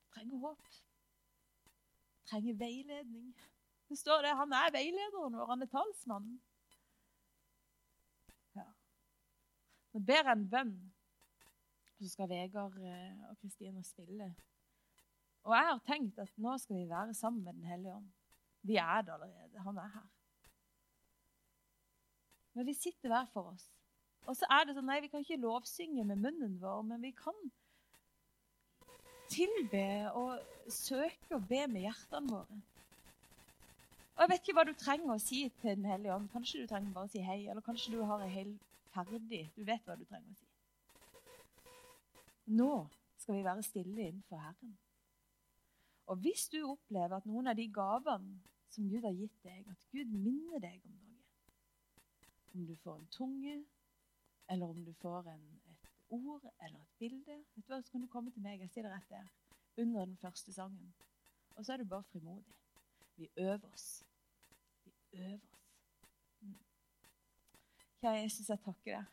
Jeg 0.00 0.10
trenger 0.16 0.38
håp. 0.38 0.72
Jeg 2.16 2.30
trenger 2.30 2.58
veiledning. 2.60 3.30
Det 3.88 3.98
står 3.98 4.22
det. 4.22 4.34
Han 4.36 4.52
er 4.52 4.74
veilederen 4.74 5.38
vår. 5.38 5.46
Han 5.52 5.62
er 5.62 5.70
talsmannen. 5.70 6.40
Ja. 8.56 8.66
Nå 9.94 10.02
ber 10.08 10.22
jeg 10.22 10.32
en 10.32 10.50
bønn, 10.50 10.74
og 11.94 12.02
så 12.02 12.10
skal 12.10 12.28
Vegard 12.32 12.76
eh, 12.82 13.30
og 13.30 13.38
Kristine 13.40 13.84
spille. 13.84 14.32
Og 15.46 15.54
jeg 15.54 15.70
har 15.70 15.82
tenkt 15.86 16.18
at 16.18 16.32
nå 16.42 16.56
skal 16.58 16.80
vi 16.80 16.88
være 16.90 17.14
sammen 17.14 17.44
med 17.44 17.54
Den 17.54 17.70
hellige 17.70 17.94
ånd. 17.94 18.12
Vi 18.66 18.76
er 18.82 19.02
det 19.02 19.14
allerede. 19.14 19.62
Han 19.62 19.76
er 19.78 19.92
her. 19.94 20.15
Men 22.56 22.66
vi 22.66 22.74
sitter 22.74 23.12
hver 23.12 23.28
for 23.32 23.52
oss. 23.52 23.68
Og 24.26 24.34
så 24.34 24.48
er 24.50 24.64
det 24.66 24.74
sånn, 24.76 24.88
nei, 24.88 25.02
Vi 25.04 25.10
kan 25.12 25.22
ikke 25.22 25.42
lovsynge 25.42 26.04
med 26.08 26.22
munnen 26.22 26.56
vår, 26.62 26.80
men 26.88 27.04
vi 27.04 27.12
kan 27.14 27.36
tilbe 29.30 29.84
og 30.16 30.72
søke 30.72 31.36
og 31.36 31.44
be 31.50 31.66
med 31.68 31.84
hjertene 31.84 32.32
våre. 32.32 32.58
Og 34.16 34.24
Jeg 34.24 34.30
vet 34.30 34.42
ikke 34.42 34.56
hva 34.56 34.64
du 34.64 34.72
trenger 34.80 35.12
å 35.12 35.20
si 35.20 35.42
til 35.60 35.76
Den 35.76 35.90
hellige 35.90 36.14
ånd. 36.14 36.30
Kanskje 36.32 36.62
du 36.62 36.70
trenger 36.70 36.94
bare 36.96 37.10
å 37.10 37.12
si 37.12 37.22
hei, 37.22 37.42
eller 37.44 37.64
kanskje 37.64 37.92
du 37.92 38.02
har 38.08 38.24
ei 38.24 38.32
hel 38.32 38.54
ferdig 38.94 39.42
Du 39.56 39.64
vet 39.68 39.84
hva 39.84 39.98
du 39.98 40.06
trenger 40.08 40.32
å 40.32 40.38
si. 40.40 40.48
Nå 42.56 42.72
skal 43.20 43.36
vi 43.36 43.44
være 43.44 43.66
stille 43.66 44.08
innenfor 44.08 44.40
Herren. 44.40 44.76
Og 46.06 46.22
hvis 46.22 46.46
du 46.48 46.60
opplever 46.62 47.18
at 47.18 47.26
noen 47.26 47.50
av 47.50 47.58
de 47.58 47.66
gavene 47.68 48.38
som 48.70 48.88
Gud 48.88 49.04
har 49.04 49.14
gitt 49.16 49.44
deg, 49.44 49.66
at 49.68 49.86
Gud 49.92 50.12
minner 50.14 50.62
deg 50.62 50.80
om 50.86 50.94
noe, 50.94 51.05
om 52.56 52.66
du 52.66 52.76
får 52.82 52.96
en 52.96 53.08
tunge, 53.14 53.56
eller 54.50 54.66
om 54.66 54.84
du 54.84 54.92
får 55.02 55.28
en, 55.32 55.46
et 55.70 55.90
ord 56.08 56.44
eller 56.64 56.78
et 56.80 56.94
bilde. 56.98 57.38
Vet 57.54 57.66
du 57.66 57.72
hva, 57.72 57.82
Så 57.82 57.92
kan 57.92 58.04
du 58.04 58.08
komme 58.12 58.32
til 58.32 58.42
meg. 58.42 58.60
Jeg 58.60 58.72
sier 58.72 58.86
det 58.86 58.94
rett 58.94 59.10
der. 59.10 59.28
Under 59.82 60.04
den 60.04 60.16
første 60.16 60.52
sangen. 60.52 60.94
Og 61.56 61.64
så 61.64 61.72
er 61.72 61.82
du 61.82 61.88
bare 61.88 62.04
frimodig. 62.12 62.56
Vi 63.16 63.28
øver 63.36 63.68
oss. 63.72 64.04
Vi 64.84 64.92
øver 65.12 65.34
oss. 65.52 65.68
Mm. 66.40 66.56
Kjære 68.00 68.22
Jesus, 68.22 68.48
jeg 68.48 68.64
takker 68.64 68.98
deg 68.98 69.12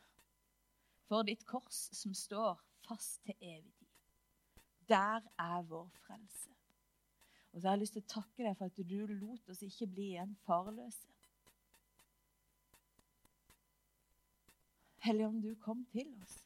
for 1.07 1.27
ditt 1.27 1.45
kors 1.45 1.79
som 1.93 2.13
står 2.17 2.61
fast 2.87 3.21
til 3.27 3.35
evig 3.41 3.73
tid. 3.77 3.89
Der 4.89 5.21
er 5.39 5.61
vår 5.61 5.89
frelse. 6.07 6.49
Og 7.53 7.61
så 7.61 7.67
har 7.67 7.75
jeg 7.75 7.83
lyst 7.83 7.93
til 7.93 8.03
å 8.03 8.13
takke 8.15 8.45
deg 8.47 8.55
for 8.57 8.65
at 8.65 8.79
du 8.89 9.05
lot 9.11 9.49
oss 9.53 9.61
ikke 9.61 9.87
bli 9.93 10.07
igjen 10.15 10.33
farløse. 10.47 11.12
Hellige 15.03 15.27
om 15.27 15.41
du 15.41 15.55
kom 15.55 15.85
til 15.91 16.07
oss. 16.23 16.37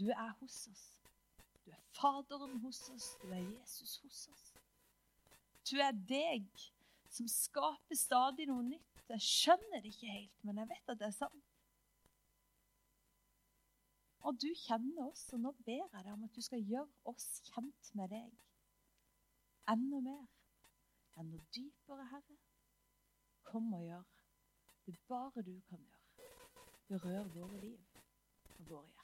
Du 0.00 0.08
er 0.08 0.32
hos 0.40 0.68
oss. 0.68 0.84
Du 1.66 1.70
er 1.70 1.82
Faderen 1.98 2.58
hos 2.60 2.80
oss. 2.88 3.08
Du 3.22 3.28
er 3.28 3.42
Jesus 3.42 3.98
hos 3.98 4.28
oss. 4.32 4.46
Du 5.70 5.76
er 5.76 5.92
deg 5.92 6.46
som 7.12 7.28
skaper 7.28 7.96
stadig 7.96 8.48
noe 8.48 8.64
nytt. 8.70 9.04
Jeg 9.08 9.24
skjønner 9.24 9.84
det 9.84 9.92
ikke 9.92 10.12
helt, 10.12 10.44
men 10.44 10.60
jeg 10.60 10.70
vet 10.72 10.92
at 10.92 11.00
det 11.00 11.08
er 11.10 11.16
sant. 11.16 11.44
Og 14.28 14.40
du 14.40 14.48
kjenner 14.64 15.10
oss, 15.10 15.26
og 15.32 15.40
nå 15.44 15.52
ber 15.64 15.76
jeg 15.76 16.04
deg 16.06 16.12
om 16.12 16.24
at 16.24 16.36
du 16.36 16.44
skal 16.44 16.64
gjøre 16.64 17.12
oss 17.12 17.28
kjent 17.50 17.92
med 18.00 18.12
deg. 18.12 18.32
Enda 19.68 20.00
mer. 20.04 20.26
Enda 21.20 21.40
dypere, 21.56 22.08
Herre. 22.12 22.40
Kom 23.48 23.72
og 23.76 23.84
gjør 23.84 24.04
det 24.88 24.98
bare 25.08 25.42
du 25.42 25.60
kan 25.68 25.78
gjøre. 25.78 25.97
Berør 26.88 27.26
våre 27.34 27.60
liv 27.60 27.80
og 28.58 28.68
våre 28.70 28.86
hjerter. 28.86 28.97